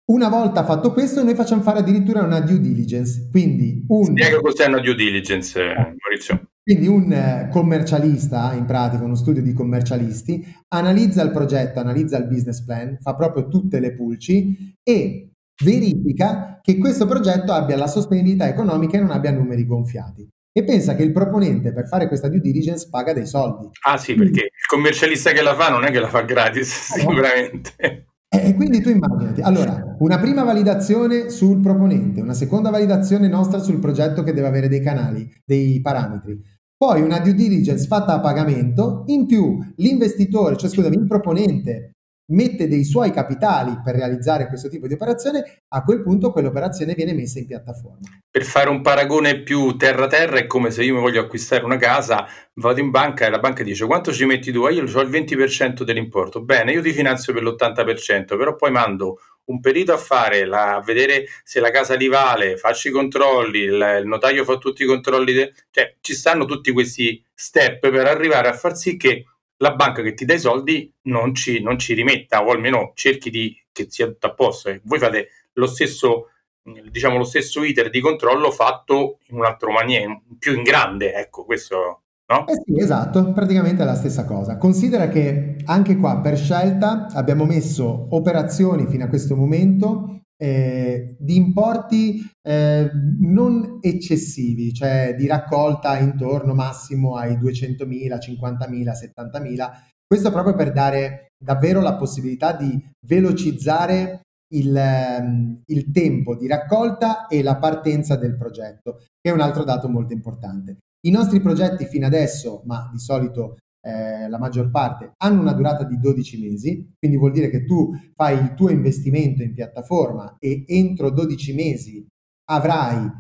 Una 0.07 0.29
volta 0.29 0.65
fatto 0.65 0.93
questo, 0.93 1.25
noi 1.25 1.35
facciamo 1.35 1.63
fare 1.63 1.79
addirittura 1.79 2.23
una 2.23 2.41
due 2.41 2.61
diligence. 2.61 3.29
Quindi 3.31 3.85
un... 3.89 4.05
Spiega 4.05 4.41
cos'è 4.41 4.67
una 4.67 4.81
due 4.81 4.95
diligence, 4.95 5.61
Maurizio. 5.63 6.49
Quindi 6.63 6.87
un 6.87 7.13
eh, 7.13 7.49
commercialista, 7.51 8.55
in 8.55 8.65
pratica 8.65 9.05
uno 9.05 9.17
studio 9.17 9.43
di 9.43 9.53
commercialisti, 9.53 10.43
analizza 10.69 11.23
il 11.23 11.31
progetto, 11.31 11.79
analizza 11.79 12.17
il 12.17 12.27
business 12.27 12.65
plan, 12.65 12.97
fa 13.01 13.15
proprio 13.15 13.49
tutte 13.49 13.81
le 13.81 13.93
pulci 13.95 14.75
e 14.83 15.33
verifica 15.63 16.61
che 16.63 16.79
questo 16.79 17.05
progetto 17.07 17.53
abbia 17.53 17.77
la 17.77 17.87
sostenibilità 17.87 18.49
economica 18.49 18.97
e 18.97 19.01
non 19.01 19.11
abbia 19.11 19.31
numeri 19.31 19.67
gonfiati. 19.67 20.27
E 20.57 20.63
pensa 20.63 20.95
che 20.95 21.03
il 21.03 21.11
proponente 21.11 21.73
per 21.73 21.89
fare 21.89 22.07
questa 22.07 22.29
due 22.29 22.39
diligence 22.39 22.87
paga 22.89 23.13
dei 23.13 23.27
soldi. 23.27 23.71
Ah 23.89 23.99
sì, 23.99 24.15
perché 24.15 24.43
il 24.43 24.67
commercialista 24.69 25.33
che 25.33 25.43
la 25.43 25.57
fa 25.57 25.69
non 25.69 25.85
è 25.85 25.91
che 25.91 25.99
la 25.99 26.09
fa 26.09 26.23
gratis, 26.23 26.95
no. 26.95 27.01
sicuramente. 27.01 28.07
E 28.29 28.55
quindi 28.55 28.81
tu 28.81 28.89
immaginati, 28.89 29.41
allora, 29.41 29.97
una 29.99 30.21
prima 30.21 30.45
validazione 30.45 31.29
sul 31.29 31.61
proponente, 31.61 32.21
una 32.21 32.35
seconda 32.35 32.71
validazione 32.71 33.27
nostra 33.27 33.59
sul 33.59 33.81
progetto 33.81 34.23
che 34.23 34.33
deve 34.33 34.47
avere 34.47 34.69
dei 34.69 34.81
canali, 34.81 35.29
dei 35.45 35.81
parametri, 35.81 36.41
poi 36.77 37.03
una 37.03 37.19
due 37.19 37.35
diligence 37.35 37.87
fatta 37.87 38.15
a 38.15 38.21
pagamento, 38.21 39.03
in 39.07 39.27
più 39.27 39.59
l'investitore, 39.77 40.57
cioè 40.57 40.71
scusami, 40.71 40.97
il 40.97 41.07
proponente 41.07 41.95
mette 42.27 42.69
dei 42.69 42.85
suoi 42.85 43.11
capitali 43.11 43.79
per 43.85 43.95
realizzare 43.95 44.47
questo 44.47 44.69
tipo 44.69 44.87
di 44.87 44.95
operazione, 44.95 45.63
a 45.69 45.83
quel 45.83 46.03
punto 46.03 46.33
quell'operazione 46.33 46.95
viene 46.95 47.13
messa 47.13 47.39
in 47.39 47.47
piattaforma. 47.47 48.09
Per 48.31 48.45
fare 48.45 48.71
un 48.71 48.81
paragone 48.81 49.43
più 49.43 49.77
terra-terra 49.77 50.39
è 50.39 50.47
come 50.47 50.71
se 50.71 50.83
io 50.83 50.95
mi 50.95 51.01
voglio 51.01 51.21
acquistare 51.21 51.65
una 51.65 51.77
casa, 51.77 52.27
vado 52.55 52.81
in 52.81 52.91
banca 52.91 53.27
e 53.27 53.31
la 53.31 53.39
banca 53.39 53.63
dice 53.63 53.87
quanto 53.87 54.13
ci 54.13 54.25
metti 54.25 54.53
tu? 54.53 54.67
Io 54.69 54.83
ho 54.83 55.01
il 55.01 55.11
20% 55.11 55.83
dell'importo, 55.83 56.43
bene, 56.43 56.73
io 56.73 56.83
ti 56.83 56.93
finanzio 56.93 57.33
per 57.33 57.43
l'80%, 57.43 58.37
però 58.37 58.57
poi 58.57 58.71
mando 58.71 59.19
un 59.47 59.61
perito 59.61 59.93
a 59.93 59.99
fare, 59.99 60.47
la, 60.47 60.77
a 60.77 60.81
vedere 60.81 61.27
se 61.43 61.61
la 61.61 61.71
casa 61.71 61.95
li 61.95 62.09
vale, 62.09 62.57
faccio 62.57 62.89
i 62.89 62.91
controlli, 62.91 63.61
il, 63.61 63.99
il 64.01 64.07
notaio 64.07 64.45
fa 64.45 64.57
tutti 64.57 64.85
i 64.85 64.87
controlli, 64.87 65.33
de, 65.33 65.53
cioè 65.71 65.97
ci 66.01 66.15
stanno 66.15 66.47
tutti 66.47 66.73
questi 66.73 67.23
step 67.35 67.91
per 67.91 68.07
arrivare 68.07 68.49
a 68.49 68.55
far 68.55 68.75
sì 68.77 68.97
che 68.97 69.25
la 69.59 69.75
banca 69.75 70.03
che 70.03 70.15
ti 70.15 70.25
dà 70.25 70.35
i 70.35 70.39
soldi 70.39 70.93
non 71.03 71.35
ci, 71.35 71.63
non 71.63 71.79
ci 71.79 71.95
rimetta 71.95 72.45
o 72.45 72.51
almeno 72.51 72.93
cerchi 72.95 73.31
di 73.31 73.57
che 73.73 73.87
sia 73.89 74.07
tutto 74.07 74.27
a 74.27 74.35
posto. 74.35 74.77
Voi 74.85 74.99
fate 74.99 75.29
lo 75.55 75.67
stesso, 75.67 76.31
diciamo, 76.63 77.19
lo 77.19 77.25
stesso 77.25 77.63
iter 77.63 77.91
di 77.91 78.01
controllo 78.01 78.51
fatto 78.51 79.19
in 79.29 79.37
un 79.37 79.45
altro 79.45 79.71
maniera, 79.71 80.21
più 80.39 80.55
in 80.55 80.63
grande, 80.63 81.15
ecco, 81.15 81.45
questo 81.45 82.05
No? 82.27 82.47
Eh 82.47 82.55
sì, 82.65 82.81
esatto, 82.81 83.33
praticamente 83.33 83.83
è 83.83 83.85
la 83.85 83.95
stessa 83.95 84.25
cosa. 84.25 84.57
Considera 84.57 85.09
che 85.09 85.57
anche 85.67 85.97
qua 85.97 86.21
per 86.21 86.39
scelta 86.39 87.09
abbiamo 87.13 87.45
messo 87.45 88.07
operazioni 88.11 88.87
fino 88.87 89.05
a 89.05 89.09
questo 89.09 89.37
momento 89.37 90.14
eh, 90.37 91.17
di 91.19 91.37
importi 91.37 92.21
eh, 92.43 92.91
non 93.21 93.79
eccessivi, 93.81 94.73
cioè 94.73 95.15
di 95.17 95.27
raccolta 95.27 95.99
intorno 95.99 96.55
massimo 96.55 97.17
ai 97.17 97.37
200.000, 97.37 98.19
50.000, 98.19 98.93
70.000. 98.93 99.71
Questo 100.07 100.31
proprio 100.31 100.55
per 100.55 100.73
dare 100.73 101.29
davvero 101.43 101.81
la 101.81 101.97
possibilità 101.97 102.53
di 102.53 102.79
velocizzare 103.07 104.21
il, 104.55 104.77
ehm, 104.77 105.63
il 105.67 105.91
tempo 105.91 106.37
di 106.37 106.47
raccolta 106.47 107.27
e 107.27 107.43
la 107.43 107.57
partenza 107.57 108.17
del 108.17 108.37
progetto, 108.37 108.99
che 109.21 109.31
è 109.31 109.33
un 109.33 109.41
altro 109.41 109.65
dato 109.65 109.89
molto 109.89 110.13
importante. 110.13 110.79
I 111.07 111.11
nostri 111.11 111.41
progetti 111.41 111.85
fino 111.87 112.07
adesso, 112.07 112.63
ma 112.65 112.89
di 112.91 112.99
solito 112.99 113.57
eh, 113.85 114.29
la 114.29 114.39
maggior 114.39 114.71
parte, 114.71 115.13
hanno 115.19 115.43
una 115.43 115.53
durata 115.53 115.85
di 115.85 115.99
12 115.99 116.41
mesi, 116.41 116.95
quindi 116.99 117.19
vuol 117.19 117.33
dire 117.33 117.51
che 117.51 117.65
tu 117.65 117.93
fai 118.15 118.39
il 118.39 118.55
tuo 118.55 118.71
investimento 118.71 119.43
in 119.43 119.53
piattaforma 119.53 120.37
e 120.39 120.65
entro 120.67 121.11
12 121.11 121.55
mesi 121.55 122.07
avrai 122.51 123.11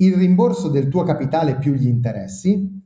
il 0.00 0.14
rimborso 0.14 0.68
del 0.68 0.88
tuo 0.88 1.02
capitale 1.02 1.56
più 1.56 1.72
gli 1.74 1.88
interessi. 1.88 2.80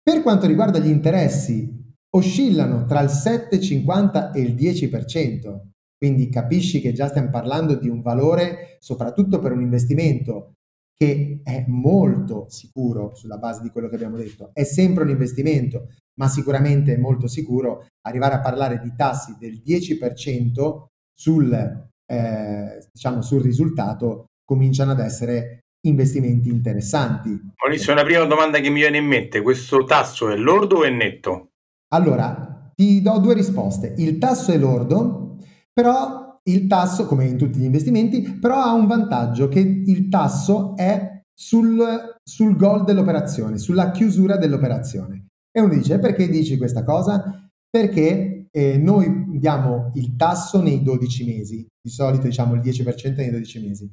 Per 0.00 0.22
quanto 0.22 0.46
riguarda 0.46 0.78
gli 0.78 0.88
interessi, 0.88 1.68
oscillano 2.10 2.84
tra 2.84 3.00
il 3.00 3.08
7,50 3.08 4.32
e 4.32 4.40
il 4.40 4.54
10%, 4.54 5.60
quindi 5.96 6.28
capisci 6.28 6.80
che 6.80 6.92
già 6.92 7.08
stiamo 7.08 7.30
parlando 7.30 7.74
di 7.74 7.88
un 7.88 8.02
valore, 8.02 8.76
soprattutto 8.78 9.40
per 9.40 9.52
un 9.52 9.60
investimento 9.60 10.54
che 10.98 11.40
è 11.44 11.64
molto 11.68 12.46
sicuro 12.48 13.14
sulla 13.14 13.38
base 13.38 13.62
di 13.62 13.70
quello 13.70 13.88
che 13.88 13.94
abbiamo 13.94 14.16
detto. 14.16 14.50
È 14.52 14.64
sempre 14.64 15.04
un 15.04 15.10
investimento, 15.10 15.90
ma 16.18 16.28
sicuramente 16.28 16.94
è 16.94 16.98
molto 16.98 17.28
sicuro 17.28 17.86
arrivare 18.02 18.34
a 18.34 18.40
parlare 18.40 18.80
di 18.80 18.92
tassi 18.96 19.36
del 19.38 19.62
10% 19.64 20.86
sul, 21.14 21.52
eh, 22.04 22.88
diciamo, 22.92 23.22
sul 23.22 23.42
risultato 23.42 24.24
cominciano 24.44 24.90
ad 24.90 24.98
essere 24.98 25.60
investimenti 25.86 26.48
interessanti. 26.48 27.30
Maurizio, 27.62 27.92
una 27.92 28.02
prima 28.02 28.24
domanda 28.24 28.58
che 28.58 28.68
mi 28.68 28.80
viene 28.80 28.98
in 28.98 29.06
mente, 29.06 29.40
questo 29.40 29.84
tasso 29.84 30.28
è 30.28 30.36
lordo 30.36 30.78
o 30.78 30.84
è 30.84 30.90
netto? 30.90 31.50
Allora, 31.94 32.72
ti 32.74 33.00
do 33.00 33.18
due 33.18 33.34
risposte. 33.34 33.94
Il 33.98 34.18
tasso 34.18 34.50
è 34.50 34.58
lordo, 34.58 35.36
però 35.72 36.27
il 36.50 36.66
tasso, 36.66 37.06
come 37.06 37.26
in 37.26 37.36
tutti 37.36 37.58
gli 37.58 37.64
investimenti, 37.64 38.38
però 38.38 38.62
ha 38.62 38.72
un 38.72 38.86
vantaggio 38.86 39.48
che 39.48 39.60
il 39.60 40.08
tasso 40.08 40.76
è 40.76 41.22
sul, 41.32 42.16
sul 42.22 42.56
goal 42.56 42.84
dell'operazione, 42.84 43.58
sulla 43.58 43.90
chiusura 43.90 44.36
dell'operazione. 44.36 45.26
E 45.50 45.60
uno 45.60 45.74
dice, 45.74 45.98
perché 45.98 46.28
dici 46.28 46.56
questa 46.56 46.84
cosa? 46.84 47.48
Perché 47.70 48.48
eh, 48.50 48.78
noi 48.78 49.38
diamo 49.38 49.90
il 49.94 50.16
tasso 50.16 50.60
nei 50.60 50.82
12 50.82 51.24
mesi, 51.24 51.66
di 51.80 51.90
solito 51.90 52.26
diciamo 52.26 52.54
il 52.54 52.60
10% 52.60 53.16
nei 53.16 53.30
12 53.30 53.60
mesi, 53.60 53.92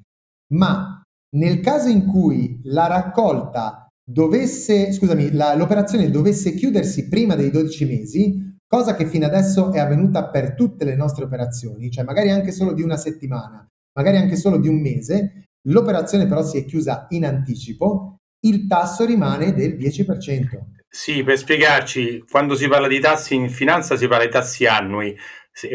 ma 0.54 1.02
nel 1.36 1.60
caso 1.60 1.90
in 1.90 2.06
cui 2.06 2.60
la 2.64 2.88
raccolta 2.88 3.88
dovesse, 4.04 4.92
scusami, 4.92 5.32
la, 5.32 5.56
l'operazione 5.56 6.10
dovesse 6.10 6.54
chiudersi 6.54 7.08
prima 7.08 7.36
dei 7.36 7.52
12 7.52 7.86
mesi, 7.86 8.45
cosa 8.68 8.96
che 8.96 9.06
fino 9.06 9.26
adesso 9.26 9.72
è 9.72 9.80
avvenuta 9.80 10.30
per 10.30 10.54
tutte 10.54 10.86
le 10.86 10.96
nostre 10.96 11.26
operazioni, 11.26 11.90
cioè 11.92 12.04
magari 12.04 12.32
anche 12.32 12.52
solo 12.52 12.74
di 12.74 12.82
una 12.82 12.98
settimana, 12.98 13.66
magari 13.98 14.18
anche 14.18 14.36
solo 14.36 14.58
di 14.58 14.68
un 14.68 14.82
mese, 14.82 15.46
l'operazione 15.68 16.28
però 16.28 16.44
si 16.44 16.58
è 16.58 16.66
chiusa 16.66 17.08
in 17.10 17.26
anticipo, 17.26 18.18
il 18.46 18.68
tasso 18.68 19.06
rimane 19.06 19.54
del 19.54 19.76
10%. 19.76 20.04
Sì, 20.88 21.24
per 21.24 21.38
spiegarci, 21.38 22.24
quando 22.30 22.56
si 22.56 22.68
parla 22.68 22.88
di 22.88 23.00
tassi 23.00 23.36
in 23.36 23.50
finanza 23.50 23.98
si 23.98 24.08
parla 24.08 24.26
di 24.26 24.32
tassi 24.32 24.66
annui. 24.66 25.16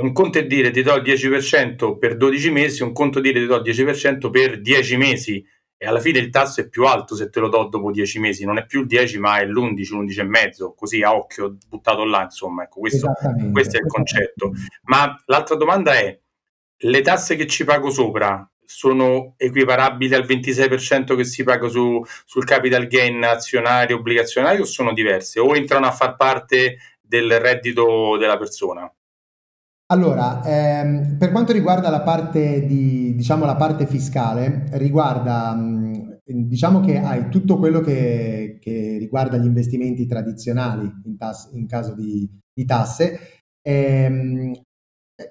Un 0.01 0.13
conto 0.13 0.39
è 0.39 0.47
dire 0.47 0.71
ti 0.71 0.83
do 0.83 0.95
il 0.95 1.03
10% 1.03 1.99
per 1.99 2.17
12 2.17 2.51
mesi, 2.51 2.83
un 2.83 2.93
conto 2.93 3.19
è 3.19 3.23
dire 3.23 3.41
ti 3.41 3.47
do 3.47 3.57
il 3.57 3.63
10% 3.63 4.31
per 4.31 4.61
10 4.61 4.97
mesi 4.97 5.45
e 5.83 5.87
alla 5.87 5.99
fine 5.99 6.19
il 6.19 6.29
tasso 6.29 6.61
è 6.61 6.69
più 6.69 6.85
alto 6.85 7.17
se 7.17 7.31
te 7.31 7.41
lo 7.41 7.49
do 7.49 7.65
dopo 7.65 7.91
10 7.91 8.19
mesi, 8.19 8.45
non 8.45 8.59
è 8.59 8.67
più 8.67 8.81
il 8.81 8.87
10 8.87 9.19
ma 9.19 9.39
è 9.39 9.47
l'11, 9.47 9.95
l'11 9.95 10.21
e 10.21 10.25
mezzo, 10.25 10.75
così 10.75 11.01
a 11.01 11.17
occhio 11.17 11.57
buttato 11.69 12.05
là, 12.05 12.25
insomma, 12.25 12.65
ecco, 12.65 12.81
questo, 12.81 13.11
questo 13.51 13.79
è 13.79 13.81
il 13.81 13.87
concetto. 13.87 14.53
Ma 14.83 15.19
l'altra 15.25 15.57
domanda 15.57 15.95
è, 15.95 16.21
le 16.83 17.01
tasse 17.01 17.35
che 17.35 17.47
ci 17.47 17.65
pago 17.65 17.89
sopra, 17.89 18.47
sono 18.63 19.33
equiparabili 19.39 20.15
al 20.15 20.27
26% 20.27 21.17
che 21.17 21.25
si 21.25 21.45
paga 21.45 21.69
su, 21.69 22.05
sul 22.27 22.45
capital 22.45 22.87
gain 22.87 23.25
azionario, 23.25 23.97
obbligazionario 23.97 24.61
o 24.61 24.67
sono 24.67 24.93
diverse 24.93 25.41
o 25.41 25.57
entrano 25.57 25.87
a 25.87 25.93
far 25.93 26.15
parte 26.17 26.77
del 27.01 27.41
reddito 27.41 28.19
della 28.19 28.37
persona? 28.37 28.93
Allora, 29.91 30.41
ehm, 30.45 31.17
per 31.19 31.33
quanto 31.33 31.53
riguarda 31.53 31.91
la 31.91 32.03
parte, 32.03 32.65
di, 32.65 33.13
diciamo, 33.17 33.45
la 33.45 33.57
parte 33.57 33.87
fiscale, 33.87 34.67
riguarda, 34.73 35.57
diciamo 36.25 36.79
che 36.81 36.99
hai 36.99 37.29
tutto 37.29 37.59
quello 37.59 37.81
che, 37.81 38.59
che 38.61 38.97
riguarda 38.99 39.37
gli 39.37 39.47
investimenti 39.47 40.07
tradizionali 40.07 40.89
in, 41.05 41.17
tas- 41.17 41.51
in 41.55 41.67
caso 41.67 41.95
di, 41.97 42.29
di 42.53 42.65
tasse. 42.65 43.19
Ehm, 43.63 44.53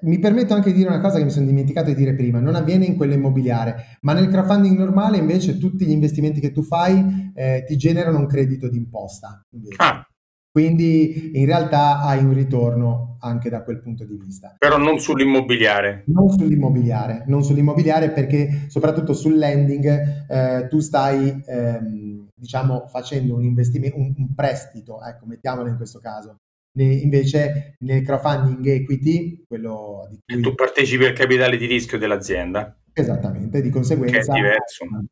mi 0.02 0.20
permetto 0.20 0.54
anche 0.54 0.72
di 0.72 0.78
dire 0.78 0.90
una 0.90 1.00
cosa 1.00 1.18
che 1.18 1.24
mi 1.24 1.32
sono 1.32 1.46
dimenticato 1.46 1.88
di 1.88 1.96
dire 1.96 2.14
prima, 2.14 2.40
non 2.40 2.56
avviene 2.56 2.86
in 2.86 2.98
quello 2.98 3.14
immobiliare, 3.14 3.98
ma 4.02 4.12
nel 4.12 4.28
crowdfunding 4.28 4.78
normale 4.78 5.18
invece 5.18 5.58
tutti 5.58 5.86
gli 5.86 5.92
investimenti 5.92 6.42
che 6.42 6.52
tu 6.52 6.64
fai 6.64 7.32
eh, 7.34 7.64
ti 7.66 7.78
generano 7.78 8.20
un 8.20 8.28
credito 8.28 8.70
d'imposta. 8.70 9.42
Ah. 9.78 10.06
Quindi 10.52 11.38
in 11.40 11.46
realtà 11.46 12.02
hai 12.02 12.24
un 12.24 12.34
ritorno 12.34 13.18
anche 13.22 13.50
da 13.50 13.64
quel 13.64 13.82
punto 13.82 14.06
di 14.06 14.18
vista. 14.18 14.56
Però 14.58 14.78
non 14.78 15.00
sull'immobiliare. 15.00 16.04
Non 16.08 16.30
sull'immobiliare, 16.30 17.24
non 17.28 17.44
sull'immobiliare 17.44 18.12
perché 18.12 18.66
soprattutto 18.68 19.14
sul 19.14 19.38
lending 19.38 20.26
eh, 20.28 20.68
tu 20.68 20.80
stai 20.80 21.44
ehm, 21.46 22.30
diciamo 22.34 22.88
facendo 22.88 23.36
un 23.36 23.44
investimento, 23.44 23.98
un, 23.98 24.14
un 24.18 24.34
prestito, 24.34 25.04
ecco, 25.04 25.26
mettiamolo 25.26 25.70
in 25.70 25.76
questo 25.76 26.00
caso, 26.00 26.38
invece 26.74 27.76
nel 27.80 28.02
crowdfunding 28.02 28.66
equity, 28.66 29.44
quello 29.48 30.08
di 30.10 30.20
cui... 30.26 30.42
tu 30.42 30.56
partecipi 30.56 31.06
al 31.06 31.14
capitale 31.14 31.58
di 31.58 31.66
rischio 31.66 31.98
dell'azienda. 31.98 32.76
Esattamente, 32.94 33.62
di 33.62 33.70
conseguenza 33.70 34.34
hai 34.34 34.42
un, 34.42 35.06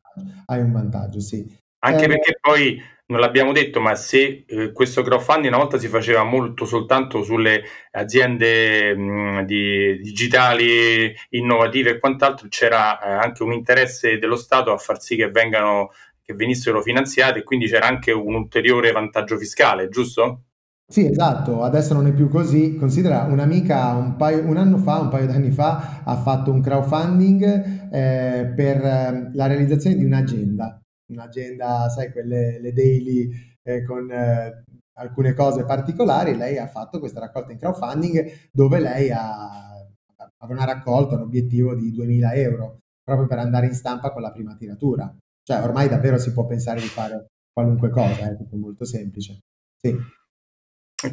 hai 0.46 0.60
un 0.60 0.72
vantaggio, 0.72 1.20
sì. 1.20 1.46
Anche 1.80 2.04
eh, 2.04 2.08
perché 2.08 2.38
poi 2.40 2.82
non 3.06 3.20
l'abbiamo 3.20 3.52
detto, 3.52 3.80
ma 3.80 3.94
se 3.94 4.44
eh, 4.46 4.72
questo 4.72 5.02
crowdfunding 5.02 5.48
una 5.52 5.62
volta 5.62 5.78
si 5.78 5.88
faceva 5.88 6.24
molto 6.24 6.64
soltanto 6.66 7.22
sulle 7.22 7.62
aziende 7.92 8.94
mh, 8.94 9.44
di, 9.44 9.98
digitali 10.00 11.14
innovative 11.30 11.90
e 11.90 11.98
quant'altro, 11.98 12.48
c'era 12.48 13.00
eh, 13.00 13.10
anche 13.10 13.42
un 13.42 13.52
interesse 13.52 14.18
dello 14.18 14.36
Stato 14.36 14.72
a 14.72 14.76
far 14.76 15.00
sì 15.00 15.16
che 15.16 15.30
vengano 15.30 15.90
che 16.22 16.34
venissero 16.34 16.82
finanziate 16.82 17.38
e 17.38 17.42
quindi 17.42 17.66
c'era 17.66 17.86
anche 17.86 18.12
un 18.12 18.34
ulteriore 18.34 18.92
vantaggio 18.92 19.38
fiscale, 19.38 19.88
giusto? 19.88 20.42
Sì, 20.86 21.06
esatto, 21.06 21.62
adesso 21.62 21.94
non 21.94 22.06
è 22.06 22.12
più 22.12 22.28
così. 22.28 22.76
Considera 22.76 23.22
un'amica 23.22 23.92
un, 23.92 24.16
paio, 24.16 24.44
un 24.46 24.58
anno 24.58 24.76
fa, 24.76 25.00
un 25.00 25.08
paio 25.08 25.26
d'anni 25.26 25.50
fa, 25.50 26.02
ha 26.04 26.16
fatto 26.16 26.50
un 26.50 26.60
crowdfunding 26.60 27.90
eh, 27.90 28.52
per 28.54 28.76
eh, 28.84 29.30
la 29.32 29.46
realizzazione 29.46 29.96
di 29.96 30.04
un'agenda. 30.04 30.78
Un'agenda, 31.08 31.88
sai, 31.88 32.12
quelle 32.12 32.60
le 32.60 32.72
daily 32.72 33.30
eh, 33.62 33.84
con 33.84 34.10
eh, 34.10 34.64
alcune 34.94 35.34
cose 35.34 35.64
particolari. 35.64 36.36
Lei 36.36 36.58
ha 36.58 36.66
fatto 36.66 36.98
questa 36.98 37.20
raccolta 37.20 37.52
in 37.52 37.58
crowdfunding 37.58 38.50
dove 38.52 38.78
lei 38.80 39.10
ha, 39.10 39.68
aveva 40.38 40.62
una 40.62 40.64
raccolta, 40.64 41.14
un 41.14 41.22
obiettivo 41.22 41.74
di 41.74 41.92
2000 41.92 42.32
euro 42.34 42.78
proprio 43.02 43.26
per 43.26 43.38
andare 43.38 43.66
in 43.66 43.74
stampa 43.74 44.12
con 44.12 44.20
la 44.20 44.32
prima 44.32 44.54
tiratura. 44.54 45.10
Cioè, 45.42 45.62
ormai 45.62 45.88
davvero 45.88 46.18
si 46.18 46.32
può 46.32 46.44
pensare 46.44 46.80
di 46.80 46.88
fare 46.88 47.28
qualunque 47.50 47.88
cosa, 47.88 48.30
è 48.30 48.36
tutto 48.36 48.56
molto 48.56 48.84
semplice. 48.84 49.38
Sì. 49.80 49.96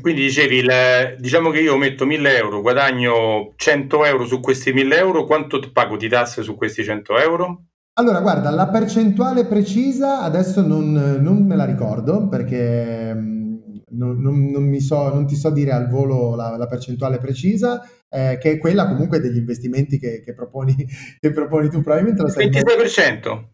Quindi 0.01 0.21
dicevi, 0.21 0.57
il, 0.57 1.15
diciamo 1.19 1.51
che 1.51 1.61
io 1.61 1.77
metto 1.77 2.05
1000 2.05 2.37
euro, 2.37 2.61
guadagno 2.61 3.53
100 3.55 4.05
euro 4.05 4.25
su 4.25 4.39
questi 4.41 4.73
1000 4.73 4.97
euro, 4.97 5.25
quanto 5.25 5.59
pago 5.71 5.95
di 5.95 6.09
tasse 6.09 6.41
su 6.41 6.55
questi 6.55 6.83
100 6.83 7.17
euro? 7.19 7.65
Allora, 7.97 8.19
guarda, 8.19 8.49
la 8.49 8.67
percentuale 8.67 9.45
precisa 9.45 10.21
adesso 10.21 10.65
non, 10.65 10.91
non 11.21 11.45
me 11.45 11.55
la 11.55 11.63
ricordo 11.63 12.27
perché 12.27 13.13
mm, 13.13 13.55
non, 13.91 14.19
non, 14.19 14.45
non, 14.47 14.79
so, 14.79 15.13
non, 15.13 15.25
ti 15.25 15.35
so 15.35 15.49
dire 15.49 15.71
al 15.71 15.87
volo 15.87 16.35
la, 16.35 16.57
la 16.57 16.67
percentuale 16.67 17.19
precisa, 17.19 17.81
eh, 18.09 18.37
che 18.37 18.51
è 18.51 18.57
quella 18.57 18.89
comunque 18.89 19.21
degli 19.21 19.37
investimenti 19.37 19.97
che, 19.97 20.21
che, 20.21 20.33
proponi, 20.33 20.75
che 21.19 21.31
proponi, 21.31 21.69
tu. 21.69 21.81
Probabilmente 21.81 22.21
lo 22.21 22.27
sai. 22.27 22.49
26%? 22.49 23.53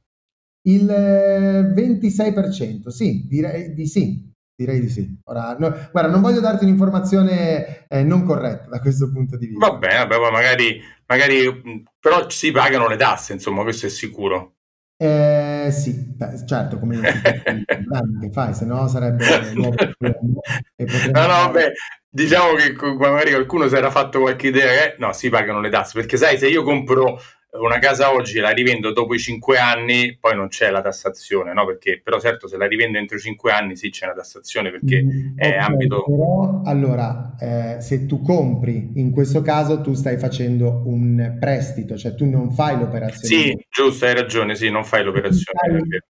Il 0.64 0.86
26%, 0.86 2.88
eh, 2.88 2.92
sì, 2.92 3.28
direi 3.28 3.74
di 3.74 3.86
sì. 3.86 4.30
Direi 4.56 4.80
di 4.80 4.90
sì. 4.90 5.20
Ora, 5.24 5.56
no, 5.58 5.74
guarda, 5.92 6.12
non 6.12 6.22
voglio 6.22 6.40
darti 6.40 6.66
un'informazione 6.66 7.88
eh, 7.88 8.04
non 8.04 8.24
corretta 8.24 8.70
da 8.70 8.80
questo 8.80 9.12
punto 9.12 9.38
di 9.38 9.48
vista. 9.48 9.70
Va 9.70 9.78
bene, 9.78 10.06
vabbè, 10.06 10.32
magari, 10.32 10.80
magari, 11.12 11.84
però 12.00 12.30
si 12.30 12.52
pagano 12.52 12.88
le 12.88 12.96
tasse, 12.96 13.34
insomma, 13.34 13.64
questo 13.64 13.88
è 13.88 13.90
sicuro. 13.90 14.56
Eh, 14.98 15.70
sì, 15.72 15.94
beh, 15.94 16.46
certo, 16.46 16.80
come 16.80 17.00
che 17.02 18.32
fai, 18.32 18.54
se 18.54 18.66
no 18.66 18.88
sarebbe 18.88 19.26
no, 19.56 21.26
no, 21.26 21.52
beh, 21.52 21.74
diciamo 22.08 22.54
che 22.54 22.76
magari 22.98 23.32
qualcuno 23.32 23.68
si 23.68 23.76
era 23.76 23.90
fatto 23.90 24.20
qualche 24.20 24.48
idea 24.48 24.68
che 24.68 24.96
no, 25.00 25.12
si 25.12 25.30
pagano 25.30 25.60
le 25.60 25.70
tasse, 25.70 25.94
perché 26.00 26.18
sai, 26.18 26.38
se 26.38 26.48
io 26.48 26.64
compro 26.64 27.20
una 27.60 27.80
casa 27.80 28.14
oggi 28.14 28.40
la 28.40 28.52
rivendo 28.52 28.94
dopo 28.94 29.14
i 29.14 29.20
cinque 29.20 29.58
anni, 29.58 30.18
poi 30.18 30.36
non 30.36 30.48
c'è 30.48 30.70
la 30.70 30.82
tassazione, 30.82 31.54
no? 31.54 31.66
Perché, 31.66 32.00
però 32.02 32.20
certo 32.20 32.48
se 32.48 32.56
la 32.56 32.66
rivendo 32.66 32.98
entro 32.98 33.18
i 33.18 33.20
cinque 33.20 33.52
anni 33.52 33.76
sì 33.76 33.90
c'è 33.90 34.06
una 34.06 34.16
tassazione 34.16 34.72
perché 34.72 35.04
mm, 35.04 35.38
è 35.38 35.48
okay, 35.48 35.60
ambito... 35.60 36.04
Però 36.04 36.62
allora, 36.64 37.36
eh, 37.40 37.82
se 37.82 38.06
tu 38.06 38.22
compri, 38.22 38.92
in 38.96 39.12
questo 39.12 39.42
caso 39.42 39.82
tu 39.82 39.94
stai 39.94 40.18
facendo 40.18 40.84
un 40.86 41.38
prestito, 41.40 41.98
cioè 41.98 42.16
tu 42.16 42.26
non 42.26 42.52
fai 42.52 42.78
l'operazione. 42.78 43.44
Sì, 43.44 43.66
giusto, 43.70 44.06
hai 44.06 44.14
ragione, 44.14 44.56
sì, 44.56 44.70
non 44.70 44.86
fai 44.86 45.04
l'operazione. 45.04 45.78
Tu 45.78 45.86
stai, 45.86 46.02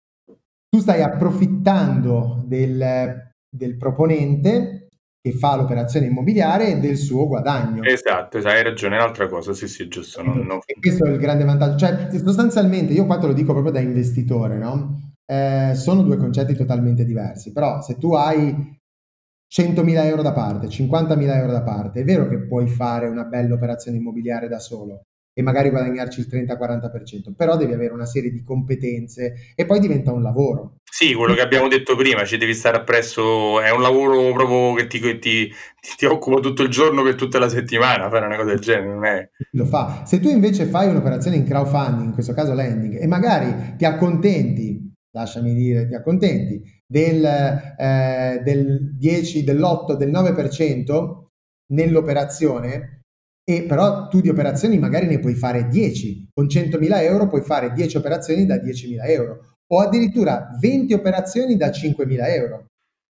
tu 0.69 0.79
stai 0.79 1.03
approfittando 1.03 2.45
del, 2.47 3.33
del 3.49 3.77
proponente 3.79 4.90
che 5.23 5.33
fa 5.33 5.57
l'operazione 5.57 6.07
immobiliare 6.07 6.81
del 6.81 6.97
suo 6.97 7.27
guadagno. 7.27 7.83
Esatto, 7.83 8.39
esatto, 8.39 8.55
hai 8.55 8.63
ragione, 8.63 8.97
è 8.97 9.01
un'altra 9.01 9.29
cosa, 9.29 9.53
sì 9.53 9.69
sì, 9.69 9.87
giusto. 9.87 10.23
Non, 10.23 10.39
non... 10.39 10.61
E 10.65 10.77
questo 10.81 11.05
è 11.05 11.11
il 11.11 11.19
grande 11.19 11.45
vantaggio, 11.45 11.77
cioè 11.77 12.09
sostanzialmente 12.11 12.95
io 12.95 13.05
qua 13.05 13.19
te 13.19 13.27
lo 13.27 13.33
dico 13.35 13.53
proprio 13.53 13.73
da 13.73 13.81
investitore, 13.81 14.57
no? 14.57 15.13
Eh, 15.27 15.73
sono 15.75 16.03
due 16.03 16.17
concetti 16.17 16.55
totalmente 16.55 17.05
diversi, 17.05 17.53
però 17.53 17.83
se 17.83 17.99
tu 17.99 18.15
hai 18.15 18.79
100.000 19.53 20.05
euro 20.05 20.23
da 20.23 20.33
parte, 20.33 20.69
50.000 20.69 21.37
euro 21.37 21.53
da 21.53 21.63
parte, 21.63 22.01
è 22.01 22.05
vero 22.05 22.27
che 22.27 22.47
puoi 22.47 22.67
fare 22.69 23.07
una 23.07 23.25
bella 23.25 23.55
operazione 23.55 23.99
immobiliare 23.99 24.49
da 24.49 24.59
solo, 24.59 25.03
e 25.41 25.43
magari 25.43 25.71
guadagnarci 25.71 26.21
il 26.21 26.27
30-40%, 26.31 27.35
però 27.35 27.57
devi 27.57 27.73
avere 27.73 27.95
una 27.95 28.05
serie 28.05 28.31
di 28.31 28.43
competenze 28.45 29.53
e 29.55 29.65
poi 29.65 29.81
diventa 29.81 30.13
un 30.13 30.23
lavoro. 30.23 30.77
Sì, 30.85 31.15
quello 31.15 31.35
che 31.35 31.41
abbiamo 31.41 31.67
detto 31.67 31.97
prima, 31.97 32.25
ci 32.25 32.37
devi 32.37 32.53
stare 32.53 32.77
appresso, 32.77 33.61
è 33.61 33.71
un 33.71 33.81
lavoro 33.81 34.33
proprio 34.35 34.75
che 34.75 34.87
ti, 34.87 35.01
ti, 35.01 35.19
ti, 35.19 35.51
ti 35.97 36.05
occupa 36.05 36.41
tutto 36.41 36.63
il 36.63 36.69
giorno 36.69 37.03
per 37.03 37.15
tutta 37.15 37.39
la 37.39 37.49
settimana, 37.49 38.11
fare 38.11 38.27
una 38.27 38.37
cosa 38.37 38.51
del 38.51 38.59
genere, 38.59 38.87
non 38.87 39.05
è... 39.07 39.31
Lo 39.53 39.65
fa. 39.65 40.03
Se 40.05 40.21
tu 40.21 40.29
invece 40.29 40.67
fai 40.67 40.89
un'operazione 40.89 41.37
in 41.37 41.45
crowdfunding, 41.45 42.09
in 42.09 42.13
questo 42.13 42.35
caso 42.35 42.53
lending, 42.53 43.01
e 43.01 43.07
magari 43.07 43.77
ti 43.79 43.87
accontenti, 43.87 44.93
lasciami 45.13 45.55
dire, 45.55 45.89
ti 45.89 45.95
accontenti 45.95 46.63
del, 46.87 47.25
eh, 47.25 48.41
del 48.45 48.95
10, 48.99 49.45
dell'8, 49.45 49.97
del 49.97 50.11
9% 50.11 51.29
nell'operazione, 51.69 53.00
e 53.51 53.65
però 53.65 54.07
tu 54.07 54.21
di 54.21 54.29
operazioni 54.29 54.79
magari 54.79 55.07
ne 55.07 55.19
puoi 55.19 55.35
fare 55.35 55.67
10, 55.67 56.29
con 56.33 56.47
100.000 56.47 57.03
euro 57.03 57.27
puoi 57.27 57.43
fare 57.43 57.73
10 57.73 57.97
operazioni 57.97 58.47
da 58.47 58.55
10.000 58.55 59.11
euro 59.11 59.57
o 59.73 59.81
addirittura 59.81 60.51
20 60.61 60.95
operazioni 60.95 61.57
da 61.57 61.69
5.000 61.69 62.29
euro. 62.29 62.67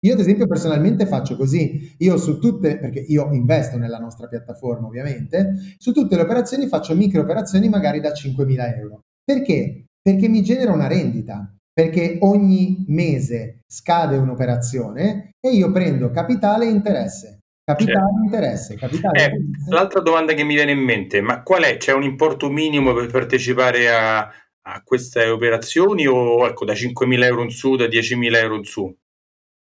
Io 0.06 0.14
ad 0.14 0.20
esempio 0.20 0.48
personalmente 0.48 1.06
faccio 1.06 1.36
così, 1.38 1.94
io 2.00 2.18
su 2.18 2.40
tutte, 2.40 2.80
perché 2.80 3.00
io 3.00 3.32
investo 3.32 3.78
nella 3.78 4.00
nostra 4.00 4.28
piattaforma 4.28 4.88
ovviamente, 4.88 5.54
su 5.78 5.94
tutte 5.94 6.16
le 6.16 6.24
operazioni 6.24 6.68
faccio 6.68 6.96
micro 6.96 7.22
operazioni 7.22 7.70
magari 7.70 8.00
da 8.00 8.10
5.000 8.10 8.78
euro. 8.80 9.02
Perché? 9.24 9.86
Perché 10.02 10.28
mi 10.28 10.42
genera 10.42 10.74
una 10.74 10.88
rendita, 10.88 11.56
perché 11.72 12.18
ogni 12.22 12.86
mese 12.88 13.60
scade 13.68 14.18
un'operazione 14.18 15.30
e 15.40 15.52
io 15.52 15.72
prendo 15.72 16.10
capitale 16.10 16.66
e 16.66 16.70
interesse. 16.70 17.43
Capitale 17.66 17.98
certo. 17.98 18.24
interesse, 18.26 18.76
capitale 18.76 19.20
eh, 19.20 19.24
interesse. 19.36 19.70
L'altra 19.70 20.02
domanda 20.02 20.34
che 20.34 20.44
mi 20.44 20.54
viene 20.54 20.72
in 20.72 20.80
mente, 20.80 21.22
ma 21.22 21.44
qual 21.44 21.64
è? 21.64 21.78
C'è 21.78 21.94
un 21.94 22.04
importo 22.04 22.50
minimo 22.50 22.94
per 22.94 23.10
partecipare 23.10 23.90
a, 23.90 24.20
a 24.20 24.82
queste 24.84 25.28
operazioni 25.30 26.06
o 26.06 26.46
ecco 26.46 26.66
da 26.66 26.74
5.000 26.74 27.24
euro 27.24 27.44
in 27.44 27.52
su, 27.52 27.78
da 27.78 27.86
10.000 27.86 28.36
euro 28.36 28.56
in 28.56 28.64
su? 28.66 28.94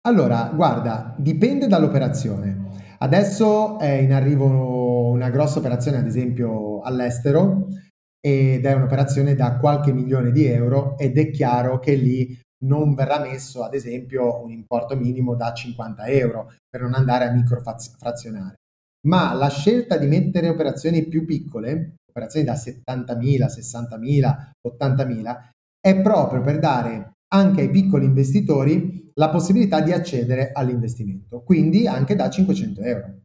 Allora, 0.08 0.50
guarda, 0.54 1.14
dipende 1.18 1.68
dall'operazione. 1.68 2.70
Adesso 2.98 3.78
è 3.78 3.90
in 3.90 4.12
arrivo 4.12 5.10
una 5.10 5.28
grossa 5.28 5.58
operazione, 5.58 5.98
ad 5.98 6.06
esempio 6.06 6.80
all'estero, 6.80 7.68
ed 8.24 8.64
è 8.64 8.72
un'operazione 8.72 9.34
da 9.34 9.58
qualche 9.58 9.92
milione 9.92 10.32
di 10.32 10.46
euro 10.46 10.96
ed 10.96 11.18
è 11.18 11.30
chiaro 11.30 11.78
che 11.78 11.94
lì 11.94 12.40
non 12.64 12.94
verrà 12.94 13.20
messo, 13.20 13.62
ad 13.62 13.74
esempio, 13.74 14.42
un 14.42 14.50
importo 14.50 14.96
minimo 14.96 15.34
da 15.34 15.52
50 15.52 16.06
euro 16.06 16.52
per 16.68 16.82
non 16.82 16.94
andare 16.94 17.26
a 17.26 17.32
microfrazionare. 17.32 18.56
Ma 19.06 19.32
la 19.32 19.48
scelta 19.48 19.96
di 19.96 20.06
mettere 20.06 20.48
operazioni 20.48 21.06
più 21.06 21.24
piccole, 21.24 21.96
operazioni 22.08 22.44
da 22.46 22.54
70.000, 22.54 23.46
60.000, 23.46 24.50
80.000, 24.68 25.48
è 25.80 26.00
proprio 26.00 26.40
per 26.40 26.58
dare 26.58 27.12
anche 27.32 27.62
ai 27.62 27.70
piccoli 27.70 28.04
investitori 28.04 29.10
la 29.14 29.30
possibilità 29.30 29.80
di 29.80 29.92
accedere 29.92 30.52
all'investimento, 30.52 31.42
quindi 31.42 31.86
anche 31.86 32.14
da 32.14 32.30
500 32.30 32.80
euro. 32.82 33.21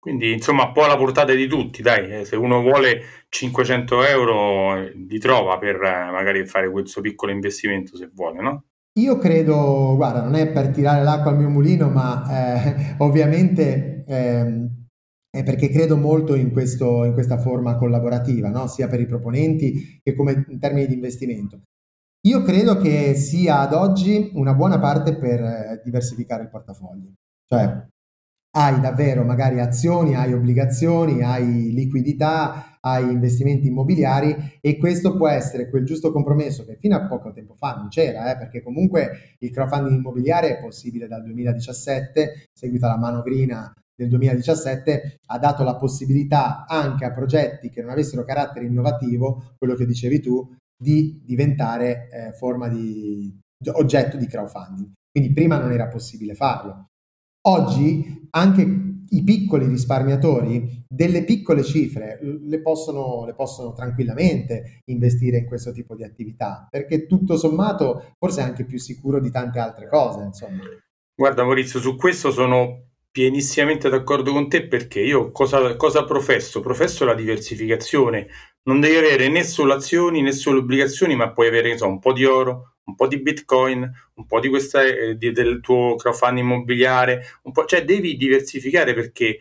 Quindi 0.00 0.32
insomma 0.32 0.64
un 0.64 0.72
po' 0.72 0.84
alla 0.84 0.96
portata 0.96 1.34
di 1.34 1.46
tutti, 1.46 1.82
dai, 1.82 2.20
eh, 2.20 2.24
se 2.24 2.34
uno 2.34 2.62
vuole 2.62 3.02
500 3.28 4.06
euro 4.06 4.76
eh, 4.76 4.92
li 4.94 5.18
trova 5.18 5.58
per 5.58 5.74
eh, 5.76 6.10
magari 6.10 6.46
fare 6.46 6.70
questo 6.70 7.02
piccolo 7.02 7.32
investimento 7.32 7.98
se 7.98 8.10
vuole, 8.10 8.40
no? 8.40 8.64
Io 8.98 9.18
credo, 9.18 9.94
guarda, 9.96 10.22
non 10.22 10.36
è 10.36 10.50
per 10.50 10.68
tirare 10.70 11.04
l'acqua 11.04 11.30
al 11.30 11.36
mio 11.36 11.50
mulino, 11.50 11.90
ma 11.90 12.96
ovviamente 12.98 14.04
eh, 14.06 14.68
è 15.30 15.44
perché 15.44 15.68
credo 15.68 15.98
molto 15.98 16.34
in, 16.34 16.50
questo, 16.50 17.04
in 17.04 17.12
questa 17.12 17.38
forma 17.38 17.76
collaborativa, 17.76 18.48
no? 18.48 18.66
sia 18.66 18.88
per 18.88 19.00
i 19.00 19.06
proponenti 19.06 20.00
che 20.02 20.14
come 20.14 20.44
in 20.48 20.58
termini 20.58 20.86
di 20.86 20.94
investimento. 20.94 21.60
Io 22.26 22.42
credo 22.42 22.78
che 22.78 23.14
sia 23.14 23.60
ad 23.60 23.74
oggi 23.74 24.30
una 24.34 24.54
buona 24.54 24.78
parte 24.78 25.16
per 25.16 25.80
diversificare 25.84 26.42
il 26.42 26.50
portafoglio. 26.50 27.12
Cioè, 27.46 27.86
hai 28.52 28.80
davvero 28.80 29.24
magari 29.24 29.60
azioni, 29.60 30.14
hai 30.14 30.32
obbligazioni, 30.32 31.22
hai 31.22 31.70
liquidità, 31.72 32.78
hai 32.80 33.10
investimenti 33.10 33.68
immobiliari 33.68 34.58
e 34.60 34.76
questo 34.76 35.16
può 35.16 35.28
essere 35.28 35.68
quel 35.68 35.84
giusto 35.84 36.10
compromesso 36.10 36.64
che 36.64 36.76
fino 36.76 36.96
a 36.96 37.06
poco 37.06 37.32
tempo 37.32 37.54
fa 37.54 37.76
non 37.76 37.88
c'era, 37.88 38.32
eh, 38.32 38.38
perché 38.38 38.62
comunque 38.62 39.36
il 39.38 39.50
crowdfunding 39.50 39.98
immobiliare 39.98 40.58
è 40.58 40.60
possibile 40.60 41.06
dal 41.06 41.22
2017, 41.22 42.48
seguita 42.52 42.88
la 42.88 42.98
manovrina 42.98 43.72
del 43.94 44.08
2017, 44.08 45.18
ha 45.26 45.38
dato 45.38 45.62
la 45.62 45.76
possibilità 45.76 46.64
anche 46.66 47.04
a 47.04 47.12
progetti 47.12 47.70
che 47.70 47.82
non 47.82 47.90
avessero 47.90 48.24
carattere 48.24 48.64
innovativo, 48.64 49.54
quello 49.58 49.74
che 49.74 49.86
dicevi 49.86 50.20
tu, 50.20 50.54
di 50.82 51.22
diventare 51.24 52.08
eh, 52.10 52.32
forma 52.32 52.66
di 52.68 53.38
oggetto 53.74 54.16
di 54.16 54.26
crowdfunding. 54.26 54.92
Quindi 55.12 55.32
prima 55.34 55.58
non 55.58 55.70
era 55.70 55.86
possibile 55.88 56.34
farlo. 56.34 56.86
Oggi 57.42 58.28
anche 58.30 58.90
i 59.12 59.24
piccoli 59.24 59.66
risparmiatori 59.66 60.84
delle 60.86 61.24
piccole 61.24 61.64
cifre 61.64 62.18
le 62.22 62.60
possono, 62.60 63.24
le 63.24 63.34
possono, 63.34 63.72
tranquillamente 63.72 64.82
investire 64.86 65.38
in 65.38 65.46
questo 65.46 65.72
tipo 65.72 65.96
di 65.96 66.04
attività 66.04 66.68
perché 66.70 67.06
tutto 67.06 67.36
sommato 67.36 68.14
forse 68.18 68.40
è 68.40 68.44
anche 68.44 68.64
più 68.64 68.78
sicuro 68.78 69.20
di 69.20 69.30
tante 69.30 69.58
altre 69.58 69.88
cose. 69.88 70.22
Insomma. 70.22 70.62
Guarda 71.14 71.42
Maurizio, 71.42 71.80
su 71.80 71.96
questo 71.96 72.30
sono 72.30 72.88
pienissimamente 73.10 73.88
d'accordo 73.88 74.32
con 74.32 74.48
te 74.48 74.66
perché 74.68 75.00
io 75.00 75.32
cosa, 75.32 75.74
cosa 75.76 76.04
professo? 76.04 76.60
Professo 76.60 77.04
la 77.04 77.14
diversificazione. 77.14 78.28
Non 78.62 78.78
devi 78.78 78.96
avere 78.96 79.28
né 79.28 79.42
solo 79.42 79.74
azioni 79.74 80.22
né 80.22 80.32
solo 80.32 80.60
obbligazioni, 80.60 81.16
ma 81.16 81.32
puoi 81.32 81.48
avere 81.48 81.76
so, 81.76 81.86
un 81.86 81.98
po' 81.98 82.12
di 82.12 82.24
oro, 82.24 82.76
un 82.90 82.94
po' 82.96 83.06
di 83.06 83.20
bitcoin, 83.20 83.90
un 84.14 84.26
po' 84.26 84.40
di 84.40 84.48
questa, 84.48 84.82
eh, 84.82 85.16
di, 85.16 85.32
del 85.32 85.60
tuo 85.60 85.96
crowdfunding 85.96 86.46
immobiliare, 86.46 87.22
un 87.42 87.52
po', 87.52 87.64
cioè 87.64 87.84
devi 87.84 88.16
diversificare 88.16 88.94
perché 88.94 89.40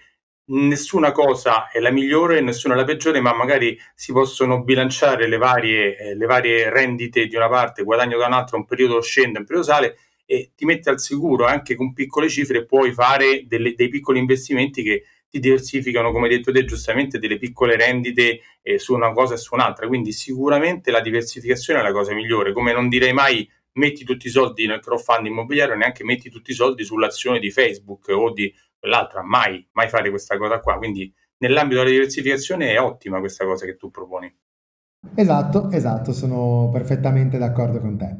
nessuna 0.51 1.11
cosa 1.11 1.69
è 1.69 1.79
la 1.79 1.91
migliore 1.91 2.41
nessuna 2.41 2.73
è 2.73 2.77
la 2.77 2.83
peggiore, 2.83 3.19
ma 3.19 3.33
magari 3.33 3.77
si 3.93 4.11
possono 4.13 4.63
bilanciare 4.63 5.27
le 5.27 5.37
varie, 5.37 5.97
eh, 5.97 6.15
le 6.15 6.25
varie 6.25 6.69
rendite 6.69 7.27
di 7.27 7.35
una 7.35 7.49
parte, 7.49 7.83
guadagno 7.83 8.17
da 8.17 8.27
un'altra, 8.27 8.57
un 8.57 8.65
periodo 8.65 9.01
scende, 9.01 9.39
un 9.39 9.45
periodo 9.45 9.65
sale 9.65 9.97
e 10.25 10.51
ti 10.55 10.65
mette 10.65 10.91
al 10.91 10.99
sicuro 10.99 11.45
anche 11.45 11.75
con 11.75 11.91
piccole 11.91 12.29
cifre 12.29 12.63
puoi 12.63 12.93
fare 12.93 13.45
delle, 13.47 13.73
dei 13.73 13.89
piccoli 13.89 14.19
investimenti 14.19 14.83
che 14.83 15.03
ti 15.29 15.39
diversificano, 15.39 16.11
come 16.11 16.27
hai 16.27 16.37
detto 16.37 16.51
te 16.51 16.65
giustamente, 16.65 17.19
delle 17.19 17.37
piccole 17.37 17.75
rendite 17.75 18.41
eh, 18.61 18.79
su 18.79 18.93
una 18.93 19.11
cosa 19.11 19.35
e 19.35 19.37
su 19.37 19.53
un'altra. 19.53 19.87
Quindi 19.87 20.11
sicuramente 20.11 20.91
la 20.91 21.01
diversificazione 21.01 21.79
è 21.79 21.83
la 21.83 21.91
cosa 21.91 22.13
migliore. 22.13 22.53
Come 22.53 22.73
non 22.73 22.89
direi 22.89 23.13
mai 23.13 23.47
metti 23.73 24.03
tutti 24.03 24.27
i 24.27 24.31
soldi 24.31 24.65
nel 24.65 24.79
crowdfunding 24.79 25.27
immobiliare, 25.27 25.77
neanche 25.77 26.03
metti 26.03 26.29
tutti 26.29 26.51
i 26.51 26.55
soldi 26.55 26.83
sull'azione 26.83 27.39
di 27.39 27.51
Facebook 27.51 28.07
o 28.09 28.33
di 28.33 28.53
quell'altra. 28.77 29.21
Mai, 29.21 29.65
mai 29.73 29.87
fare 29.87 30.09
questa 30.09 30.37
cosa 30.37 30.59
qua. 30.59 30.77
Quindi 30.77 31.13
nell'ambito 31.37 31.79
della 31.79 31.91
diversificazione 31.91 32.71
è 32.71 32.79
ottima 32.79 33.19
questa 33.19 33.45
cosa 33.45 33.65
che 33.65 33.75
tu 33.75 33.91
proponi. 33.91 34.33
Esatto, 35.15 35.69
esatto, 35.71 36.11
sono 36.11 36.69
perfettamente 36.73 37.37
d'accordo 37.37 37.79
con 37.79 37.97
te. 37.97 38.15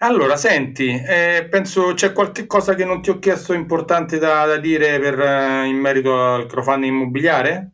Allora, 0.00 0.36
senti, 0.36 0.88
eh, 0.90 1.46
penso 1.48 1.94
c'è 1.94 2.12
qualche 2.12 2.46
cosa 2.46 2.74
che 2.74 2.84
non 2.84 3.00
ti 3.00 3.08
ho 3.08 3.18
chiesto 3.18 3.54
importante 3.54 4.18
da, 4.18 4.44
da 4.44 4.58
dire 4.58 4.98
per, 5.00 5.18
eh, 5.18 5.66
in 5.68 5.76
merito 5.76 6.34
al 6.34 6.46
crowdfunding 6.46 6.92
immobiliare? 6.92 7.72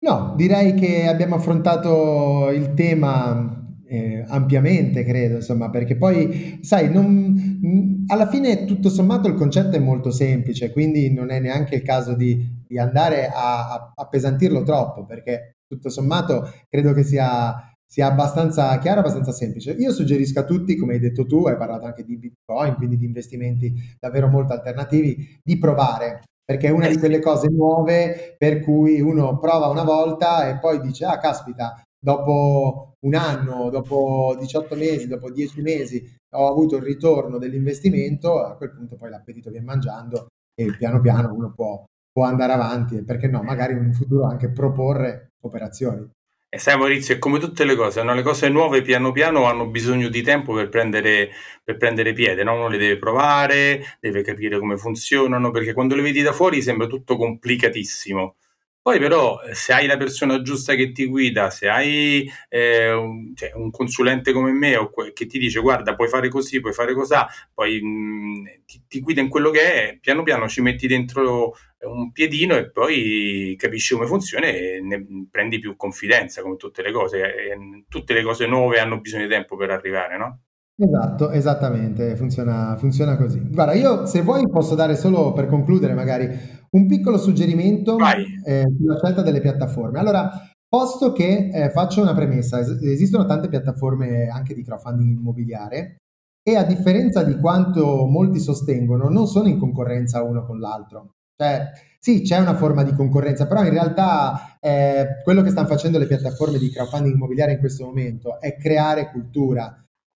No, 0.00 0.32
direi 0.34 0.72
che 0.74 1.06
abbiamo 1.06 1.34
affrontato 1.34 2.50
il 2.50 2.72
tema 2.72 3.66
eh, 3.86 4.24
ampiamente, 4.28 5.04
credo, 5.04 5.36
insomma, 5.36 5.68
perché 5.68 5.96
poi, 5.96 6.58
sai, 6.62 6.90
non, 6.90 8.00
alla 8.06 8.28
fine 8.28 8.64
tutto 8.64 8.88
sommato 8.88 9.28
il 9.28 9.34
concetto 9.34 9.76
è 9.76 9.78
molto 9.78 10.10
semplice, 10.10 10.72
quindi 10.72 11.12
non 11.12 11.30
è 11.30 11.38
neanche 11.38 11.74
il 11.76 11.82
caso 11.82 12.14
di, 12.14 12.64
di 12.66 12.78
andare 12.78 13.28
a 13.32 13.92
appesantirlo 13.94 14.62
troppo, 14.62 15.04
perché 15.04 15.58
tutto 15.68 15.90
sommato 15.90 16.50
credo 16.70 16.94
che 16.94 17.02
sia 17.04 17.71
sia 17.92 18.06
abbastanza 18.06 18.78
chiaro, 18.78 19.00
abbastanza 19.00 19.32
semplice. 19.32 19.72
Io 19.72 19.92
suggerisco 19.92 20.40
a 20.40 20.44
tutti, 20.44 20.76
come 20.76 20.94
hai 20.94 20.98
detto 20.98 21.26
tu, 21.26 21.44
hai 21.46 21.58
parlato 21.58 21.84
anche 21.84 22.04
di 22.04 22.16
Bitcoin, 22.16 22.74
quindi 22.76 22.96
di 22.96 23.04
investimenti 23.04 23.74
davvero 24.00 24.28
molto 24.28 24.54
alternativi, 24.54 25.38
di 25.42 25.58
provare, 25.58 26.22
perché 26.42 26.68
è 26.68 26.70
una 26.70 26.88
di 26.88 26.96
quelle 26.96 27.20
cose 27.20 27.48
nuove 27.50 28.34
per 28.38 28.60
cui 28.60 29.02
uno 29.02 29.38
prova 29.38 29.66
una 29.66 29.82
volta 29.82 30.48
e 30.48 30.58
poi 30.58 30.80
dice, 30.80 31.04
ah 31.04 31.18
caspita, 31.18 31.82
dopo 32.02 32.94
un 33.00 33.14
anno, 33.14 33.68
dopo 33.68 34.36
18 34.40 34.74
mesi, 34.74 35.06
dopo 35.06 35.30
10 35.30 35.60
mesi 35.60 36.02
ho 36.34 36.48
avuto 36.48 36.76
il 36.76 36.84
ritorno 36.84 37.36
dell'investimento, 37.36 38.42
a 38.42 38.56
quel 38.56 38.72
punto 38.72 38.96
poi 38.96 39.10
l'appetito 39.10 39.50
viene 39.50 39.66
mangiando 39.66 40.28
e 40.58 40.74
piano 40.78 40.98
piano 41.02 41.34
uno 41.34 41.52
può, 41.54 41.84
può 42.10 42.24
andare 42.24 42.54
avanti 42.54 42.96
e 42.96 43.04
perché 43.04 43.28
no, 43.28 43.42
magari 43.42 43.74
in 43.74 43.80
un 43.80 43.92
futuro 43.92 44.24
anche 44.24 44.48
proporre 44.48 45.32
operazioni. 45.42 46.08
E 46.54 46.58
sai 46.58 46.76
Maurizio, 46.76 47.14
è 47.14 47.18
come 47.18 47.38
tutte 47.38 47.64
le 47.64 47.74
cose, 47.74 48.02
no? 48.02 48.12
le 48.12 48.20
cose 48.20 48.50
nuove 48.50 48.82
piano 48.82 49.10
piano 49.10 49.46
hanno 49.46 49.68
bisogno 49.68 50.08
di 50.10 50.20
tempo 50.20 50.52
per 50.52 50.68
prendere, 50.68 51.30
per 51.64 51.78
prendere 51.78 52.12
piede, 52.12 52.44
no? 52.44 52.52
uno 52.54 52.68
le 52.68 52.76
deve 52.76 52.98
provare, 52.98 53.96
deve 54.00 54.20
capire 54.22 54.58
come 54.58 54.76
funzionano, 54.76 55.50
perché 55.50 55.72
quando 55.72 55.94
le 55.94 56.02
vedi 56.02 56.20
da 56.20 56.32
fuori 56.34 56.60
sembra 56.60 56.86
tutto 56.88 57.16
complicatissimo, 57.16 58.36
Poi 58.82 58.98
però 58.98 59.40
eh, 59.42 59.54
se 59.54 59.72
hai 59.72 59.86
la 59.86 59.96
persona 59.96 60.42
giusta 60.42 60.74
che 60.74 60.92
ti 60.92 61.06
guida, 61.06 61.50
se 61.50 61.68
hai 61.68 62.30
eh, 62.48 62.92
un, 62.92 63.34
cioè, 63.34 63.52
un, 63.54 63.70
consulente 63.70 64.32
come 64.32 64.52
me 64.52 64.76
o 64.76 64.90
que- 64.90 65.12
che 65.14 65.26
ti 65.26 65.38
dice 65.38 65.60
guarda 65.60 65.94
puoi 65.94 66.08
fare 66.08 66.28
così, 66.28 66.60
puoi 66.60 66.72
fare 66.74 66.92
così, 66.94 67.14
poi 67.54 67.80
mh, 67.80 67.86
mm, 67.88 68.44
ti, 68.66 68.82
ti, 68.88 69.00
guida 69.00 69.20
in 69.20 69.28
quello 69.28 69.50
che 69.50 69.90
è, 69.90 69.98
piano 70.00 70.22
piano 70.22 70.48
ci 70.48 70.60
metti 70.62 70.86
dentro 70.86 71.56
un 71.86 72.12
piedino 72.12 72.56
e 72.56 72.70
poi 72.70 73.54
capisci 73.58 73.94
come 73.94 74.06
funziona 74.06 74.46
e 74.46 74.80
ne 74.82 75.26
prendi 75.30 75.58
più 75.58 75.76
confidenza 75.76 76.42
come 76.42 76.56
tutte 76.56 76.82
le 76.82 76.92
cose. 76.92 77.18
E 77.22 77.84
tutte 77.88 78.14
le 78.14 78.22
cose 78.22 78.46
nuove 78.46 78.78
hanno 78.78 79.00
bisogno 79.00 79.24
di 79.24 79.30
tempo 79.30 79.56
per 79.56 79.70
arrivare, 79.70 80.16
no? 80.16 80.40
Esatto, 80.74 81.30
esattamente, 81.30 82.16
funziona, 82.16 82.76
funziona 82.76 83.16
così. 83.16 83.40
Guarda, 83.50 83.74
io 83.74 84.06
se 84.06 84.22
vuoi 84.22 84.48
posso 84.48 84.74
dare 84.74 84.96
solo 84.96 85.32
per 85.32 85.46
concludere 85.46 85.94
magari 85.94 86.28
un 86.70 86.86
piccolo 86.86 87.18
suggerimento 87.18 87.98
eh, 88.44 88.64
sulla 88.76 88.96
scelta 88.96 89.22
delle 89.22 89.40
piattaforme. 89.40 90.00
Allora, 90.00 90.30
posto 90.66 91.12
che 91.12 91.50
eh, 91.52 91.70
faccio 91.70 92.00
una 92.00 92.14
premessa, 92.14 92.58
es- 92.58 92.80
esistono 92.82 93.26
tante 93.26 93.48
piattaforme 93.48 94.28
anche 94.28 94.54
di 94.54 94.64
crowdfunding 94.64 95.18
immobiliare 95.18 95.96
e 96.42 96.56
a 96.56 96.64
differenza 96.64 97.22
di 97.22 97.36
quanto 97.38 98.06
molti 98.06 98.40
sostengono, 98.40 99.08
non 99.08 99.26
sono 99.26 99.48
in 99.48 99.58
concorrenza 99.58 100.22
uno 100.22 100.44
con 100.44 100.58
l'altro. 100.58 101.12
Cioè, 101.42 101.72
sì, 101.98 102.22
c'è 102.22 102.38
una 102.38 102.56
forma 102.56 102.84
di 102.84 102.94
concorrenza, 102.94 103.48
però 103.48 103.64
in 103.64 103.70
realtà 103.70 104.58
eh, 104.60 105.20
quello 105.24 105.42
che 105.42 105.50
stanno 105.50 105.66
facendo 105.66 105.98
le 105.98 106.06
piattaforme 106.06 106.58
di 106.58 106.70
crowdfunding 106.70 107.14
immobiliare 107.14 107.52
in 107.52 107.58
questo 107.58 107.84
momento 107.84 108.40
è 108.40 108.56
creare 108.56 109.10
cultura, 109.10 109.76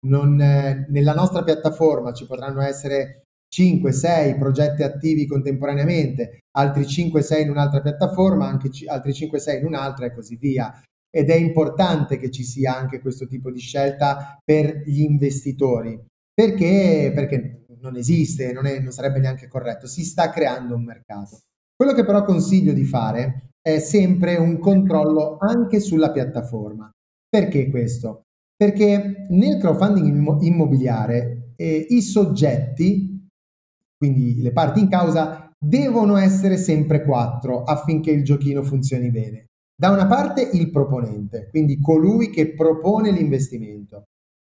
non, 0.07 0.39
eh, 0.41 0.86
nella 0.89 1.13
nostra 1.13 1.43
piattaforma 1.43 2.11
ci 2.11 2.26
potranno 2.26 2.61
essere 2.61 3.24
5-6 3.53 4.38
progetti 4.38 4.84
attivi 4.84 5.26
contemporaneamente, 5.26 6.39
altri 6.57 6.84
5-6 6.84 7.41
in 7.41 7.49
un'altra 7.49 7.82
piattaforma, 7.82 8.47
anche 8.47 8.69
c- 8.69 8.88
altri 8.88 9.11
5-6 9.11 9.59
in 9.59 9.65
un'altra 9.65 10.05
e 10.05 10.13
così 10.13 10.36
via. 10.36 10.74
Ed 11.09 11.30
è 11.30 11.36
importante 11.36 12.17
che 12.17 12.32
ci 12.32 12.43
sia 12.43 12.76
anche 12.76 12.99
questo 12.99 13.28
tipo 13.28 13.51
di 13.51 13.59
scelta 13.59 14.38
per 14.43 14.82
gli 14.86 15.01
investitori, 15.01 16.01
perché, 16.34 17.11
perché 17.13 17.62
non 17.84 17.97
esiste, 17.97 18.53
non, 18.53 18.65
è, 18.65 18.79
non 18.79 18.91
sarebbe 18.91 19.19
neanche 19.19 19.47
corretto, 19.47 19.88
si 19.88 20.03
sta 20.03 20.29
creando 20.29 20.75
un 20.75 20.84
mercato. 20.84 21.41
Quello 21.75 21.93
che 21.93 22.05
però 22.05 22.23
consiglio 22.23 22.71
di 22.71 22.86
fare 22.86 23.49
è 23.61 23.79
sempre 23.79 24.38
un 24.38 24.57
controllo 24.57 25.38
anche 25.39 25.79
sulla 25.79 26.11
piattaforma. 26.11 26.89
Perché 27.29 27.69
questo? 27.69 28.23
Perché 28.55 29.25
nel 29.29 29.57
crowdfunding 29.57 30.41
immobiliare 30.43 31.53
eh, 31.55 31.88
i 31.89 32.01
soggetti, 32.01 33.27
quindi 33.97 34.41
le 34.41 34.51
parti 34.51 34.79
in 34.79 34.89
causa, 34.89 35.51
devono 35.57 36.17
essere 36.17 36.57
sempre 36.57 37.03
quattro 37.03 37.63
affinché 37.63 38.11
il 38.11 38.23
giochino 38.23 38.63
funzioni 38.63 39.09
bene. 39.09 39.45
Da 39.75 39.89
una 39.89 40.05
parte 40.05 40.41
il 40.53 40.69
proponente, 40.69 41.49
quindi 41.49 41.79
colui 41.79 42.29
che 42.29 42.53
propone 42.53 43.11
l'investimento. 43.11 44.03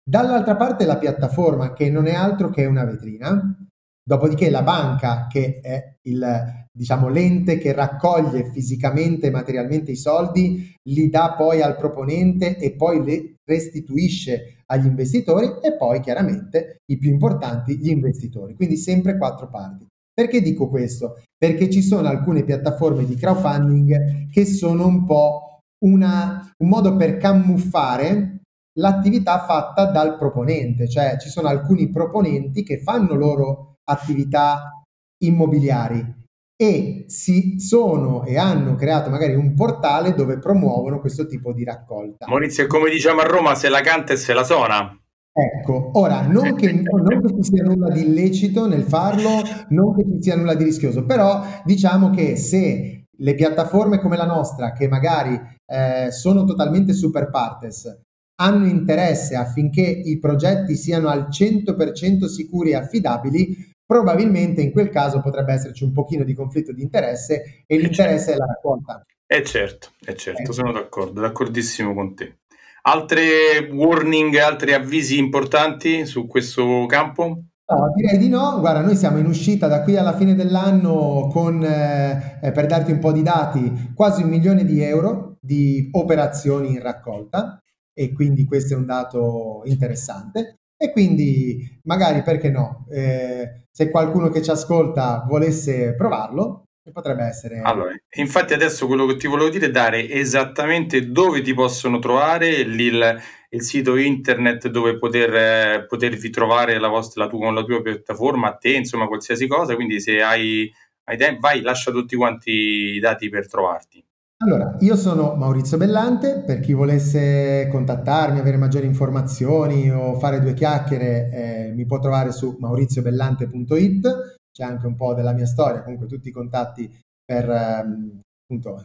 Dall'altra 0.09 0.55
parte 0.55 0.85
la 0.85 0.97
piattaforma, 0.97 1.73
che 1.73 1.89
non 1.89 2.07
è 2.07 2.13
altro 2.13 2.49
che 2.49 2.65
una 2.65 2.85
vetrina. 2.85 3.57
Dopodiché 4.01 4.49
la 4.49 4.63
banca, 4.63 5.27
che 5.27 5.59
è 5.59 5.97
il, 6.03 6.65
diciamo, 6.71 7.09
l'ente 7.09 7.57
che 7.57 7.73
raccoglie 7.73 8.49
fisicamente 8.53 9.27
e 9.27 9.31
materialmente 9.31 9.91
i 9.91 9.97
soldi, 9.97 10.73
li 10.83 11.09
dà 11.09 11.33
poi 11.37 11.61
al 11.61 11.75
proponente 11.75 12.57
e 12.57 12.71
poi 12.71 13.03
le 13.03 13.33
restituisce 13.43 14.63
agli 14.67 14.85
investitori 14.85 15.45
e 15.61 15.75
poi 15.75 15.99
chiaramente 15.99 16.77
i 16.85 16.97
più 16.97 17.09
importanti 17.09 17.77
gli 17.77 17.89
investitori. 17.89 18.55
Quindi 18.55 18.77
sempre 18.77 19.17
quattro 19.17 19.49
parti. 19.49 19.85
Perché 20.13 20.41
dico 20.41 20.69
questo? 20.69 21.21
Perché 21.37 21.69
ci 21.69 21.81
sono 21.81 22.07
alcune 22.07 22.45
piattaforme 22.45 23.03
di 23.03 23.15
crowdfunding 23.15 24.29
che 24.31 24.45
sono 24.45 24.87
un 24.87 25.03
po' 25.03 25.59
una, 25.83 26.49
un 26.59 26.69
modo 26.69 26.95
per 26.95 27.17
camuffare 27.17 28.36
l'attività 28.77 29.39
fatta 29.45 29.85
dal 29.85 30.17
proponente, 30.17 30.87
cioè 30.89 31.17
ci 31.19 31.29
sono 31.29 31.47
alcuni 31.47 31.89
proponenti 31.89 32.63
che 32.63 32.79
fanno 32.79 33.13
loro 33.15 33.77
attività 33.83 34.83
immobiliari 35.23 36.15
e 36.59 37.05
si 37.07 37.59
sono 37.59 38.23
e 38.23 38.37
hanno 38.37 38.75
creato 38.75 39.09
magari 39.09 39.35
un 39.35 39.53
portale 39.53 40.15
dove 40.15 40.39
promuovono 40.39 40.99
questo 40.99 41.27
tipo 41.27 41.53
di 41.53 41.63
raccolta. 41.63 42.27
Maurizio, 42.27 42.65
come 42.65 42.89
diciamo 42.89 43.21
a 43.21 43.25
Roma, 43.25 43.53
se 43.55 43.69
la 43.69 43.81
canta 43.81 44.13
e 44.13 44.17
se 44.17 44.33
la 44.33 44.43
suona. 44.43 44.99
Ecco, 45.31 45.91
ora 45.93 46.21
non 46.21 46.55
che, 46.55 46.71
non 46.71 47.21
che, 47.21 47.35
ci 47.35 47.43
sia 47.43 47.63
nulla 47.63 47.89
di 47.91 48.01
illecito 48.01 48.67
nel 48.67 48.81
farlo, 48.81 49.43
non 49.69 49.95
che 49.95 50.03
ci 50.03 50.17
sia 50.19 50.35
nulla 50.35 50.55
di 50.55 50.63
rischioso, 50.63 51.05
però 51.05 51.43
diciamo 51.63 52.09
che 52.09 52.35
se 52.37 53.05
le 53.19 53.35
piattaforme 53.35 53.99
come 53.99 54.17
la 54.17 54.25
nostra, 54.25 54.71
che 54.71 54.87
magari 54.87 55.39
eh, 55.65 56.11
sono 56.11 56.43
totalmente 56.43 56.93
super 56.93 57.29
partes, 57.29 58.05
hanno 58.39 58.67
interesse 58.67 59.35
affinché 59.35 59.81
i 59.81 60.19
progetti 60.19 60.75
siano 60.75 61.09
al 61.09 61.27
100% 61.29 62.25
sicuri 62.25 62.71
e 62.71 62.75
affidabili, 62.75 63.75
probabilmente 63.85 64.61
in 64.61 64.71
quel 64.71 64.89
caso 64.89 65.21
potrebbe 65.21 65.53
esserci 65.53 65.83
un 65.83 65.91
pochino 65.91 66.23
di 66.23 66.33
conflitto 66.33 66.73
di 66.73 66.81
interesse 66.81 67.63
e 67.65 67.77
l'interesse 67.77 68.31
certo. 68.31 68.31
è 68.31 68.37
la 68.37 68.45
raccolta. 68.45 69.05
Eh 69.25 69.43
certo, 69.43 69.89
è 70.03 70.13
certo, 70.13 70.51
eh. 70.51 70.53
sono 70.53 70.71
d'accordo, 70.71 71.21
d'accordissimo 71.21 71.93
con 71.93 72.15
te. 72.15 72.37
Altre 72.83 73.69
warning, 73.71 74.35
altri 74.37 74.73
avvisi 74.73 75.17
importanti 75.17 76.05
su 76.05 76.27
questo 76.27 76.85
campo? 76.85 77.25
No, 77.69 77.91
direi 77.93 78.17
di 78.17 78.29
no. 78.29 78.59
Guarda, 78.59 78.79
noi 78.79 78.95
siamo 78.95 79.17
in 79.17 79.25
uscita 79.25 79.67
da 79.67 79.83
qui 79.83 79.97
alla 79.97 80.15
fine 80.15 80.35
dell'anno 80.35 81.27
con, 81.29 81.61
eh, 81.61 82.51
per 82.53 82.65
darti 82.65 82.91
un 82.91 82.99
po' 82.99 83.11
di 83.11 83.23
dati, 83.23 83.91
quasi 83.93 84.23
un 84.23 84.29
milione 84.29 84.63
di 84.63 84.81
euro 84.81 85.35
di 85.41 85.89
operazioni 85.91 86.69
in 86.69 86.81
raccolta 86.81 87.61
e 87.99 88.13
quindi 88.13 88.45
questo 88.45 88.75
è 88.75 88.77
un 88.77 88.85
dato 88.85 89.63
interessante. 89.65 90.57
E 90.77 90.91
quindi 90.91 91.79
magari 91.85 92.21
perché 92.21 92.51
no, 92.51 92.85
eh, 92.91 93.63
se 93.71 93.89
qualcuno 93.89 94.29
che 94.29 94.43
ci 94.43 94.51
ascolta 94.51 95.25
volesse 95.27 95.95
provarlo, 95.95 96.65
potrebbe 96.91 97.23
essere... 97.23 97.61
Allora, 97.61 97.91
infatti 98.17 98.53
adesso 98.53 98.85
quello 98.85 99.07
che 99.07 99.15
ti 99.15 99.25
volevo 99.25 99.49
dire 99.49 99.65
è 99.65 99.71
dare 99.71 100.07
esattamente 100.07 101.09
dove 101.09 101.41
ti 101.41 101.55
possono 101.55 101.97
trovare 101.97 102.49
il, 102.49 103.21
il 103.49 103.61
sito 103.63 103.95
internet 103.95 104.67
dove 104.67 104.99
poter, 104.99 105.35
eh, 105.35 105.85
potervi 105.87 106.29
trovare 106.29 106.77
la, 106.77 106.89
vostra, 106.89 107.23
la, 107.23 107.29
tua, 107.31 107.51
la 107.51 107.63
tua 107.63 107.81
piattaforma, 107.81 108.49
a 108.49 108.55
te, 108.55 108.73
insomma 108.73 109.07
qualsiasi 109.07 109.47
cosa, 109.47 109.73
quindi 109.73 109.99
se 109.99 110.21
hai, 110.21 110.71
hai 111.05 111.17
tempo, 111.17 111.39
vai, 111.39 111.61
lascia 111.61 111.91
tutti 111.91 112.15
quanti 112.15 112.51
i 112.51 112.99
dati 112.99 113.27
per 113.29 113.49
trovarti. 113.49 114.05
Allora, 114.39 114.75
io 114.81 114.95
sono 114.95 115.33
Maurizio 115.33 115.77
Bellante, 115.77 116.43
per 116.45 116.59
chi 116.59 116.73
volesse 116.73 117.67
contattarmi, 117.71 118.37
avere 118.37 118.57
maggiori 118.57 118.85
informazioni 118.85 119.89
o 119.89 120.13
fare 120.19 120.39
due 120.39 120.53
chiacchiere, 120.53 121.31
eh, 121.31 121.71
mi 121.73 121.87
può 121.87 121.97
trovare 121.97 122.31
su 122.31 122.55
mauriziobellante.it, 122.59 124.37
c'è 124.51 124.63
anche 124.63 124.85
un 124.85 124.95
po' 124.95 125.15
della 125.15 125.33
mia 125.33 125.47
storia, 125.47 125.81
comunque 125.81 126.05
tutti 126.05 126.27
i 126.27 126.31
contatti 126.31 126.87
per 127.25 127.49
ehm, 127.49 128.21
appunto, 128.43 128.83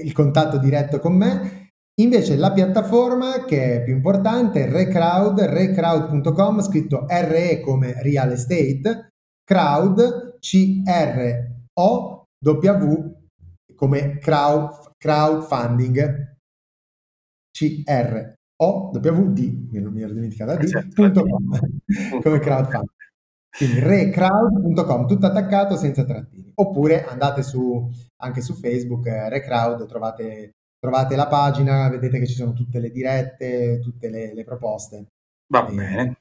il 0.00 0.12
contatto 0.14 0.56
diretto 0.56 1.00
con 1.00 1.14
me. 1.14 1.66
Invece 2.00 2.36
la 2.36 2.52
piattaforma 2.52 3.44
che 3.44 3.80
è 3.80 3.82
più 3.82 3.92
importante 3.92 4.64
è 4.64 4.70
Recrowd, 4.70 5.38
recrowd.com, 5.38 6.62
scritto 6.62 7.04
RE 7.06 7.60
come 7.60 8.00
real 8.02 8.30
estate, 8.30 9.10
crowd, 9.44 10.38
C-R-O-W 10.38 11.56
come 13.78 14.18
crowd, 14.18 14.94
crowdfunding 14.98 16.36
c 17.52 17.82
o 18.60 18.90
w 18.90 19.32
d 19.32 19.68
non 19.80 19.92
mi 19.92 20.02
ero 20.02 20.12
dimenticata 20.12 20.56
d, 20.56 20.62
esatto. 20.64 21.12
come 22.22 22.38
crowdfunding. 22.40 22.96
Quindi 23.56 23.78
recrowd.com 23.78 25.06
tutto 25.06 25.26
attaccato 25.26 25.76
senza 25.76 26.04
trattini. 26.04 26.52
Oppure 26.54 27.04
andate 27.04 27.42
su 27.42 27.88
anche 28.20 28.40
su 28.40 28.54
Facebook 28.54 29.06
eh, 29.06 29.28
recrowd 29.28 29.86
trovate, 29.86 30.50
trovate 30.78 31.16
la 31.16 31.28
pagina 31.28 31.88
vedete 31.88 32.18
che 32.18 32.26
ci 32.26 32.34
sono 32.34 32.52
tutte 32.52 32.80
le 32.80 32.90
dirette 32.90 33.78
tutte 33.80 34.10
le, 34.10 34.34
le 34.34 34.44
proposte. 34.44 35.06
Va 35.52 35.62
bene 35.62 36.18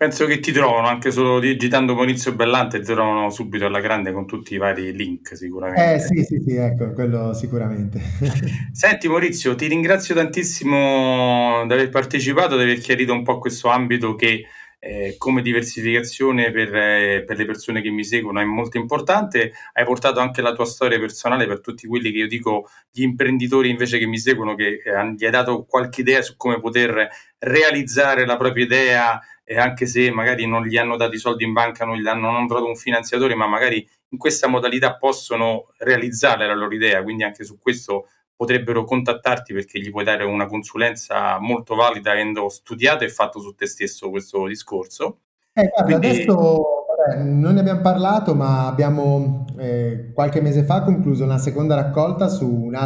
Penso 0.00 0.24
che 0.24 0.40
ti 0.40 0.50
trovano 0.50 0.86
anche 0.86 1.10
solo 1.10 1.38
digitando 1.40 1.94
Maurizio 1.94 2.34
Bellante, 2.34 2.78
ti 2.78 2.86
trovano 2.86 3.28
subito 3.28 3.66
alla 3.66 3.80
grande 3.80 4.12
con 4.12 4.24
tutti 4.24 4.54
i 4.54 4.56
vari 4.56 4.96
link 4.96 5.36
sicuramente. 5.36 5.92
Eh 5.92 5.98
sì, 5.98 6.24
sì, 6.24 6.40
sì, 6.42 6.54
ecco, 6.56 6.94
quello 6.94 7.34
sicuramente. 7.34 8.00
Senti 8.72 9.08
Maurizio, 9.08 9.54
ti 9.54 9.66
ringrazio 9.66 10.14
tantissimo 10.14 11.66
di 11.66 11.72
aver 11.74 11.90
partecipato, 11.90 12.56
di 12.56 12.62
aver 12.62 12.78
chiarito 12.78 13.12
un 13.12 13.22
po' 13.22 13.38
questo 13.38 13.68
ambito 13.68 14.14
che 14.14 14.46
eh, 14.78 15.16
come 15.18 15.42
diversificazione 15.42 16.50
per, 16.50 16.74
eh, 16.74 17.24
per, 17.26 17.36
le 17.36 17.44
persone 17.44 17.82
che 17.82 17.90
mi 17.90 18.02
seguono 18.02 18.40
è 18.40 18.44
molto 18.44 18.78
importante. 18.78 19.52
Hai 19.74 19.84
portato 19.84 20.20
anche 20.20 20.40
la 20.40 20.54
tua 20.54 20.64
storia 20.64 20.98
personale 20.98 21.46
per 21.46 21.60
tutti 21.60 21.86
quelli 21.86 22.10
che 22.10 22.18
io 22.20 22.26
dico, 22.26 22.70
gli 22.90 23.02
imprenditori 23.02 23.68
invece 23.68 23.98
che 23.98 24.06
mi 24.06 24.18
seguono, 24.18 24.54
che 24.54 24.80
eh, 24.82 25.14
gli 25.14 25.26
hai 25.26 25.30
dato 25.30 25.66
qualche 25.66 26.00
idea 26.00 26.22
su 26.22 26.36
come 26.38 26.58
poter 26.58 27.06
realizzare 27.36 28.24
la 28.24 28.38
propria 28.38 28.64
idea 28.64 29.20
e 29.50 29.58
anche 29.58 29.86
se 29.86 30.12
magari 30.12 30.46
non 30.46 30.64
gli 30.64 30.76
hanno 30.76 30.96
dato 30.96 31.16
i 31.16 31.18
soldi 31.18 31.42
in 31.42 31.52
banca, 31.52 31.84
non 31.84 31.96
gli 31.96 32.06
hanno 32.06 32.30
non 32.30 32.46
trovato 32.46 32.68
un 32.68 32.76
finanziatore, 32.76 33.34
ma 33.34 33.48
magari 33.48 33.84
in 34.10 34.16
questa 34.16 34.46
modalità 34.46 34.94
possono 34.94 35.72
realizzare 35.78 36.46
la 36.46 36.54
loro 36.54 36.72
idea, 36.72 37.02
quindi 37.02 37.24
anche 37.24 37.42
su 37.42 37.58
questo 37.58 38.10
potrebbero 38.36 38.84
contattarti 38.84 39.52
perché 39.52 39.80
gli 39.80 39.90
puoi 39.90 40.04
dare 40.04 40.22
una 40.22 40.46
consulenza 40.46 41.40
molto 41.40 41.74
valida 41.74 42.12
avendo 42.12 42.48
studiato 42.48 43.02
e 43.02 43.08
fatto 43.08 43.40
su 43.40 43.52
te 43.56 43.66
stesso 43.66 44.08
questo 44.08 44.46
discorso. 44.46 45.22
Eh, 45.52 45.66
guarda, 45.66 45.98
Quindi... 45.98 46.06
adesso 46.06 46.62
vabbè, 46.96 47.22
non 47.24 47.54
ne 47.54 47.60
abbiamo 47.60 47.80
parlato, 47.80 48.36
ma 48.36 48.68
abbiamo 48.68 49.46
eh, 49.58 50.12
qualche 50.14 50.40
mese 50.40 50.62
fa 50.62 50.82
concluso 50.82 51.24
una 51.24 51.38
seconda 51.38 51.74
raccolta 51.74 52.28
su, 52.28 52.46
un 52.46 52.76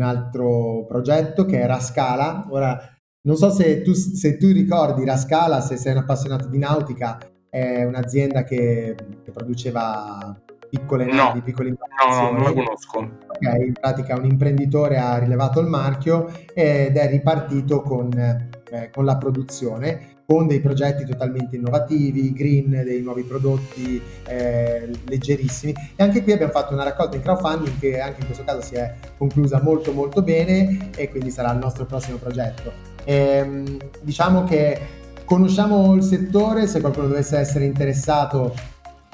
altro 0.00 0.86
progetto 0.86 1.44
che 1.44 1.60
è 1.60 1.66
Rascala. 1.66 2.46
Ora, 2.48 2.91
non 3.22 3.36
so 3.36 3.50
se 3.50 3.82
tu, 3.82 3.92
se 3.92 4.36
tu 4.36 4.50
ricordi 4.50 5.04
Rascala, 5.04 5.60
se 5.60 5.76
sei 5.76 5.92
un 5.92 5.98
appassionato 5.98 6.48
di 6.48 6.58
nautica, 6.58 7.18
è 7.48 7.84
un'azienda 7.84 8.44
che, 8.44 8.94
che 9.22 9.30
produceva 9.30 10.36
piccole 10.68 11.04
navi, 11.04 11.38
no, 11.38 11.44
piccole 11.44 11.68
imbarcazioni. 11.68 12.24
No, 12.24 12.30
no, 12.30 12.38
non 12.38 12.42
la 12.42 12.52
conosco. 12.52 12.98
Ok, 12.98 13.66
in 13.66 13.72
pratica 13.74 14.16
un 14.16 14.24
imprenditore 14.24 14.96
ha 14.96 15.18
rilevato 15.18 15.60
il 15.60 15.66
marchio 15.66 16.32
ed 16.54 16.96
è 16.96 17.08
ripartito 17.10 17.82
con, 17.82 18.10
eh, 18.18 18.90
con 18.90 19.04
la 19.04 19.16
produzione 19.18 20.20
con 20.24 20.46
dei 20.46 20.60
progetti 20.60 21.04
totalmente 21.04 21.56
innovativi, 21.56 22.32
green, 22.32 22.70
dei 22.70 23.02
nuovi 23.02 23.22
prodotti 23.22 24.00
eh, 24.26 24.88
leggerissimi 25.04 25.74
e 25.94 26.02
anche 26.02 26.22
qui 26.22 26.32
abbiamo 26.32 26.52
fatto 26.52 26.72
una 26.72 26.84
raccolta 26.84 27.16
in 27.16 27.22
crowdfunding 27.22 27.78
che 27.78 28.00
anche 28.00 28.20
in 28.20 28.26
questo 28.26 28.44
caso 28.44 28.62
si 28.62 28.74
è 28.76 28.94
conclusa 29.18 29.60
molto 29.62 29.92
molto 29.92 30.22
bene 30.22 30.90
e 30.96 31.10
quindi 31.10 31.30
sarà 31.30 31.52
il 31.52 31.58
nostro 31.58 31.84
prossimo 31.84 32.16
progetto. 32.16 32.91
E, 33.04 33.14
ehm, 33.14 33.76
diciamo 34.00 34.44
che 34.44 34.80
conosciamo 35.24 35.94
il 35.94 36.02
settore, 36.02 36.66
se 36.66 36.80
qualcuno 36.80 37.08
dovesse 37.08 37.38
essere 37.38 37.64
interessato 37.64 38.54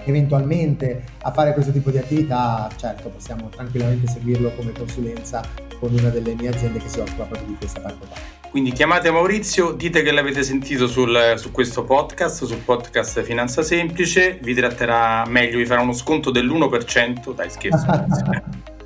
eventualmente 0.04 1.04
a 1.22 1.32
fare 1.32 1.52
questo 1.52 1.72
tipo 1.72 1.90
di 1.90 1.98
attività, 1.98 2.68
certo 2.76 3.08
possiamo 3.10 3.48
tranquillamente 3.48 4.08
seguirlo 4.08 4.52
come 4.56 4.72
consulenza 4.72 5.42
con 5.78 5.92
una 5.92 6.08
delle 6.08 6.34
mie 6.34 6.48
aziende 6.48 6.78
che 6.78 6.88
si 6.88 6.98
occupa 6.98 7.24
proprio 7.24 7.48
di 7.48 7.56
questa 7.56 7.80
parte 7.80 8.06
qua. 8.06 8.16
Quindi 8.50 8.72
chiamate 8.72 9.10
Maurizio, 9.10 9.72
dite 9.72 10.02
che 10.02 10.10
l'avete 10.10 10.42
sentito 10.42 10.88
sul, 10.88 11.34
su 11.36 11.52
questo 11.52 11.84
podcast, 11.84 12.44
sul 12.44 12.58
podcast 12.58 13.22
Finanza 13.22 13.62
Semplice, 13.62 14.38
vi 14.42 14.54
tratterà 14.54 15.24
meglio, 15.26 15.58
vi 15.58 15.66
farà 15.66 15.82
uno 15.82 15.92
sconto 15.92 16.30
dell'1%, 16.30 17.34
dai 17.34 17.50
scherzo. 17.50 17.86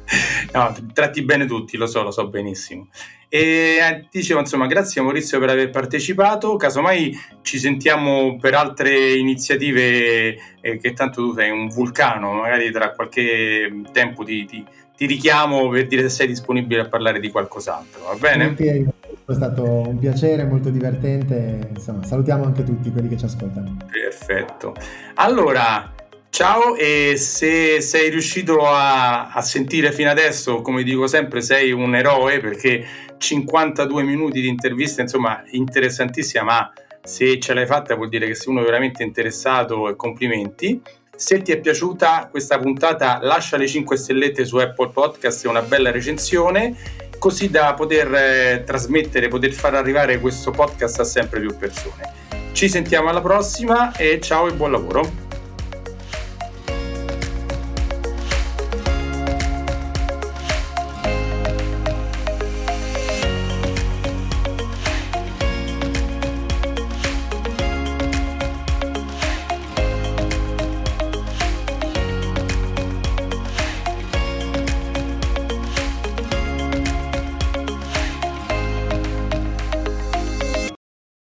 no, 0.53 0.75
tratti 0.93 1.23
bene 1.23 1.47
tutti, 1.47 1.77
lo 1.77 1.87
so, 1.87 2.03
lo 2.03 2.11
so 2.11 2.29
benissimo. 2.29 2.89
E 3.35 3.79
eh, 3.81 4.07
dicevo, 4.11 4.41
insomma, 4.41 4.67
grazie 4.67 5.01
Maurizio 5.01 5.39
per 5.39 5.49
aver 5.49 5.71
partecipato. 5.71 6.57
Casomai 6.57 7.17
ci 7.41 7.59
sentiamo 7.59 8.37
per 8.39 8.55
altre 8.55 9.15
iniziative, 9.15 10.37
eh, 10.61 10.79
che 10.79 10.93
tanto 10.93 11.23
tu 11.23 11.35
sei 11.35 11.51
un 11.51 11.69
vulcano, 11.69 12.35
magari 12.35 12.71
tra 12.71 12.91
qualche 12.91 13.85
tempo 13.91 14.23
ti, 14.23 14.45
ti, 14.45 14.63
ti, 14.95 15.07
richiamo 15.07 15.71
per 15.71 15.87
dire 15.87 16.03
se 16.03 16.11
sei 16.11 16.27
disponibile 16.27 16.83
a 16.83 16.89
parlare 16.89 17.21
di 17.21 17.31
qualcos'altro, 17.31 18.05
va 18.05 18.15
bene? 18.17 18.55
È 18.55 19.33
stato 19.33 19.65
un 19.65 19.99
piacere, 19.99 20.45
molto 20.45 20.69
divertente. 20.69 21.71
Insomma, 21.75 22.05
salutiamo 22.05 22.45
anche 22.45 22.65
tutti 22.65 22.91
quelli 22.91 23.09
che 23.09 23.17
ci 23.17 23.25
ascoltano. 23.25 23.79
Perfetto. 23.91 24.75
Allora, 25.15 25.91
Ciao 26.35 26.77
e 26.77 27.19
se 27.19 27.83
sei 27.83 28.09
riuscito 28.09 28.65
a, 28.65 29.29
a, 29.29 29.43
sentire 29.43 29.93
fino 29.93 30.09
adesso, 30.09 30.63
come 30.63 30.83
dico 30.83 31.07
sempre, 31.07 31.43
sei 31.43 31.73
un 31.73 31.95
eroe 31.95 32.41
perché 32.41 32.87
52 33.19 34.03
minuti 34.03 34.41
di 34.41 34.49
intervista, 34.49 35.03
insomma, 35.03 35.43
interessantissima, 35.51 36.43
ma 36.43 36.73
se 37.03 37.39
ce 37.39 37.53
l'hai 37.53 37.67
fatta 37.67 37.95
vuol 37.97 38.09
dire 38.09 38.27
che 38.27 38.35
sei 38.35 38.49
uno 38.49 38.63
veramente 38.63 39.03
interessato 39.03 39.91
e 39.91 39.95
complimenti. 39.95 40.81
Se 41.15 41.43
ti 41.43 41.53
è 41.53 41.61
piaciuta 41.61 42.29
questa 42.31 42.59
puntata, 42.59 43.19
lascia 43.21 43.59
le 43.59 43.69
5 43.69 43.95
stellette 43.95 44.47
su 44.47 44.57
Apple 44.57 44.89
Podcast 44.89 45.45
e 45.45 45.49
una 45.49 45.61
bella 45.61 45.91
recensione, 45.91 46.75
così 47.19 47.51
da 47.51 47.75
poter 47.75 48.15
eh, 48.15 48.63
trasmettere, 48.65 49.29
poter 49.29 49.53
far 49.53 49.75
arrivare 49.75 50.19
questo 50.19 50.51
podcast 50.51 50.99
a 50.99 51.05
sempre 51.05 51.41
più 51.41 51.55
persone. 51.59 52.11
Ci 52.53 52.71
sentiamo 52.71 53.11
alla 53.11 53.21
prossima 53.21 53.95
e 53.95 54.19
ciao 54.19 54.49
e 54.49 54.55
buon 54.55 54.71
lavoro. 54.71 55.22